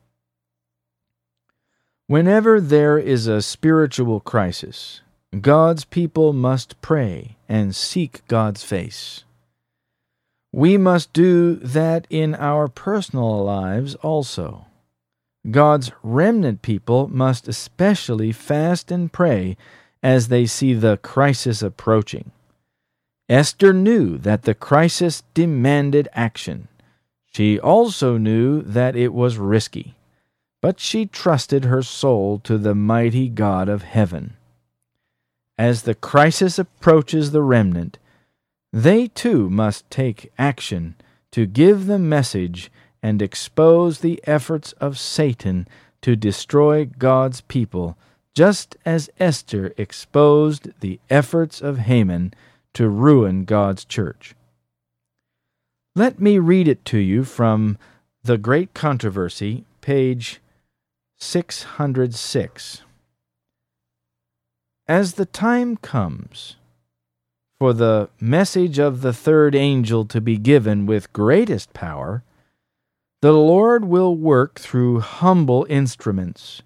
Whenever 2.12 2.60
there 2.60 2.98
is 2.98 3.26
a 3.26 3.40
spiritual 3.40 4.20
crisis, 4.20 5.00
God's 5.40 5.86
people 5.86 6.34
must 6.34 6.78
pray 6.82 7.36
and 7.48 7.74
seek 7.74 8.20
God's 8.28 8.62
face. 8.62 9.24
We 10.52 10.76
must 10.76 11.14
do 11.14 11.54
that 11.54 12.06
in 12.10 12.34
our 12.34 12.68
personal 12.68 13.42
lives 13.42 13.94
also. 13.94 14.66
God's 15.50 15.90
remnant 16.02 16.60
people 16.60 17.08
must 17.08 17.48
especially 17.48 18.30
fast 18.30 18.90
and 18.90 19.10
pray 19.10 19.56
as 20.02 20.28
they 20.28 20.44
see 20.44 20.74
the 20.74 20.98
crisis 20.98 21.62
approaching. 21.62 22.30
Esther 23.30 23.72
knew 23.72 24.18
that 24.18 24.42
the 24.42 24.54
crisis 24.54 25.22
demanded 25.32 26.08
action. 26.12 26.68
She 27.32 27.58
also 27.58 28.18
knew 28.18 28.60
that 28.60 28.96
it 28.96 29.14
was 29.14 29.38
risky 29.38 29.94
but 30.62 30.78
she 30.80 31.04
trusted 31.04 31.64
her 31.64 31.82
soul 31.82 32.38
to 32.38 32.56
the 32.56 32.74
mighty 32.74 33.28
God 33.28 33.68
of 33.68 33.82
heaven. 33.82 34.34
As 35.58 35.82
the 35.82 35.94
crisis 35.94 36.58
approaches 36.58 37.32
the 37.32 37.42
remnant, 37.42 37.98
they 38.72 39.08
too 39.08 39.50
must 39.50 39.90
take 39.90 40.32
action 40.38 40.94
to 41.32 41.46
give 41.46 41.86
the 41.86 41.98
message 41.98 42.70
and 43.02 43.20
expose 43.20 43.98
the 43.98 44.22
efforts 44.24 44.72
of 44.74 44.98
Satan 44.98 45.66
to 46.00 46.14
destroy 46.14 46.84
God's 46.86 47.40
people, 47.42 47.98
just 48.34 48.76
as 48.86 49.10
Esther 49.18 49.74
exposed 49.76 50.68
the 50.80 51.00
efforts 51.10 51.60
of 51.60 51.78
Haman 51.78 52.32
to 52.74 52.88
ruin 52.88 53.44
God's 53.44 53.84
church. 53.84 54.34
Let 55.96 56.20
me 56.20 56.38
read 56.38 56.68
it 56.68 56.84
to 56.86 56.98
you 56.98 57.24
from 57.24 57.76
The 58.22 58.38
Great 58.38 58.72
Controversy, 58.72 59.64
page 59.80 60.40
606. 61.22 62.82
As 64.88 65.14
the 65.14 65.24
time 65.24 65.76
comes 65.76 66.56
for 67.60 67.72
the 67.72 68.10
message 68.20 68.80
of 68.80 69.02
the 69.02 69.12
third 69.12 69.54
angel 69.54 70.04
to 70.04 70.20
be 70.20 70.36
given 70.36 70.84
with 70.84 71.12
greatest 71.12 71.72
power, 71.72 72.24
the 73.22 73.32
Lord 73.32 73.84
will 73.84 74.16
work 74.16 74.58
through 74.58 74.98
humble 74.98 75.64
instruments, 75.70 76.60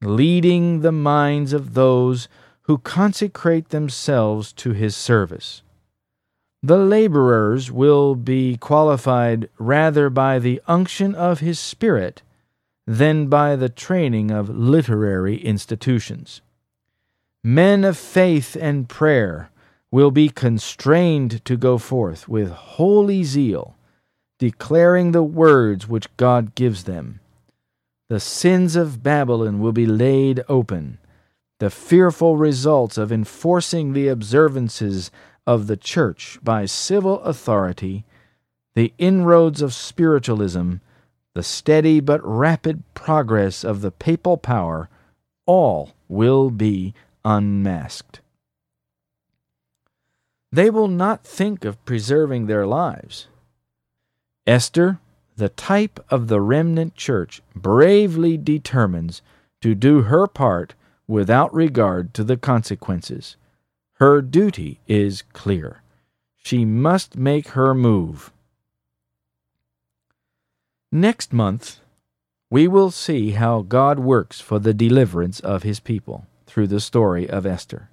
leading 0.00 0.82
the 0.82 0.92
minds 0.92 1.52
of 1.52 1.74
those 1.74 2.28
who 2.62 2.78
consecrate 2.78 3.70
themselves 3.70 4.52
to 4.52 4.70
his 4.70 4.96
service. 4.96 5.62
The 6.62 6.78
laborers 6.78 7.72
will 7.72 8.14
be 8.14 8.56
qualified 8.56 9.48
rather 9.58 10.08
by 10.08 10.38
the 10.38 10.62
unction 10.68 11.12
of 11.16 11.40
his 11.40 11.58
Spirit 11.58 12.22
than 12.86 13.26
by 13.26 13.56
the 13.56 13.68
training 13.68 14.30
of 14.30 14.48
literary 14.48 15.36
institutions. 15.38 16.40
Men 17.42 17.84
of 17.84 17.96
faith 17.96 18.56
and 18.60 18.88
prayer 18.88 19.50
will 19.90 20.10
be 20.10 20.28
constrained 20.28 21.44
to 21.44 21.56
go 21.56 21.78
forth 21.78 22.28
with 22.28 22.50
holy 22.50 23.24
zeal, 23.24 23.76
declaring 24.38 25.12
the 25.12 25.22
words 25.22 25.88
which 25.88 26.14
God 26.16 26.54
gives 26.54 26.84
them. 26.84 27.20
The 28.08 28.20
sins 28.20 28.76
of 28.76 29.02
Babylon 29.02 29.58
will 29.60 29.72
be 29.72 29.86
laid 29.86 30.44
open, 30.48 30.98
the 31.58 31.70
fearful 31.70 32.36
results 32.36 32.98
of 32.98 33.10
enforcing 33.10 33.92
the 33.92 34.08
observances 34.08 35.10
of 35.46 35.66
the 35.66 35.76
church 35.76 36.38
by 36.42 36.66
civil 36.66 37.20
authority, 37.20 38.04
the 38.74 38.92
inroads 38.98 39.62
of 39.62 39.72
spiritualism, 39.72 40.74
the 41.36 41.42
steady 41.42 42.00
but 42.00 42.26
rapid 42.26 42.82
progress 42.94 43.62
of 43.62 43.82
the 43.82 43.90
papal 43.90 44.38
power, 44.38 44.88
all 45.44 45.92
will 46.08 46.48
be 46.48 46.94
unmasked. 47.26 48.20
They 50.50 50.70
will 50.70 50.88
not 50.88 51.26
think 51.26 51.66
of 51.66 51.84
preserving 51.84 52.46
their 52.46 52.66
lives. 52.66 53.26
Esther, 54.46 54.98
the 55.36 55.50
type 55.50 56.00
of 56.08 56.28
the 56.28 56.40
remnant 56.40 56.94
church, 56.94 57.42
bravely 57.54 58.38
determines 58.38 59.20
to 59.60 59.74
do 59.74 60.04
her 60.04 60.26
part 60.26 60.72
without 61.06 61.52
regard 61.52 62.14
to 62.14 62.24
the 62.24 62.38
consequences. 62.38 63.36
Her 63.96 64.22
duty 64.22 64.80
is 64.88 65.22
clear. 65.34 65.82
She 66.42 66.64
must 66.64 67.14
make 67.14 67.48
her 67.48 67.74
move. 67.74 68.32
Next 70.92 71.32
month, 71.32 71.80
we 72.50 72.68
will 72.68 72.90
see 72.90 73.32
how 73.32 73.62
God 73.62 73.98
works 73.98 74.40
for 74.40 74.58
the 74.58 74.72
deliverance 74.72 75.40
of 75.40 75.64
his 75.64 75.80
people 75.80 76.26
through 76.46 76.68
the 76.68 76.80
story 76.80 77.28
of 77.28 77.44
Esther. 77.44 77.90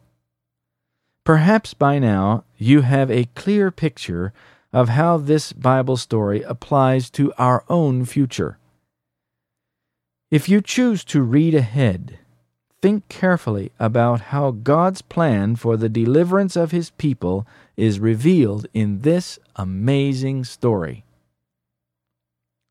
Perhaps 1.24 1.74
by 1.74 2.00
now 2.00 2.44
you 2.58 2.82
have 2.82 3.10
a 3.10 3.30
clear 3.34 3.72
picture 3.72 4.32
of 4.72 4.90
how 4.90 5.18
this 5.18 5.54
Bible 5.54 5.98
story 5.98 6.42
applies 6.44 7.10
to 7.12 7.34
our 7.38 7.64
own 7.70 8.06
future. 8.06 8.58
If 10.30 10.50
you 10.50 10.62
choose 10.62 11.04
to 11.06 11.22
read 11.22 11.56
ahead, 11.56 12.20
think 12.82 13.08
carefully 13.08 13.72
about 13.80 14.20
how 14.34 14.52
God's 14.52 15.02
plan 15.02 15.56
for 15.56 15.78
the 15.78 15.90
deliverance 15.90 16.56
of 16.56 16.72
His 16.72 16.90
people 16.92 17.48
is 17.78 18.00
revealed 18.00 18.68
in 18.74 19.02
this 19.02 19.40
amazing 19.56 20.44
story. 20.44 21.06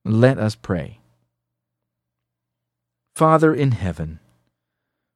Let 0.05 0.38
us 0.38 0.55
pray. 0.57 0.98
Father 3.14 3.55
in 3.55 3.72
heaven, 3.72 4.18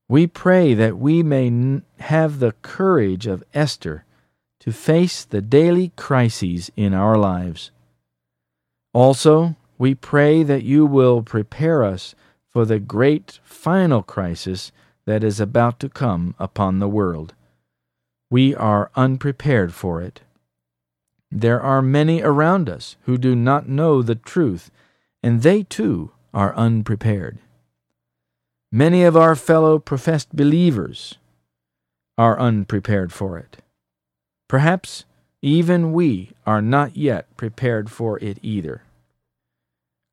we 0.09 0.29
pray 0.29 0.75
that 0.75 0.97
we 0.97 1.23
may 1.25 1.81
have 1.99 2.39
the 2.39 2.53
courage 2.63 3.27
of 3.27 3.43
Esther 3.53 4.05
to 4.61 4.71
face 4.71 5.25
the 5.25 5.41
daily 5.43 5.93
crises 5.97 6.71
in 6.77 6.95
our 6.95 7.19
lives. 7.19 7.73
Also, 8.95 9.57
we 9.77 9.95
pray 9.95 10.43
that 10.45 10.63
you 10.63 10.87
will 10.87 11.23
prepare 11.23 11.83
us 11.83 12.15
for 12.49 12.65
the 12.65 12.79
great 12.79 13.41
final 13.43 14.03
crisis 14.03 14.71
that 15.05 15.25
is 15.25 15.41
about 15.41 15.81
to 15.81 15.89
come 15.89 16.35
upon 16.39 16.79
the 16.79 16.89
world. 16.89 17.35
We 18.31 18.55
are 18.55 18.91
unprepared 18.95 19.75
for 19.75 20.01
it. 20.01 20.21
There 21.31 21.61
are 21.61 21.83
many 21.83 22.23
around 22.23 22.69
us 22.69 22.97
who 23.03 23.19
do 23.19 23.35
not 23.35 23.69
know 23.69 24.01
the 24.01 24.15
truth, 24.15 24.71
and 25.27 25.43
they 25.43 25.65
too 25.65 26.13
are 26.33 26.55
unprepared. 26.55 27.37
Many 28.71 29.03
of 29.03 29.17
our 29.17 29.35
fellow 29.35 29.81
professed 29.81 30.37
believers 30.37 31.19
are 32.17 32.39
unprepared 32.39 33.13
for 33.13 33.37
it. 33.37 33.57
Perhaps 34.47 35.05
even 35.43 35.93
we 35.93 36.31
are 36.47 36.63
not 36.63 36.97
yet 36.97 37.37
prepared 37.37 37.91
for 37.91 38.21
it 38.21 38.39
either. 38.41 38.85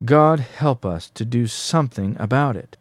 God, 0.04 0.40
help 0.40 0.84
us 0.84 1.10
to 1.10 1.24
do 1.24 1.46
something 1.46 2.16
about 2.18 2.56
it. 2.56 2.76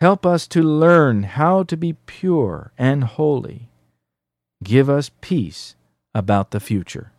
Help 0.00 0.24
us 0.24 0.46
to 0.46 0.62
learn 0.62 1.24
how 1.24 1.64
to 1.64 1.76
be 1.76 1.94
pure 2.06 2.70
and 2.78 3.02
holy. 3.02 3.68
Give 4.62 4.88
us 4.88 5.10
peace 5.20 5.74
about 6.14 6.52
the 6.52 6.60
future. 6.60 7.10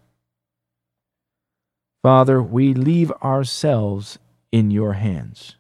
Father, 2.01 2.41
we 2.41 2.73
leave 2.73 3.11
ourselves 3.21 4.17
in 4.51 4.71
your 4.71 4.93
hands. 4.93 5.55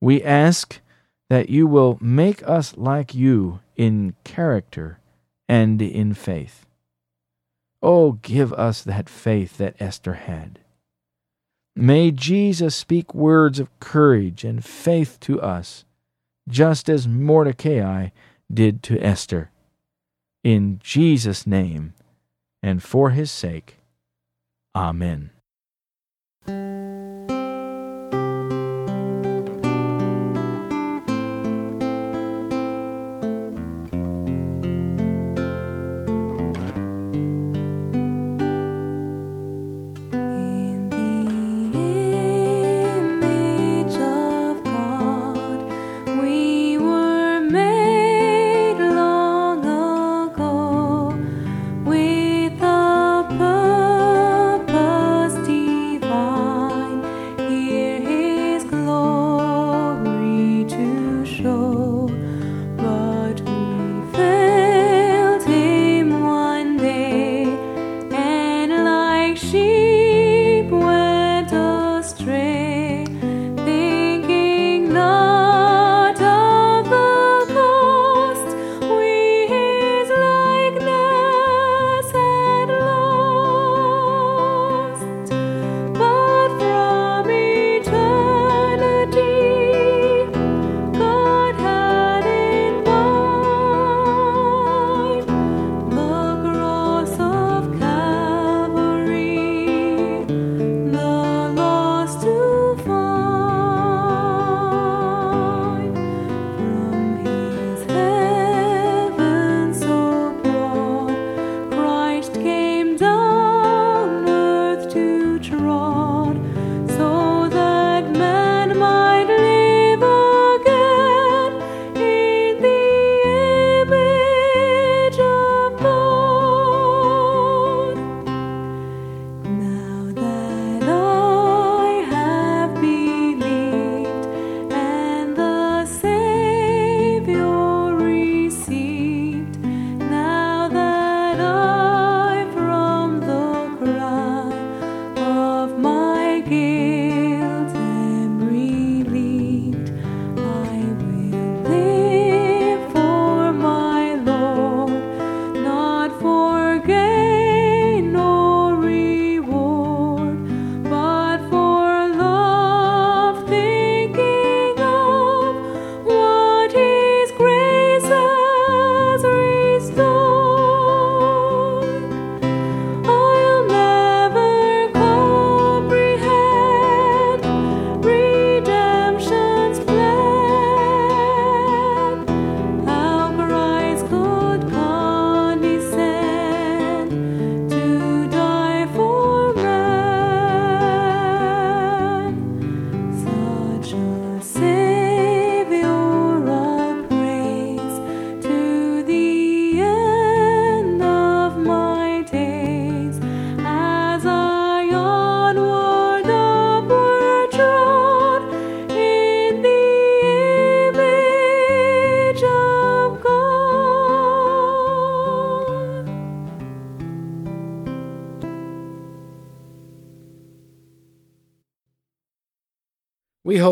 We 0.00 0.22
ask 0.22 0.80
that 1.30 1.48
you 1.48 1.66
will 1.66 1.98
make 2.00 2.46
us 2.46 2.76
like 2.76 3.14
you 3.14 3.60
in 3.76 4.14
character 4.24 4.98
and 5.48 5.80
in 5.80 6.14
faith. 6.14 6.66
Oh, 7.82 8.12
give 8.12 8.52
us 8.52 8.82
that 8.82 9.08
faith 9.08 9.56
that 9.58 9.80
Esther 9.80 10.14
had. 10.14 10.60
May 11.74 12.10
Jesus 12.10 12.76
speak 12.76 13.14
words 13.14 13.58
of 13.58 13.80
courage 13.80 14.44
and 14.44 14.64
faith 14.64 15.18
to 15.20 15.40
us, 15.40 15.84
just 16.48 16.88
as 16.88 17.08
Mordecai 17.08 18.08
did 18.52 18.82
to 18.84 19.00
Esther. 19.00 19.50
In 20.44 20.80
Jesus' 20.82 21.46
name 21.46 21.94
and 22.62 22.82
for 22.82 23.10
his 23.10 23.30
sake. 23.30 23.78
Amen. 24.74 25.30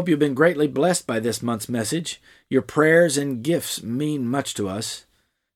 Hope 0.00 0.08
you've 0.08 0.18
been 0.18 0.32
greatly 0.32 0.66
blessed 0.66 1.06
by 1.06 1.20
this 1.20 1.42
month's 1.42 1.68
message. 1.68 2.22
Your 2.48 2.62
prayers 2.62 3.18
and 3.18 3.42
gifts 3.42 3.82
mean 3.82 4.26
much 4.26 4.54
to 4.54 4.66
us. 4.66 5.04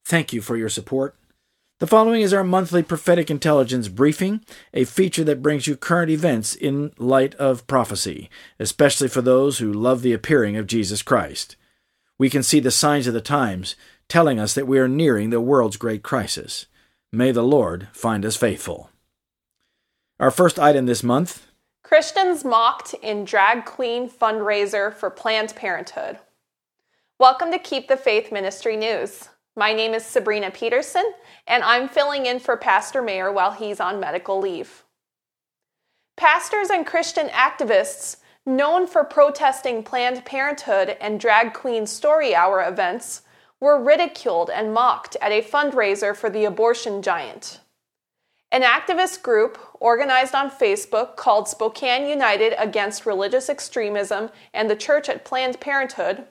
Thank 0.05 0.35
you 0.35 0.43
for 0.43 0.55
your 0.55 0.69
support. 0.69 1.17
The 1.81 1.87
following 1.87 2.21
is 2.21 2.35
our 2.35 2.45
monthly 2.45 2.83
prophetic 2.83 3.31
intelligence 3.31 3.89
briefing, 3.89 4.45
a 4.75 4.85
feature 4.85 5.25
that 5.25 5.41
brings 5.41 5.67
you 5.67 5.79
current 5.79 6.11
events 6.11 6.55
in 6.55 6.93
light 6.99 7.35
of 7.37 7.67
prophecy, 7.67 8.29
especially 8.61 9.09
for 9.09 9.23
those 9.23 9.61
who 9.61 9.73
love 9.73 10.03
the 10.03 10.13
appearing 10.13 10.59
of 10.59 10.67
Jesus 10.67 11.01
Christ. 11.01 11.57
We 12.19 12.29
can 12.29 12.43
see 12.43 12.61
the 12.61 12.71
signs 12.71 13.07
of 13.07 13.15
the 13.15 13.23
times 13.23 13.77
telling 14.09 14.39
us 14.39 14.53
that 14.53 14.67
we 14.67 14.79
are 14.79 14.87
nearing 14.87 15.31
the 15.31 15.41
world's 15.41 15.79
great 15.79 16.03
crisis. 16.03 16.67
May 17.11 17.33
the 17.33 17.43
Lord 17.43 17.89
find 17.95 18.27
us 18.27 18.37
faithful. 18.37 18.91
Our 20.21 20.31
first 20.31 20.59
item 20.59 20.85
this 20.85 21.03
month 21.03 21.47
Christians 21.85 22.47
mocked 22.47 22.95
in 22.95 23.27
drag 23.27 23.67
queen 23.67 24.09
fundraiser 24.09 24.95
for 24.95 25.11
Planned 25.11 25.55
Parenthood. 25.55 26.17
Welcome 27.19 27.53
to 27.53 27.59
Keep 27.59 27.89
the 27.89 27.97
Faith 27.99 28.33
Ministry 28.33 28.75
News. 28.75 29.29
My 29.55 29.75
name 29.75 29.93
is 29.93 30.03
Sabrina 30.03 30.51
Peterson, 30.51 31.05
and 31.47 31.63
I'm 31.63 31.91
filling 31.91 32.25
in 32.25 32.41
for 32.41 32.57
Pastor 32.57 33.03
Mayer 33.03 33.31
while 33.31 33.53
he's 33.53 33.81
on 33.81 34.01
medical 34.01 34.41
leave. 34.41 34.83
Pastors 36.17 36.71
and 36.71 36.87
Christian 36.87 37.29
activists 37.29 38.17
known 38.47 38.87
for 38.87 39.05
protesting 39.05 39.83
Planned 39.83 40.25
Parenthood 40.25 40.97
and 41.03 41.21
drag 41.21 41.53
queen 41.53 41.87
story 41.87 42.35
hour 42.35 42.67
events 42.67 43.21
were 43.61 43.85
ridiculed 43.85 44.49
and 44.49 44.73
mocked 44.73 45.19
at 45.21 45.33
a 45.33 45.43
fundraiser 45.43 46.17
for 46.17 46.31
the 46.31 46.47
abortion 46.47 47.03
giant. 47.03 47.61
An 48.55 48.63
activist 48.63 49.21
group 49.21 49.59
organized 49.85 50.35
on 50.35 50.51
Facebook 50.51 51.15
called 51.15 51.47
Spokane 51.47 52.09
United 52.09 52.55
Against 52.59 53.05
Religious 53.05 53.51
Extremism 53.51 54.31
and 54.55 54.71
the 54.71 54.77
Church 54.77 55.11
at 55.11 55.27
Planned 55.27 55.61
Parenthood, 55.61 56.25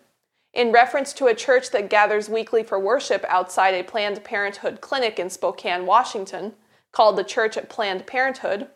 in 0.56 0.72
reference 0.72 1.14
to 1.14 1.28
a 1.28 1.36
church 1.36 1.70
that 1.70 1.88
gathers 1.88 2.28
weekly 2.28 2.64
for 2.64 2.80
worship 2.80 3.24
outside 3.30 3.76
a 3.76 3.84
Planned 3.84 4.24
Parenthood 4.24 4.82
clinic 4.82 5.20
in 5.20 5.30
Spokane, 5.30 5.86
Washington, 5.86 6.54
called 6.92 7.16
the 7.16 7.24
Church 7.24 7.56
at 7.56 7.70
Planned 7.70 8.08
Parenthood, 8.08 8.70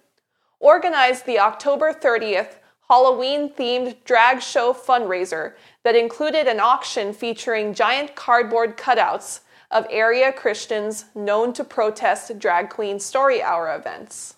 organized 0.60 1.26
the 1.26 1.40
October 1.40 1.92
30th 1.92 2.58
Halloween 2.88 3.52
themed 3.52 3.96
drag 4.06 4.44
show 4.44 4.74
fundraiser 4.74 5.54
that 5.84 5.96
included 5.96 6.46
an 6.46 6.60
auction 6.60 7.14
featuring 7.14 7.74
giant 7.74 8.16
cardboard 8.16 8.78
cutouts 8.78 9.40
of 9.72 9.88
area 9.90 10.32
Christians 10.32 11.06
known 11.16 11.52
to 11.54 11.64
protest 11.64 12.38
drag 12.38 12.70
queen 12.70 13.00
story 13.00 13.42
hour 13.42 13.76
events. 13.76 14.37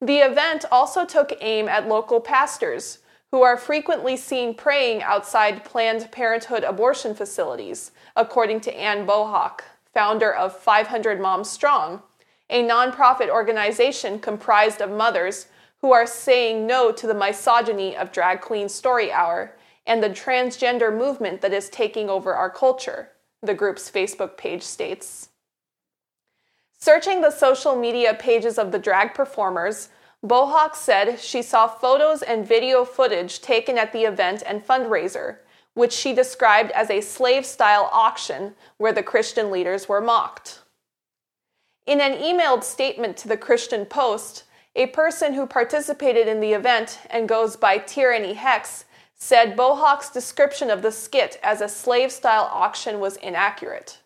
The 0.00 0.18
event 0.18 0.64
also 0.70 1.04
took 1.04 1.32
aim 1.40 1.68
at 1.68 1.88
local 1.88 2.20
pastors 2.20 3.00
who 3.30 3.42
are 3.42 3.56
frequently 3.56 4.16
seen 4.16 4.54
praying 4.54 5.02
outside 5.02 5.64
Planned 5.64 6.10
Parenthood 6.12 6.64
abortion 6.64 7.14
facilities, 7.14 7.90
according 8.14 8.60
to 8.60 8.74
Ann 8.74 9.06
Bohawk, 9.06 9.64
founder 9.92 10.32
of 10.32 10.56
500 10.56 11.20
Moms 11.20 11.50
Strong, 11.50 12.02
a 12.48 12.62
nonprofit 12.62 13.28
organization 13.28 14.18
comprised 14.18 14.80
of 14.80 14.90
mothers 14.90 15.46
who 15.80 15.92
are 15.92 16.06
saying 16.06 16.66
no 16.66 16.90
to 16.92 17.06
the 17.06 17.14
misogyny 17.14 17.96
of 17.96 18.12
Drag 18.12 18.40
Queen 18.40 18.68
Story 18.68 19.12
Hour 19.12 19.56
and 19.86 20.02
the 20.02 20.10
transgender 20.10 20.96
movement 20.96 21.40
that 21.40 21.52
is 21.52 21.68
taking 21.68 22.08
over 22.08 22.34
our 22.34 22.50
culture 22.50 23.10
the 23.42 23.54
group's 23.54 23.90
Facebook 23.90 24.36
page 24.36 24.62
states. 24.62 25.28
Searching 26.80 27.20
the 27.20 27.30
social 27.30 27.74
media 27.74 28.14
pages 28.14 28.56
of 28.56 28.70
the 28.70 28.78
drag 28.78 29.12
performers, 29.12 29.88
Bohawk 30.24 30.76
said 30.76 31.18
she 31.18 31.42
saw 31.42 31.66
photos 31.66 32.22
and 32.22 32.46
video 32.46 32.84
footage 32.84 33.40
taken 33.40 33.76
at 33.76 33.92
the 33.92 34.04
event 34.04 34.44
and 34.46 34.64
fundraiser, 34.64 35.38
which 35.74 35.92
she 35.92 36.14
described 36.14 36.70
as 36.72 36.88
a 36.88 37.00
slave 37.00 37.44
style 37.44 37.88
auction 37.92 38.54
where 38.78 38.92
the 38.92 39.02
Christian 39.02 39.50
leaders 39.50 39.88
were 39.88 40.00
mocked. 40.00 40.60
In 41.84 42.00
an 42.00 42.18
emailed 42.18 42.62
statement 42.62 43.16
to 43.18 43.28
the 43.28 43.36
Christian 43.36 43.84
Post, 43.84 44.44
a 44.76 44.86
person 44.86 45.34
who 45.34 45.46
participated 45.46 46.28
in 46.28 46.40
the 46.40 46.52
event 46.52 47.00
and 47.10 47.28
goes 47.28 47.56
by 47.56 47.78
Tyranny 47.78 48.34
Hex 48.34 48.84
said 49.16 49.56
Bohawk's 49.56 50.10
description 50.10 50.70
of 50.70 50.82
the 50.82 50.92
skit 50.92 51.40
as 51.42 51.60
a 51.60 51.68
slave 51.68 52.12
style 52.12 52.48
auction 52.52 53.00
was 53.00 53.16
inaccurate. 53.16 53.98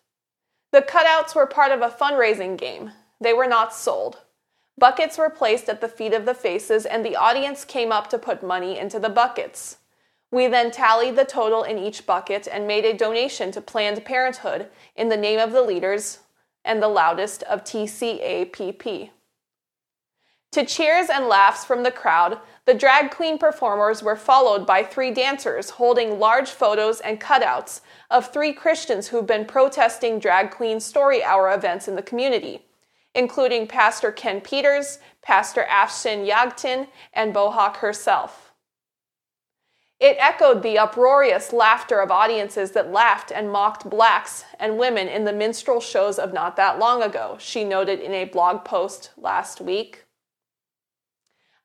The 0.73 0.81
cutouts 0.81 1.35
were 1.35 1.45
part 1.45 1.71
of 1.71 1.81
a 1.81 1.95
fundraising 1.95 2.57
game, 2.57 2.93
they 3.21 3.31
were 3.31 3.45
not 3.45 3.75
sold. 3.75 4.21
Buckets 4.75 5.19
were 5.19 5.29
placed 5.29 5.69
at 5.69 5.81
the 5.81 5.87
feet 5.87 6.15
of 6.15 6.25
the 6.25 6.33
faces, 6.33 6.87
and 6.87 7.05
the 7.05 7.15
audience 7.15 7.63
came 7.63 7.91
up 7.91 8.09
to 8.09 8.17
put 8.17 8.41
money 8.41 8.79
into 8.79 8.99
the 8.99 9.07
buckets. 9.07 9.77
We 10.31 10.47
then 10.47 10.71
tallied 10.71 11.15
the 11.15 11.25
total 11.25 11.61
in 11.61 11.77
each 11.77 12.07
bucket 12.07 12.47
and 12.51 12.65
made 12.65 12.85
a 12.85 12.97
donation 12.97 13.51
to 13.51 13.61
Planned 13.61 14.03
Parenthood 14.03 14.67
in 14.95 15.09
the 15.09 15.15
name 15.15 15.37
of 15.37 15.51
the 15.51 15.61
leaders 15.61 16.21
and 16.65 16.81
the 16.81 16.87
loudest 16.87 17.43
of 17.43 17.63
TCAPP. 17.63 19.11
To 20.53 20.63
cheers 20.63 21.09
and 21.09 21.25
laughs 21.25 21.65
from 21.65 21.81
the 21.81 21.89
crowd, 21.89 22.37
the 22.65 22.75
drag 22.75 23.09
queen 23.09 23.39
performers 23.39 24.03
were 24.03 24.15
followed 24.15 24.67
by 24.67 24.83
three 24.83 25.09
dancers 25.09 25.71
holding 25.71 26.19
large 26.19 26.51
photos 26.51 26.99
and 26.99 27.19
cutouts 27.19 27.81
of 28.11 28.31
three 28.31 28.53
Christians 28.53 29.07
who've 29.07 29.25
been 29.25 29.45
protesting 29.45 30.19
drag 30.19 30.51
queen 30.51 30.79
story 30.79 31.23
hour 31.23 31.51
events 31.51 31.87
in 31.87 31.95
the 31.95 32.03
community, 32.03 32.67
including 33.15 33.65
Pastor 33.65 34.11
Ken 34.11 34.41
Peters, 34.41 34.99
Pastor 35.23 35.65
Afshin 35.67 36.29
Yaghtin, 36.29 36.87
and 37.13 37.33
Bohawk 37.33 37.77
herself. 37.77 38.53
It 39.99 40.17
echoed 40.19 40.61
the 40.61 40.77
uproarious 40.77 41.51
laughter 41.51 41.99
of 41.99 42.11
audiences 42.11 42.73
that 42.73 42.91
laughed 42.91 43.31
and 43.31 43.51
mocked 43.51 43.89
blacks 43.89 44.45
and 44.59 44.77
women 44.77 45.07
in 45.07 45.25
the 45.25 45.33
minstrel 45.33 45.81
shows 45.81 46.19
of 46.19 46.31
not 46.31 46.55
that 46.57 46.77
long 46.77 47.01
ago, 47.01 47.37
she 47.39 47.63
noted 47.63 47.99
in 47.99 48.13
a 48.13 48.25
blog 48.25 48.63
post 48.63 49.09
last 49.17 49.59
week. 49.59 50.02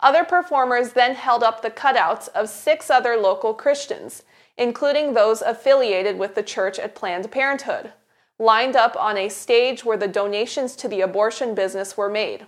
Other 0.00 0.24
performers 0.24 0.92
then 0.92 1.14
held 1.14 1.42
up 1.42 1.62
the 1.62 1.70
cutouts 1.70 2.28
of 2.28 2.48
six 2.48 2.88
other 2.88 3.16
local 3.16 3.52
Christians, 3.52 4.22
including 4.56 5.14
those 5.14 5.42
affiliated 5.42 6.18
with 6.18 6.34
the 6.34 6.42
church 6.42 6.78
at 6.78 6.94
Planned 6.94 7.30
Parenthood, 7.30 7.92
lined 8.38 8.76
up 8.76 8.96
on 8.96 9.16
a 9.16 9.28
stage 9.28 9.84
where 9.84 9.96
the 9.96 10.06
donations 10.06 10.76
to 10.76 10.88
the 10.88 11.00
abortion 11.00 11.54
business 11.54 11.96
were 11.96 12.08
made. 12.08 12.46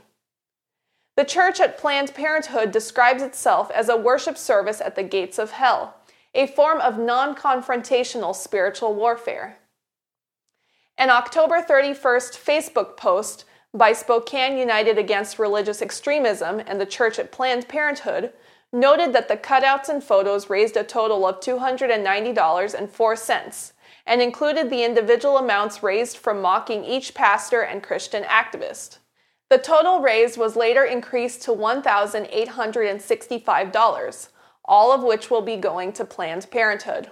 The 1.17 1.25
church 1.25 1.61
at 1.61 1.77
Planned 1.77 2.15
Parenthood 2.15 2.71
describes 2.71 3.23
itself 3.23 3.71
as 3.73 3.89
a 3.89 3.97
worship 3.97 4.39
service 4.39 4.81
at 4.81 4.95
the 4.95 5.03
gates 5.03 5.39
of 5.39 5.51
hell, 5.51 5.97
a 6.35 6.47
form 6.47 6.81
of 6.81 6.99
non 6.99 7.35
confrontational 7.35 8.35
spiritual 8.35 8.95
warfare. 8.95 9.59
An 10.97 11.11
October 11.11 11.61
31st 11.61 12.39
Facebook 12.39 12.97
post 12.97 13.45
by 13.73 13.93
Spokane 13.93 14.59
United 14.59 14.99
Against 14.99 15.39
Religious 15.39 15.81
Extremism 15.81 16.61
and 16.67 16.81
the 16.81 16.87
Church 16.87 17.21
at 17.21 17.31
Planned 17.31 17.69
Parenthood 17.69 18.33
noted 18.73 19.13
that 19.13 19.29
the 19.29 19.37
cutouts 19.37 19.89
and 19.89 20.03
photos 20.03 20.51
raised 20.51 20.77
a 20.77 20.83
total 20.83 21.25
of 21.27 21.39
$290.04 21.41 23.73
and 24.07 24.23
included 24.23 24.71
the 24.71 24.85
individual 24.85 25.39
amounts 25.39 25.83
raised 25.83 26.17
from 26.17 26.43
mocking 26.43 26.85
each 26.85 27.15
pastor 27.15 27.61
and 27.61 27.83
Christian 27.83 28.23
activist. 28.25 28.99
The 29.51 29.59
total 29.59 30.01
raised 30.01 30.39
was 30.39 30.57
later 30.57 30.85
increased 30.85 31.43
to 31.43 31.53
$1,865, 31.53 34.29
all 34.65 34.93
of 34.93 35.03
which 35.03 35.31
will 35.31 35.43
be 35.43 35.57
going 35.57 35.93
to 35.95 36.05
Planned 36.05 36.49
Parenthood. 36.51 37.11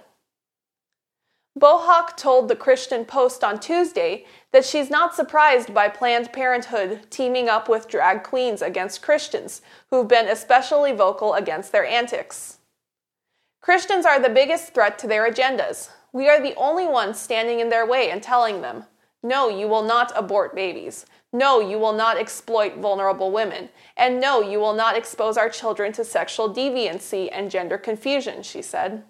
Bohawk 1.57 2.15
told 2.15 2.47
the 2.47 2.55
Christian 2.55 3.05
Post 3.05 3.43
on 3.43 3.59
Tuesday 3.59 4.25
that 4.51 4.63
she's 4.63 4.89
not 4.89 5.15
surprised 5.15 5.73
by 5.73 5.89
Planned 5.89 6.31
Parenthood 6.31 7.07
teaming 7.09 7.49
up 7.49 7.67
with 7.67 7.87
drag 7.87 8.23
queens 8.23 8.61
against 8.61 9.01
Christians 9.01 9.61
who've 9.89 10.07
been 10.07 10.27
especially 10.27 10.93
vocal 10.93 11.33
against 11.33 11.71
their 11.71 11.85
antics. 11.85 12.59
Christians 13.61 14.05
are 14.05 14.19
the 14.19 14.29
biggest 14.29 14.73
threat 14.73 14.97
to 14.99 15.07
their 15.07 15.29
agendas. 15.29 15.89
We 16.13 16.29
are 16.29 16.41
the 16.41 16.55
only 16.55 16.87
ones 16.87 17.19
standing 17.19 17.59
in 17.59 17.69
their 17.69 17.85
way 17.85 18.09
and 18.09 18.23
telling 18.23 18.61
them, 18.61 18.85
no, 19.21 19.49
you 19.49 19.67
will 19.67 19.83
not 19.83 20.13
abort 20.15 20.55
babies. 20.55 21.05
No, 21.33 21.59
you 21.59 21.77
will 21.77 21.93
not 21.93 22.17
exploit 22.17 22.77
vulnerable 22.77 23.31
women. 23.31 23.69
And 23.97 24.21
no, 24.21 24.41
you 24.41 24.59
will 24.59 24.73
not 24.73 24.95
expose 24.95 25.37
our 25.37 25.49
children 25.49 25.91
to 25.93 26.05
sexual 26.05 26.53
deviancy 26.53 27.27
and 27.31 27.51
gender 27.51 27.77
confusion, 27.77 28.43
she 28.43 28.61
said 28.61 29.03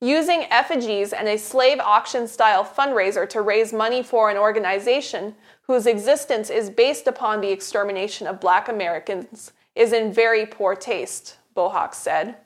using 0.00 0.44
effigies 0.50 1.12
and 1.12 1.26
a 1.26 1.36
slave 1.36 1.80
auction 1.80 2.28
style 2.28 2.64
fundraiser 2.64 3.28
to 3.28 3.42
raise 3.42 3.72
money 3.72 4.02
for 4.02 4.30
an 4.30 4.36
organization 4.36 5.34
whose 5.62 5.86
existence 5.86 6.50
is 6.50 6.70
based 6.70 7.06
upon 7.06 7.40
the 7.40 7.50
extermination 7.50 8.26
of 8.26 8.40
black 8.40 8.68
Americans 8.68 9.52
is 9.74 9.92
in 9.92 10.12
very 10.12 10.46
poor 10.46 10.74
taste, 10.74 11.36
Bohawk 11.54 11.94
said. 11.94 12.36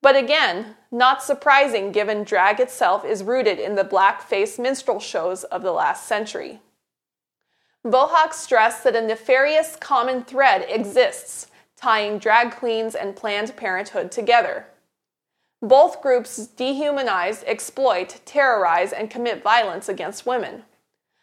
But 0.00 0.16
again, 0.16 0.76
not 0.90 1.22
surprising 1.22 1.92
given 1.92 2.24
drag 2.24 2.58
itself 2.58 3.04
is 3.04 3.22
rooted 3.22 3.58
in 3.58 3.76
the 3.76 3.84
black-face 3.84 4.58
minstrel 4.58 4.98
shows 4.98 5.44
of 5.44 5.62
the 5.62 5.72
last 5.72 6.06
century. 6.06 6.60
Bohawk 7.84 8.32
stressed 8.32 8.84
that 8.84 8.96
a 8.96 9.00
nefarious 9.00 9.76
common 9.76 10.22
thread 10.22 10.66
exists 10.68 11.48
tying 11.76 12.18
drag 12.18 12.52
queens 12.52 12.94
and 12.94 13.16
Planned 13.16 13.56
Parenthood 13.56 14.12
together. 14.12 14.66
Both 15.62 16.02
groups 16.02 16.48
dehumanize, 16.56 17.44
exploit, 17.46 18.20
terrorize, 18.24 18.92
and 18.92 19.08
commit 19.08 19.44
violence 19.44 19.88
against 19.88 20.26
women. 20.26 20.64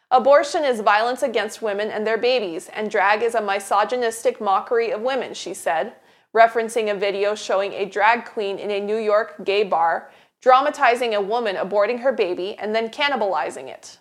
Abortion 0.10 0.64
is 0.64 0.80
violence 0.80 1.22
against 1.22 1.62
women 1.62 1.92
and 1.92 2.08
their 2.08 2.18
babies, 2.18 2.70
and 2.70 2.90
drag 2.90 3.22
is 3.22 3.36
a 3.36 3.42
misogynistic 3.42 4.40
mockery 4.40 4.92
of 4.92 5.02
women, 5.02 5.34
she 5.34 5.54
said, 5.54 5.94
referencing 6.34 6.90
a 6.90 6.98
video 6.98 7.36
showing 7.36 7.74
a 7.74 7.86
drag 7.86 8.26
queen 8.26 8.58
in 8.58 8.72
a 8.72 8.80
New 8.80 8.98
York 8.98 9.44
gay 9.44 9.64
bar 9.64 10.10
dramatizing 10.42 11.14
a 11.14 11.22
woman 11.22 11.56
aborting 11.56 12.00
her 12.00 12.12
baby 12.12 12.56
and 12.58 12.74
then 12.74 12.90
cannibalizing 12.90 13.68
it. 13.68 13.98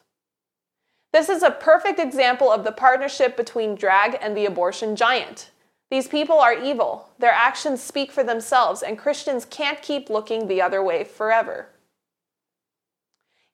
This 1.13 1.29
is 1.29 1.43
a 1.43 1.51
perfect 1.51 1.99
example 1.99 2.51
of 2.51 2.65
the 2.65 2.73
partnership 2.73 3.37
between 3.37 3.75
drag 3.75 4.19
and 4.21 4.37
the 4.37 4.47
abortion 4.47 4.95
giant. 4.95 5.51
These 5.91 6.09
people 6.09 6.39
are 6.39 6.53
evil. 6.53 7.09
Their 7.19 7.33
actions 7.33 7.83
speak 7.83 8.13
for 8.13 8.23
themselves, 8.23 8.83
and 8.83 8.99
Christians 8.99 9.45
can't 9.45 9.81
keep 9.81 10.11
looking 10.11 10.47
the 10.47 10.61
other 10.61 10.83
way 10.83 11.05
forever. 11.05 11.69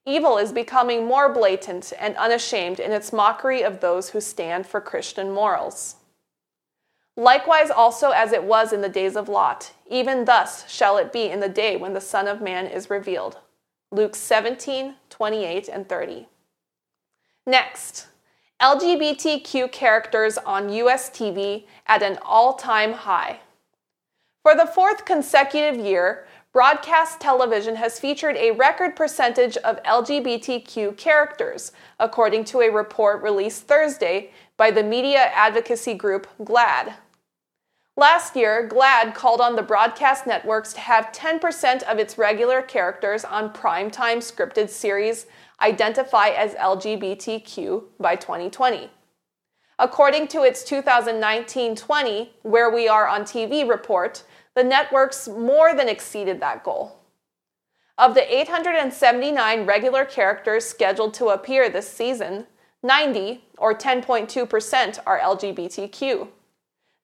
Evil 0.05 0.37
is 0.37 0.51
becoming 0.51 1.07
more 1.07 1.33
blatant 1.33 1.91
and 1.99 2.15
unashamed 2.17 2.79
in 2.79 2.91
its 2.91 3.13
mockery 3.13 3.63
of 3.63 3.79
those 3.79 4.09
who 4.09 4.21
stand 4.21 4.67
for 4.67 4.79
Christian 4.79 5.31
morals. 5.31 5.95
Likewise, 7.17 7.71
also 7.71 8.11
as 8.11 8.33
it 8.33 8.43
was 8.43 8.73
in 8.73 8.81
the 8.81 8.89
days 8.89 9.15
of 9.15 9.29
Lot, 9.29 9.71
even 9.89 10.25
thus 10.25 10.69
shall 10.69 10.97
it 10.97 11.13
be 11.13 11.29
in 11.29 11.39
the 11.39 11.49
day 11.49 11.77
when 11.77 11.93
the 11.93 12.01
Son 12.01 12.27
of 12.27 12.41
Man 12.41 12.67
is 12.67 12.89
revealed. 12.89 13.39
Luke 13.91 14.15
17, 14.15 14.95
28, 15.09 15.69
and 15.69 15.87
30. 15.87 16.27
Next, 17.47 18.07
LGBTQ 18.61 19.69
characters 19.73 20.37
on 20.37 20.69
US 20.69 21.09
TV 21.09 21.65
at 21.87 22.01
an 22.01 22.17
all 22.23 22.53
time 22.53 22.93
high. 22.93 23.41
For 24.43 24.55
the 24.55 24.65
fourth 24.65 25.03
consecutive 25.03 25.83
year, 25.83 26.25
broadcast 26.53 27.19
television 27.19 27.75
has 27.75 27.99
featured 27.99 28.37
a 28.37 28.51
record 28.51 28.95
percentage 28.95 29.57
of 29.57 29.83
LGBTQ 29.83 30.95
characters, 30.95 31.73
according 31.99 32.45
to 32.45 32.61
a 32.61 32.69
report 32.71 33.21
released 33.21 33.63
Thursday 33.63 34.31
by 34.55 34.71
the 34.71 34.83
media 34.83 35.31
advocacy 35.33 35.93
group 35.93 36.25
GLAAD. 36.41 36.93
Last 37.97 38.35
year, 38.35 38.67
GLAAD 38.67 39.15
called 39.15 39.39
on 39.39 39.55
the 39.55 39.61
broadcast 39.63 40.27
networks 40.27 40.73
to 40.73 40.81
have 40.81 41.13
10% 41.13 41.83
of 41.83 41.97
its 41.97 42.17
regular 42.17 42.61
characters 42.61 43.23
on 43.23 43.53
primetime 43.53 44.17
scripted 44.17 44.69
series 44.69 45.27
identify 45.61 46.27
as 46.27 46.55
LGBTQ 46.55 47.83
by 47.97 48.17
2020. 48.17 48.89
According 49.79 50.27
to 50.27 50.43
its 50.43 50.65
2019 50.65 51.77
20 51.77 52.33
Where 52.41 52.69
We 52.69 52.89
Are 52.89 53.07
on 53.07 53.21
TV 53.21 53.67
report, 53.67 54.25
the 54.55 54.63
networks 54.63 55.29
more 55.29 55.73
than 55.73 55.87
exceeded 55.87 56.41
that 56.41 56.65
goal. 56.65 56.99
Of 57.97 58.13
the 58.13 58.39
879 58.39 59.65
regular 59.65 60.03
characters 60.03 60.65
scheduled 60.65 61.13
to 61.13 61.27
appear 61.27 61.69
this 61.69 61.89
season, 61.89 62.47
90, 62.83 63.45
or 63.57 63.73
10.2%, 63.73 64.99
are 65.05 65.19
LGBTQ. 65.19 66.27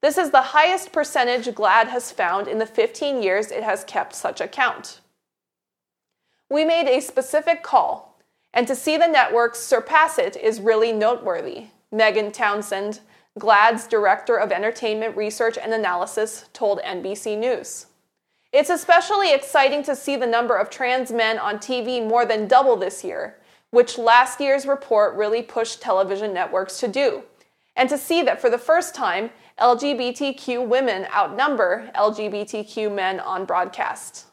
This 0.02 0.18
is 0.18 0.32
the 0.32 0.42
highest 0.42 0.92
percentage 0.92 1.46
GLAAD 1.54 1.88
has 1.90 2.12
found 2.12 2.48
in 2.48 2.58
the 2.58 2.66
15 2.66 3.22
years 3.22 3.52
it 3.52 3.64
has 3.64 3.84
kept 3.84 4.16
such 4.16 4.42
a 4.42 4.48
count. 4.48 5.00
We 6.50 6.66
made 6.66 6.88
a 6.88 7.02
specific 7.02 7.62
call 7.62 8.12
and 8.54 8.68
to 8.68 8.76
see 8.76 8.98
the 8.98 9.08
networks 9.08 9.60
surpass 9.60 10.18
it 10.18 10.36
is 10.36 10.60
really 10.60 10.92
noteworthy. 10.92 11.68
Megan 11.92 12.32
Townsend, 12.32 13.00
GLAAD's 13.40 13.88
Director 13.88 14.36
of 14.38 14.52
Entertainment 14.52 15.16
Research 15.16 15.58
and 15.58 15.74
Analysis, 15.74 16.46
told 16.52 16.80
NBC 16.80 17.38
News. 17.38 17.86
It's 18.52 18.70
especially 18.70 19.34
exciting 19.34 19.84
to 19.84 19.96
see 19.96 20.18
the 20.18 20.28
number 20.28 20.58
of 20.58 20.70
trans 20.70 21.12
men 21.12 21.40
on 21.40 21.58
TV 21.58 22.06
more 22.06 22.26
than 22.26 22.48
double 22.48 22.76
this 22.76 23.04
year, 23.04 23.38
which 23.70 23.98
last 23.98 24.42
year's 24.42 24.66
report 24.66 25.16
really 25.16 25.42
pushed 25.42 25.82
television 25.82 26.34
networks 26.34 26.80
to 26.80 26.90
do. 26.90 27.24
And 27.78 27.88
to 27.88 27.98
see 27.98 28.22
that 28.24 28.42
for 28.42 28.50
the 28.50 28.58
first 28.58 28.94
time, 28.94 29.30
LGBTQ 29.62 30.68
women 30.68 31.06
outnumber 31.16 31.92
LGBTQ 31.94 32.92
men 32.92 33.20
on 33.20 33.46
broadcast. 33.46 34.26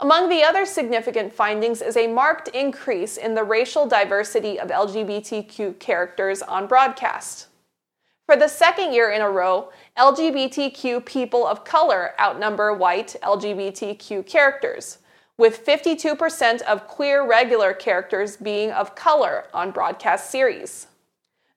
Among 0.00 0.30
the 0.30 0.42
other 0.42 0.64
significant 0.64 1.34
findings 1.34 1.82
is 1.82 1.98
a 1.98 2.06
marked 2.06 2.48
increase 2.48 3.18
in 3.18 3.34
the 3.34 3.44
racial 3.44 3.86
diversity 3.86 4.58
of 4.58 4.70
LGBTQ 4.70 5.78
characters 5.78 6.40
on 6.40 6.66
broadcast. 6.66 7.48
For 8.24 8.36
the 8.36 8.48
second 8.48 8.94
year 8.94 9.10
in 9.10 9.20
a 9.20 9.30
row, 9.30 9.70
LGBTQ 9.98 11.04
people 11.04 11.46
of 11.46 11.64
color 11.64 12.14
outnumber 12.18 12.72
white 12.72 13.16
LGBTQ 13.22 14.26
characters, 14.26 14.96
with 15.36 15.66
52% 15.66 16.62
of 16.62 16.88
queer 16.88 17.26
regular 17.26 17.74
characters 17.74 18.38
being 18.38 18.70
of 18.70 18.94
color 18.94 19.44
on 19.52 19.72
broadcast 19.72 20.30
series. 20.30 20.86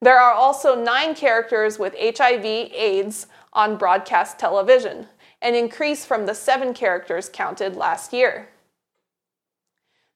There 0.02 0.18
are 0.18 0.34
also 0.34 0.82
nine 0.82 1.14
characters 1.14 1.78
with 1.78 1.94
HIV 2.00 2.46
AIDS 2.46 3.28
on 3.52 3.78
broadcast 3.78 4.40
television, 4.40 5.08
an 5.42 5.56
increase 5.56 6.06
from 6.06 6.26
the 6.26 6.34
seven 6.34 6.74
characters 6.74 7.30
counted 7.32 7.76
last 7.76 8.14
year. 8.14 8.50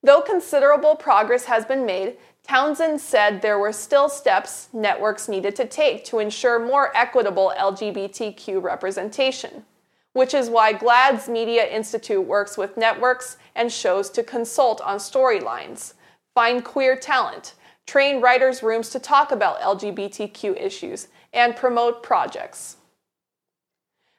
Though 0.02 0.22
considerable 0.22 0.96
progress 0.96 1.44
has 1.44 1.64
been 1.64 1.84
made, 1.84 2.16
Townsend 2.46 3.00
said 3.00 3.40
there 3.40 3.58
were 3.58 3.72
still 3.72 4.08
steps 4.08 4.68
networks 4.72 5.28
needed 5.28 5.56
to 5.56 5.66
take 5.66 6.04
to 6.06 6.18
ensure 6.18 6.58
more 6.58 6.94
equitable 6.94 7.52
LGBTQ 7.56 8.62
representation, 8.62 9.64
which 10.12 10.34
is 10.34 10.50
why 10.50 10.74
GLAAD's 10.74 11.28
Media 11.28 11.66
Institute 11.66 12.24
works 12.24 12.58
with 12.58 12.76
networks 12.76 13.38
and 13.54 13.72
shows 13.72 14.10
to 14.10 14.22
consult 14.22 14.80
on 14.82 14.98
storylines, 14.98 15.94
find 16.34 16.64
queer 16.64 16.96
talent, 16.96 17.54
train 17.86 18.20
writers' 18.20 18.62
rooms 18.62 18.90
to 18.90 18.98
talk 18.98 19.30
about 19.30 19.60
LGBTQ 19.60 20.60
issues, 20.60 21.08
and 21.32 21.56
promote 21.56 22.02
projects. 22.02 22.76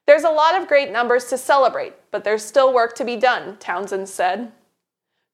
There's 0.06 0.24
a 0.24 0.30
lot 0.30 0.60
of 0.60 0.68
great 0.68 0.92
numbers 0.92 1.26
to 1.26 1.38
celebrate, 1.38 1.94
but 2.12 2.24
there's 2.24 2.44
still 2.44 2.74
work 2.74 2.94
to 2.96 3.06
be 3.06 3.16
done, 3.16 3.58
Townsend 3.58 4.08
said. 4.08 4.52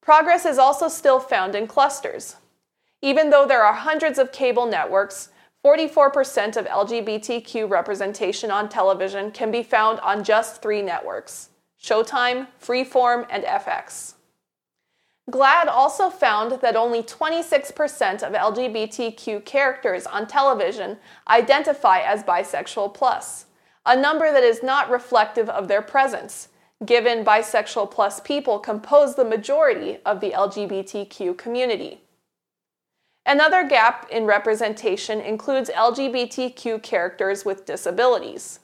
Progress 0.02 0.46
is 0.46 0.58
also 0.58 0.88
still 0.88 1.20
found 1.20 1.56
in 1.56 1.68
clusters. 1.68 2.38
Even 3.02 3.30
though 3.30 3.46
there 3.46 3.64
are 3.64 3.74
hundreds 3.74 4.18
of 4.18 4.32
cable 4.32 4.66
networks, 4.66 5.30
44% 5.66 6.58
of 6.58 6.66
LGBTQ 6.66 7.70
representation 7.70 8.50
on 8.50 8.70
television 8.70 9.32
can 9.32 9.52
be 9.52 9.62
found 9.62 10.00
on 10.00 10.24
just 10.24 10.62
three 10.62 10.82
networks 10.82 11.50
Showtime, 11.82 12.48
Freeform, 12.62 13.26
and 13.30 13.44
FX. 13.44 14.14
GLAAD 15.32 15.68
also 15.68 16.10
found 16.10 16.62
that 16.62 16.76
only 16.76 17.02
26% 17.02 18.22
of 18.22 18.34
LGBTQ 18.34 19.46
characters 19.46 20.06
on 20.06 20.28
television 20.28 20.98
identify 21.28 22.00
as 22.00 22.24
bisexual 22.24 22.94
plus 22.94 23.46
a 23.86 24.00
number 24.00 24.32
that 24.32 24.44
is 24.44 24.62
not 24.62 24.92
reflective 24.92 25.50
of 25.50 25.68
their 25.68 25.82
presence, 25.82 26.50
given 26.86 27.26
bisexual 27.26 27.90
plus 27.90 28.20
people 28.20 28.60
compose 28.60 29.16
the 29.16 29.26
majority 29.26 29.98
of 30.06 30.20
the 30.22 30.32
LGBTQ 30.32 31.38
community. 31.38 32.02
Another 33.26 33.68
gap 33.68 34.08
in 34.12 34.26
representation 34.26 35.20
includes 35.20 35.70
LGBTQ 35.70 36.82
characters 36.82 37.46
with 37.46 37.66
disabilities. 37.66 38.60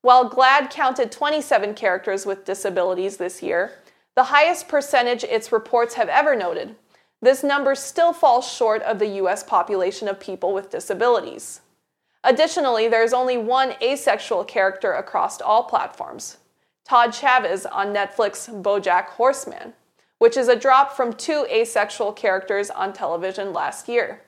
While 0.00 0.30
GLAAD 0.30 0.70
counted 0.70 1.12
27 1.12 1.74
characters 1.74 2.24
with 2.24 2.44
disabilities 2.44 3.16
this 3.16 3.42
year, 3.42 3.72
the 4.18 4.24
highest 4.24 4.66
percentage 4.66 5.22
its 5.22 5.52
reports 5.52 5.94
have 5.94 6.08
ever 6.08 6.34
noted, 6.34 6.74
this 7.22 7.44
number 7.44 7.76
still 7.76 8.12
falls 8.12 8.52
short 8.52 8.82
of 8.82 8.98
the 8.98 9.06
US 9.22 9.44
population 9.44 10.08
of 10.08 10.18
people 10.18 10.52
with 10.52 10.70
disabilities. 10.70 11.60
Additionally, 12.24 12.88
there 12.88 13.04
is 13.04 13.12
only 13.12 13.36
one 13.36 13.74
asexual 13.80 14.42
character 14.42 14.92
across 14.94 15.40
all 15.40 15.62
platforms 15.62 16.38
Todd 16.84 17.14
Chavez 17.14 17.64
on 17.64 17.94
Netflix 17.94 18.50
Bojack 18.60 19.04
Horseman, 19.04 19.74
which 20.18 20.36
is 20.36 20.48
a 20.48 20.56
drop 20.56 20.96
from 20.96 21.12
two 21.12 21.46
asexual 21.48 22.12
characters 22.12 22.70
on 22.70 22.92
television 22.92 23.52
last 23.52 23.88
year. 23.88 24.22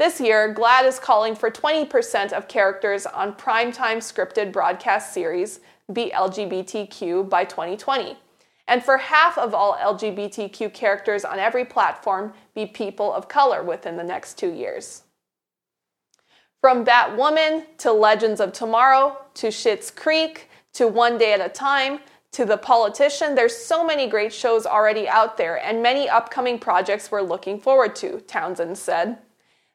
This 0.00 0.20
year, 0.20 0.52
GLAAD 0.52 0.86
is 0.86 0.98
calling 0.98 1.36
for 1.36 1.52
20% 1.52 2.32
of 2.32 2.48
characters 2.48 3.06
on 3.06 3.34
primetime 3.34 3.98
scripted 3.98 4.50
broadcast 4.50 5.14
series 5.14 5.60
be 5.92 6.10
LGBTQ 6.10 7.28
by 7.28 7.44
2020, 7.44 8.16
and 8.70 8.84
for 8.84 8.96
half 8.96 9.36
of 9.36 9.52
all 9.52 9.76
LGBTQ 9.76 10.72
characters 10.72 11.24
on 11.24 11.40
every 11.40 11.64
platform 11.64 12.32
be 12.54 12.64
people 12.64 13.12
of 13.12 13.28
color 13.28 13.64
within 13.64 13.96
the 13.96 14.04
next 14.04 14.38
two 14.38 14.52
years. 14.52 15.02
From 16.60 16.84
Batwoman 16.84 17.64
to 17.78 17.90
Legends 17.90 18.40
of 18.40 18.52
Tomorrow 18.52 19.18
to 19.34 19.48
Schitt's 19.48 19.90
Creek 19.90 20.48
to 20.74 20.86
One 20.86 21.18
Day 21.18 21.32
at 21.32 21.44
a 21.44 21.48
Time 21.48 21.98
to 22.30 22.44
The 22.44 22.58
Politician, 22.58 23.34
there's 23.34 23.56
so 23.56 23.84
many 23.84 24.08
great 24.08 24.32
shows 24.32 24.66
already 24.66 25.08
out 25.08 25.36
there 25.36 25.56
and 25.56 25.82
many 25.82 26.08
upcoming 26.08 26.60
projects 26.60 27.10
we're 27.10 27.22
looking 27.22 27.58
forward 27.58 27.96
to, 27.96 28.20
Townsend 28.20 28.78
said. 28.78 29.18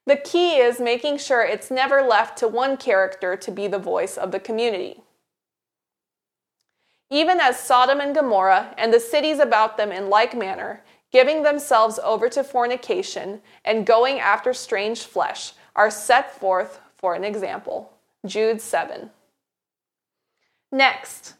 The 0.05 0.15
key 0.15 0.55
is 0.55 0.79
making 0.79 1.17
sure 1.17 1.41
it's 1.41 1.69
never 1.69 2.01
left 2.01 2.37
to 2.37 2.47
one 2.47 2.77
character 2.77 3.35
to 3.35 3.51
be 3.51 3.67
the 3.67 3.79
voice 3.79 4.15
of 4.15 4.31
the 4.31 4.39
community. 4.39 5.01
Even 7.09 7.39
as 7.39 7.59
Sodom 7.59 7.99
and 7.99 8.15
Gomorrah 8.15 8.73
and 8.77 8.93
the 8.93 8.99
cities 8.99 9.39
about 9.39 9.77
them 9.77 9.91
in 9.91 10.09
like 10.09 10.35
manner, 10.35 10.83
giving 11.11 11.43
themselves 11.43 11.99
over 12.03 12.27
to 12.29 12.43
fornication 12.43 13.41
and 13.63 13.85
going 13.85 14.19
after 14.19 14.53
strange 14.53 15.03
flesh, 15.03 15.53
are 15.75 15.91
set 15.91 16.37
forth 16.39 16.79
for 16.97 17.13
an 17.13 17.23
example. 17.23 17.93
Jude 18.25 18.59
7. 18.59 19.11
Next, 20.71 21.35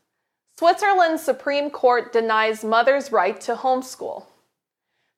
Switzerland's 0.57 1.23
Supreme 1.23 1.69
Court 1.69 2.13
denies 2.13 2.63
mothers' 2.63 3.11
right 3.11 3.39
to 3.41 3.55
homeschool. 3.55 4.25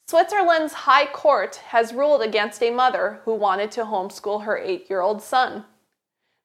Switzerland's 0.07 0.73
High 0.73 1.05
Court 1.05 1.57
has 1.67 1.93
ruled 1.93 2.21
against 2.21 2.63
a 2.63 2.71
mother 2.71 3.19
who 3.25 3.35
wanted 3.35 3.69
to 3.71 3.83
homeschool 3.83 4.45
her 4.45 4.57
eight 4.57 4.89
year 4.89 5.01
old 5.01 5.21
son. 5.21 5.65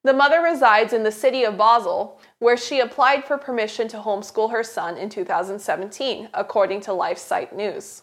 The 0.04 0.12
mother 0.12 0.42
resides 0.42 0.92
in 0.92 1.04
the 1.04 1.12
city 1.12 1.44
of 1.44 1.56
Basel, 1.56 2.20
where 2.42 2.56
she 2.56 2.80
applied 2.80 3.24
for 3.24 3.38
permission 3.38 3.86
to 3.86 3.98
homeschool 3.98 4.50
her 4.50 4.64
son 4.64 4.96
in 4.96 5.08
2017, 5.08 6.28
according 6.34 6.80
to 6.80 6.90
LifeSite 6.90 7.54
News. 7.54 8.02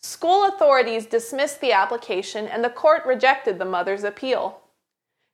School 0.00 0.46
authorities 0.46 1.04
dismissed 1.04 1.60
the 1.60 1.72
application 1.72 2.46
and 2.46 2.64
the 2.64 2.70
court 2.70 3.04
rejected 3.04 3.58
the 3.58 3.66
mother's 3.66 4.02
appeal. 4.02 4.62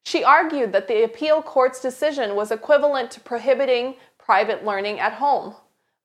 She 0.05 0.25
argued 0.25 0.73
that 0.73 0.89
the 0.89 1.05
appeal 1.05 1.41
court's 1.41 1.81
decision 1.81 2.35
was 2.35 2.51
equivalent 2.51 3.13
to 3.13 3.21
prohibiting 3.21 3.95
private 4.19 4.65
learning 4.65 4.99
at 4.99 5.13
home, 5.13 5.55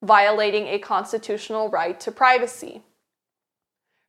violating 0.03 0.67
a 0.67 0.77
constitutional 0.77 1.69
right 1.69 1.99
to 2.01 2.11
privacy. 2.11 2.83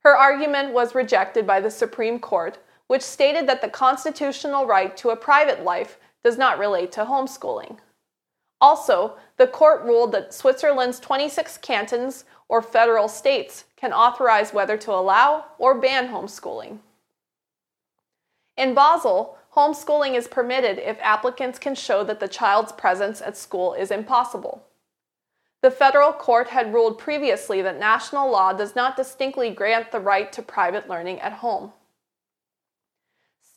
Her 0.00 0.14
argument 0.14 0.74
was 0.74 0.94
rejected 0.94 1.46
by 1.46 1.62
the 1.62 1.70
Supreme 1.70 2.18
Court, 2.18 2.58
which 2.88 3.00
stated 3.00 3.48
that 3.48 3.62
the 3.62 3.70
constitutional 3.70 4.66
right 4.66 4.94
to 4.98 5.08
a 5.08 5.16
private 5.16 5.64
life 5.64 5.96
does 6.24 6.38
not 6.38 6.58
relate 6.58 6.92
to 6.92 7.04
homeschooling. 7.04 7.78
Also, 8.60 9.14
the 9.38 9.46
court 9.46 9.82
ruled 9.84 10.12
that 10.12 10.34
Switzerland's 10.34 11.00
26 11.00 11.58
cantons 11.58 12.24
or 12.48 12.60
federal 12.60 13.08
states 13.08 13.64
can 13.76 13.92
authorize 13.92 14.52
whether 14.52 14.76
to 14.76 14.92
allow 14.92 15.46
or 15.58 15.80
ban 15.80 16.08
homeschooling. 16.08 16.78
In 18.56 18.74
Basel, 18.74 19.38
homeschooling 19.54 20.14
is 20.14 20.28
permitted 20.28 20.78
if 20.78 20.98
applicants 21.00 21.58
can 21.58 21.74
show 21.74 22.04
that 22.04 22.20
the 22.20 22.28
child's 22.28 22.72
presence 22.72 23.22
at 23.22 23.36
school 23.36 23.72
is 23.72 23.90
impossible. 23.90 24.62
The 25.62 25.70
federal 25.70 26.12
court 26.12 26.48
had 26.48 26.72
ruled 26.72 26.98
previously 26.98 27.62
that 27.62 27.78
national 27.78 28.30
law 28.30 28.52
does 28.52 28.74
not 28.74 28.96
distinctly 28.96 29.50
grant 29.50 29.92
the 29.92 30.00
right 30.00 30.32
to 30.32 30.42
private 30.42 30.88
learning 30.88 31.20
at 31.20 31.34
home. 31.34 31.72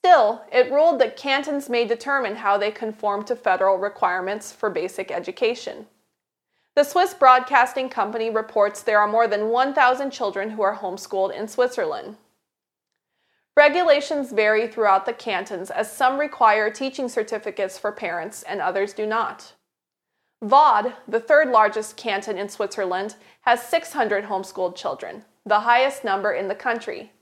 Still, 0.05 0.41
it 0.51 0.69
ruled 0.69 0.99
that 0.99 1.15
cantons 1.15 1.69
may 1.69 1.85
determine 1.85 2.35
how 2.35 2.57
they 2.57 2.71
conform 2.71 3.23
to 3.23 3.37
federal 3.37 3.77
requirements 3.77 4.51
for 4.51 4.69
basic 4.69 5.09
education. 5.09 5.87
The 6.75 6.83
Swiss 6.83 7.13
Broadcasting 7.13 7.87
Company 7.87 8.29
reports 8.29 8.83
there 8.83 8.99
are 8.99 9.07
more 9.07 9.29
than 9.29 9.47
1,000 9.47 10.11
children 10.11 10.49
who 10.49 10.61
are 10.61 10.75
homeschooled 10.75 11.33
in 11.33 11.47
Switzerland. 11.47 12.17
Regulations 13.55 14.33
vary 14.33 14.67
throughout 14.67 15.05
the 15.05 15.13
cantons 15.13 15.71
as 15.71 15.89
some 15.89 16.19
require 16.19 16.69
teaching 16.69 17.07
certificates 17.07 17.77
for 17.77 17.93
parents 17.93 18.43
and 18.43 18.59
others 18.59 18.91
do 18.91 19.05
not. 19.05 19.53
Vaud, 20.41 20.93
the 21.07 21.21
third 21.21 21.47
largest 21.47 21.95
canton 21.95 22.37
in 22.37 22.49
Switzerland, 22.49 23.15
has 23.41 23.63
600 23.63 24.25
homeschooled 24.25 24.75
children, 24.75 25.23
the 25.45 25.61
highest 25.61 26.03
number 26.03 26.33
in 26.33 26.49
the 26.49 26.55
country. 26.55 27.13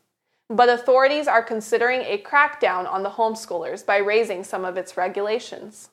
But 0.53 0.67
authorities 0.67 1.29
are 1.29 1.41
considering 1.41 2.01
a 2.01 2.17
crackdown 2.21 2.85
on 2.85 3.03
the 3.03 3.11
homeschoolers 3.11 3.85
by 3.85 3.97
raising 3.97 4.43
some 4.43 4.65
of 4.65 4.75
its 4.75 4.97
regulations. 4.97 5.91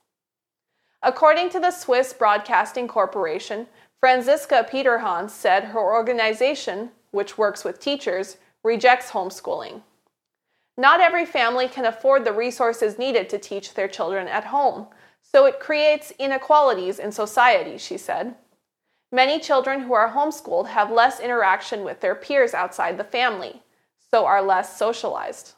According 1.00 1.50
to 1.50 1.60
the 1.60 1.70
Swiss 1.70 2.12
Broadcasting 2.12 2.88
Corporation, 2.88 3.68
Franziska 4.00 4.66
Peterhans 4.68 5.32
said 5.32 5.66
her 5.66 5.80
organization, 5.80 6.90
which 7.12 7.38
works 7.38 7.62
with 7.62 7.78
teachers, 7.78 8.38
rejects 8.64 9.12
homeschooling. 9.12 9.82
Not 10.76 11.00
every 11.00 11.24
family 11.24 11.68
can 11.68 11.84
afford 11.84 12.24
the 12.24 12.32
resources 12.32 12.98
needed 12.98 13.28
to 13.28 13.38
teach 13.38 13.74
their 13.74 13.86
children 13.86 14.26
at 14.26 14.46
home, 14.46 14.88
so 15.22 15.46
it 15.46 15.60
creates 15.60 16.12
inequalities 16.18 16.98
in 16.98 17.12
society, 17.12 17.78
she 17.78 17.96
said. 17.96 18.34
Many 19.12 19.38
children 19.38 19.82
who 19.82 19.92
are 19.92 20.10
homeschooled 20.10 20.66
have 20.66 20.90
less 20.90 21.20
interaction 21.20 21.84
with 21.84 22.00
their 22.00 22.16
peers 22.16 22.54
outside 22.54 22.98
the 22.98 23.04
family, 23.04 23.62
so 24.12 24.24
are 24.26 24.42
less 24.42 24.76
socialized. 24.76 25.54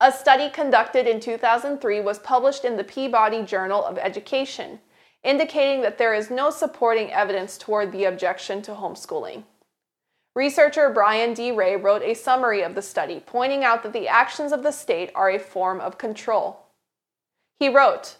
A 0.00 0.10
study 0.12 0.50
conducted 0.50 1.06
in 1.06 1.20
2003 1.20 2.00
was 2.00 2.18
published 2.18 2.64
in 2.64 2.76
the 2.76 2.84
Peabody 2.84 3.42
Journal 3.42 3.84
of 3.84 3.96
Education, 3.96 4.80
indicating 5.22 5.82
that 5.82 5.98
there 5.98 6.14
is 6.14 6.30
no 6.30 6.50
supporting 6.50 7.12
evidence 7.12 7.56
toward 7.56 7.92
the 7.92 8.04
objection 8.04 8.60
to 8.62 8.72
homeschooling. 8.72 9.44
Researcher 10.34 10.90
Brian 10.90 11.32
D. 11.32 11.52
Ray 11.52 11.76
wrote 11.76 12.02
a 12.02 12.14
summary 12.14 12.62
of 12.62 12.74
the 12.74 12.82
study, 12.82 13.22
pointing 13.24 13.62
out 13.62 13.84
that 13.84 13.92
the 13.92 14.08
actions 14.08 14.52
of 14.52 14.64
the 14.64 14.72
state 14.72 15.10
are 15.14 15.30
a 15.30 15.38
form 15.38 15.80
of 15.80 15.96
control. 15.96 16.66
He 17.60 17.68
wrote, 17.68 18.16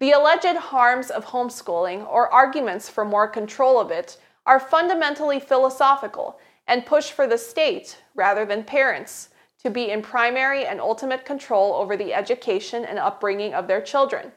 the 0.00 0.12
alleged 0.12 0.56
harms 0.56 1.10
of 1.10 1.26
homeschooling 1.26 2.08
or 2.08 2.32
arguments 2.32 2.88
for 2.88 3.04
more 3.04 3.28
control 3.28 3.78
of 3.80 3.90
it 3.90 4.16
are 4.46 4.60
fundamentally 4.60 5.40
philosophical 5.40 6.38
and 6.68 6.86
push 6.86 7.10
for 7.10 7.26
the 7.26 7.38
state, 7.38 7.98
rather 8.14 8.44
than 8.44 8.62
parents, 8.62 9.30
to 9.64 9.70
be 9.70 9.90
in 9.90 10.00
primary 10.00 10.64
and 10.64 10.80
ultimate 10.80 11.24
control 11.24 11.74
over 11.74 11.96
the 11.96 12.14
education 12.14 12.84
and 12.84 13.00
upbringing 13.00 13.52
of 13.52 13.66
their 13.66 13.80
children, 13.80 14.30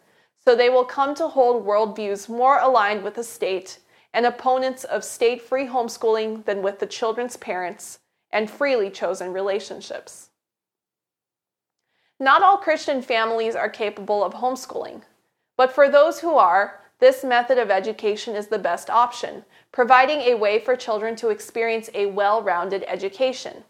so 0.44 0.56
they 0.56 0.70
will 0.70 0.86
come 0.86 1.14
to 1.14 1.28
hold 1.28 1.64
worldviews 1.64 2.28
more 2.28 2.58
aligned 2.60 3.03
with 3.03 3.14
the 3.14 3.24
state 3.24 3.78
and 4.14 4.26
opponents 4.26 4.84
of 4.84 5.03
state 5.03 5.40
free 5.40 5.68
homeschooling 5.68 6.44
than 6.45 6.64
with 6.64 6.80
the 6.80 6.88
children's 6.88 7.38
parents 7.38 7.99
and 8.32 8.49
freely 8.49 8.90
chosen 8.90 9.32
relationships. 9.32 10.30
Not 12.20 12.41
all 12.41 12.58
Christian 12.58 13.02
families 13.02 13.56
are 13.56 13.70
capable 13.70 14.24
of 14.24 14.34
homeschooling. 14.34 15.03
But 15.58 15.74
for 15.74 15.90
those 15.90 16.20
who 16.20 16.38
are, 16.38 16.81
this 17.02 17.23
method 17.23 17.57
of 17.57 17.72
education 17.72 18.36
is 18.36 18.48
the 18.48 18.60
best 18.60 18.90
option, 18.90 19.44
providing 19.72 20.19
a 20.22 20.36
way 20.36 20.60
for 20.60 20.76
children 20.76 21.15
to 21.18 21.30
experience 21.30 21.90
a 21.94 22.06
well 22.06 22.41
rounded 22.41 22.86
education. 22.88 23.64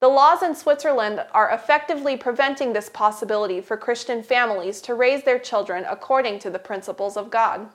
The 0.00 0.08
laws 0.08 0.42
in 0.42 0.54
Switzerland 0.54 1.24
are 1.32 1.50
effectively 1.50 2.16
preventing 2.16 2.72
this 2.72 2.90
possibility 2.90 3.60
for 3.60 3.76
Christian 3.76 4.22
families 4.22 4.80
to 4.82 4.94
raise 4.94 5.22
their 5.22 5.38
children 5.38 5.86
according 5.88 6.40
to 6.40 6.50
the 6.50 6.58
principles 6.58 7.16
of 7.16 7.30
God. 7.30 7.68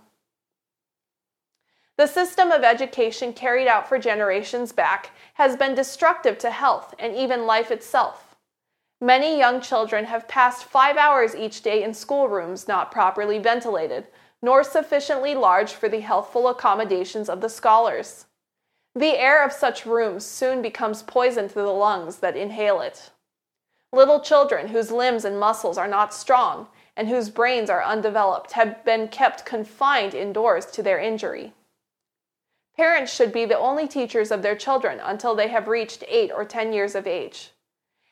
The 1.97 2.05
system 2.05 2.51
of 2.51 2.63
education 2.63 3.33
carried 3.33 3.67
out 3.67 3.89
for 3.89 3.97
generations 3.97 4.71
back 4.71 5.09
has 5.33 5.55
been 5.55 5.73
destructive 5.73 6.37
to 6.39 6.51
health 6.51 6.93
and 6.99 7.15
even 7.15 7.47
life 7.47 7.71
itself. 7.71 8.35
Many 9.01 9.39
young 9.39 9.59
children 9.59 10.05
have 10.05 10.27
passed 10.27 10.65
five 10.65 10.97
hours 10.97 11.35
each 11.35 11.63
day 11.63 11.81
in 11.81 11.95
schoolrooms 11.95 12.67
not 12.67 12.91
properly 12.91 13.39
ventilated, 13.39 14.05
nor 14.41 14.64
sufficiently 14.64 15.34
large 15.34 15.73
for 15.73 15.89
the 15.89 16.01
healthful 16.01 16.47
accommodations 16.47 17.30
of 17.30 17.41
the 17.41 17.49
scholars. 17.49 18.26
The 18.95 19.18
air 19.18 19.43
of 19.43 19.51
such 19.51 19.85
rooms 19.85 20.26
soon 20.26 20.61
becomes 20.61 21.03
poison 21.03 21.47
to 21.49 21.55
the 21.55 21.68
lungs 21.68 22.18
that 22.18 22.35
inhale 22.35 22.81
it. 22.81 23.11
Little 23.91 24.19
children 24.19 24.69
whose 24.69 24.91
limbs 24.91 25.23
and 25.23 25.39
muscles 25.39 25.77
are 25.77 25.88
not 25.88 26.14
strong 26.14 26.68
and 26.95 27.07
whose 27.07 27.30
brains 27.30 27.69
are 27.69 27.84
undeveloped 27.84 28.53
have 28.53 28.84
been 28.84 29.07
kept 29.07 29.45
confined 29.45 30.14
indoors 30.14 30.65
to 30.65 30.81
their 30.84 30.99
injury. 30.99 31.53
Parents 32.76 33.14
should 33.14 33.31
be 33.31 33.45
the 33.45 33.57
only 33.57 33.88
teachers 33.88 34.31
of 34.31 34.41
their 34.41 34.55
children 34.55 34.99
until 34.99 35.35
they 35.35 35.47
have 35.47 35.68
reached 35.68 36.03
8 36.07 36.31
or 36.31 36.43
10 36.43 36.73
years 36.73 36.95
of 36.95 37.07
age. 37.07 37.51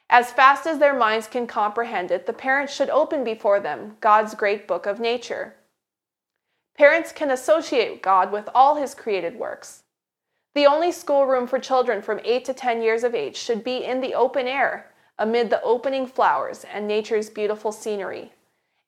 As 0.10 0.32
fast 0.32 0.68
as 0.68 0.78
their 0.78 0.94
minds 0.94 1.28
can 1.28 1.48
comprehend 1.48 2.12
it, 2.12 2.26
the 2.26 2.34
parents 2.34 2.74
should 2.74 2.90
open 2.90 3.24
before 3.24 3.60
them 3.60 3.98
God's 4.02 4.36
great 4.36 4.68
book 4.68 4.86
of 4.86 5.00
nature. 5.00 5.56
Parents 6.78 7.14
can 7.14 7.32
associate 7.32 8.02
God 8.02 8.32
with 8.32 8.50
all 8.54 8.76
his 8.76 8.94
created 8.94 9.38
works. 9.38 9.84
The 10.56 10.66
only 10.66 10.92
schoolroom 10.92 11.48
for 11.48 11.58
children 11.58 12.02
from 12.02 12.20
8 12.24 12.44
to 12.46 12.54
10 12.54 12.82
years 12.82 13.04
of 13.04 13.16
age 13.16 13.38
should 13.38 13.64
be 13.64 13.84
in 13.84 14.02
the 14.02 14.14
open 14.14 14.48
air, 14.48 14.92
amid 15.18 15.50
the 15.50 15.62
opening 15.62 16.06
flowers 16.06 16.66
and 16.66 16.86
nature's 16.86 17.30
beautiful 17.30 17.72
scenery. 17.72 18.34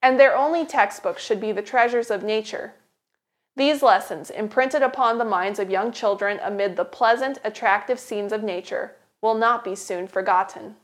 And 0.02 0.20
their 0.20 0.36
only 0.36 0.66
textbook 0.66 1.18
should 1.18 1.40
be 1.40 1.54
the 1.54 1.62
treasures 1.62 2.12
of 2.12 2.24
nature. 2.24 2.74
These 3.56 3.82
lessons, 3.82 4.30
imprinted 4.30 4.84
upon 4.84 5.18
the 5.18 5.26
minds 5.26 5.58
of 5.58 5.72
young 5.72 5.92
children 5.92 6.40
amid 6.44 6.76
the 6.76 6.86
pleasant, 6.86 7.40
attractive 7.44 8.00
scenes 8.00 8.32
of 8.32 8.44
nature, 8.44 8.96
will 9.22 9.34
not 9.34 9.64
be 9.64 9.76
soon 9.76 10.08
forgotten. 10.08 10.76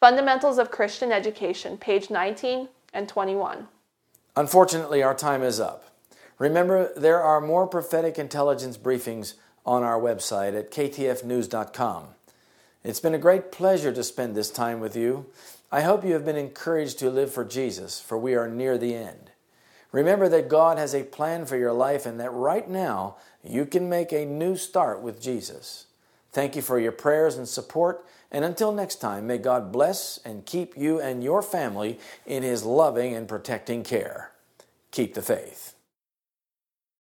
Fundamentals 0.00 0.58
of 0.58 0.70
Christian 0.70 1.10
Education, 1.10 1.78
page 1.78 2.10
19 2.10 2.68
and 2.92 3.08
21. 3.08 3.68
Unfortunately, 4.36 5.02
our 5.02 5.14
time 5.14 5.42
is 5.42 5.58
up. 5.58 5.85
Remember, 6.38 6.92
there 6.96 7.22
are 7.22 7.40
more 7.40 7.66
prophetic 7.66 8.18
intelligence 8.18 8.76
briefings 8.76 9.34
on 9.64 9.82
our 9.82 9.98
website 9.98 10.58
at 10.58 10.70
ktfnews.com. 10.70 12.08
It's 12.84 13.00
been 13.00 13.14
a 13.14 13.18
great 13.18 13.50
pleasure 13.50 13.92
to 13.92 14.04
spend 14.04 14.36
this 14.36 14.50
time 14.50 14.80
with 14.80 14.94
you. 14.94 15.26
I 15.72 15.80
hope 15.80 16.04
you 16.04 16.12
have 16.12 16.24
been 16.24 16.36
encouraged 16.36 16.98
to 17.00 17.10
live 17.10 17.32
for 17.32 17.44
Jesus, 17.44 18.00
for 18.00 18.16
we 18.16 18.34
are 18.34 18.48
near 18.48 18.78
the 18.78 18.94
end. 18.94 19.30
Remember 19.92 20.28
that 20.28 20.48
God 20.48 20.78
has 20.78 20.94
a 20.94 21.04
plan 21.04 21.46
for 21.46 21.56
your 21.56 21.72
life 21.72 22.06
and 22.06 22.20
that 22.20 22.32
right 22.32 22.68
now 22.68 23.16
you 23.42 23.64
can 23.64 23.88
make 23.88 24.12
a 24.12 24.24
new 24.24 24.56
start 24.56 25.00
with 25.00 25.20
Jesus. 25.20 25.86
Thank 26.32 26.54
you 26.54 26.62
for 26.62 26.78
your 26.78 26.92
prayers 26.92 27.36
and 27.36 27.48
support. 27.48 28.04
And 28.30 28.44
until 28.44 28.72
next 28.72 28.96
time, 28.96 29.26
may 29.26 29.38
God 29.38 29.72
bless 29.72 30.18
and 30.24 30.44
keep 30.44 30.76
you 30.76 31.00
and 31.00 31.24
your 31.24 31.40
family 31.40 31.98
in 32.26 32.42
His 32.42 32.62
loving 32.62 33.14
and 33.14 33.26
protecting 33.26 33.82
care. 33.82 34.32
Keep 34.90 35.14
the 35.14 35.22
faith. 35.22 35.75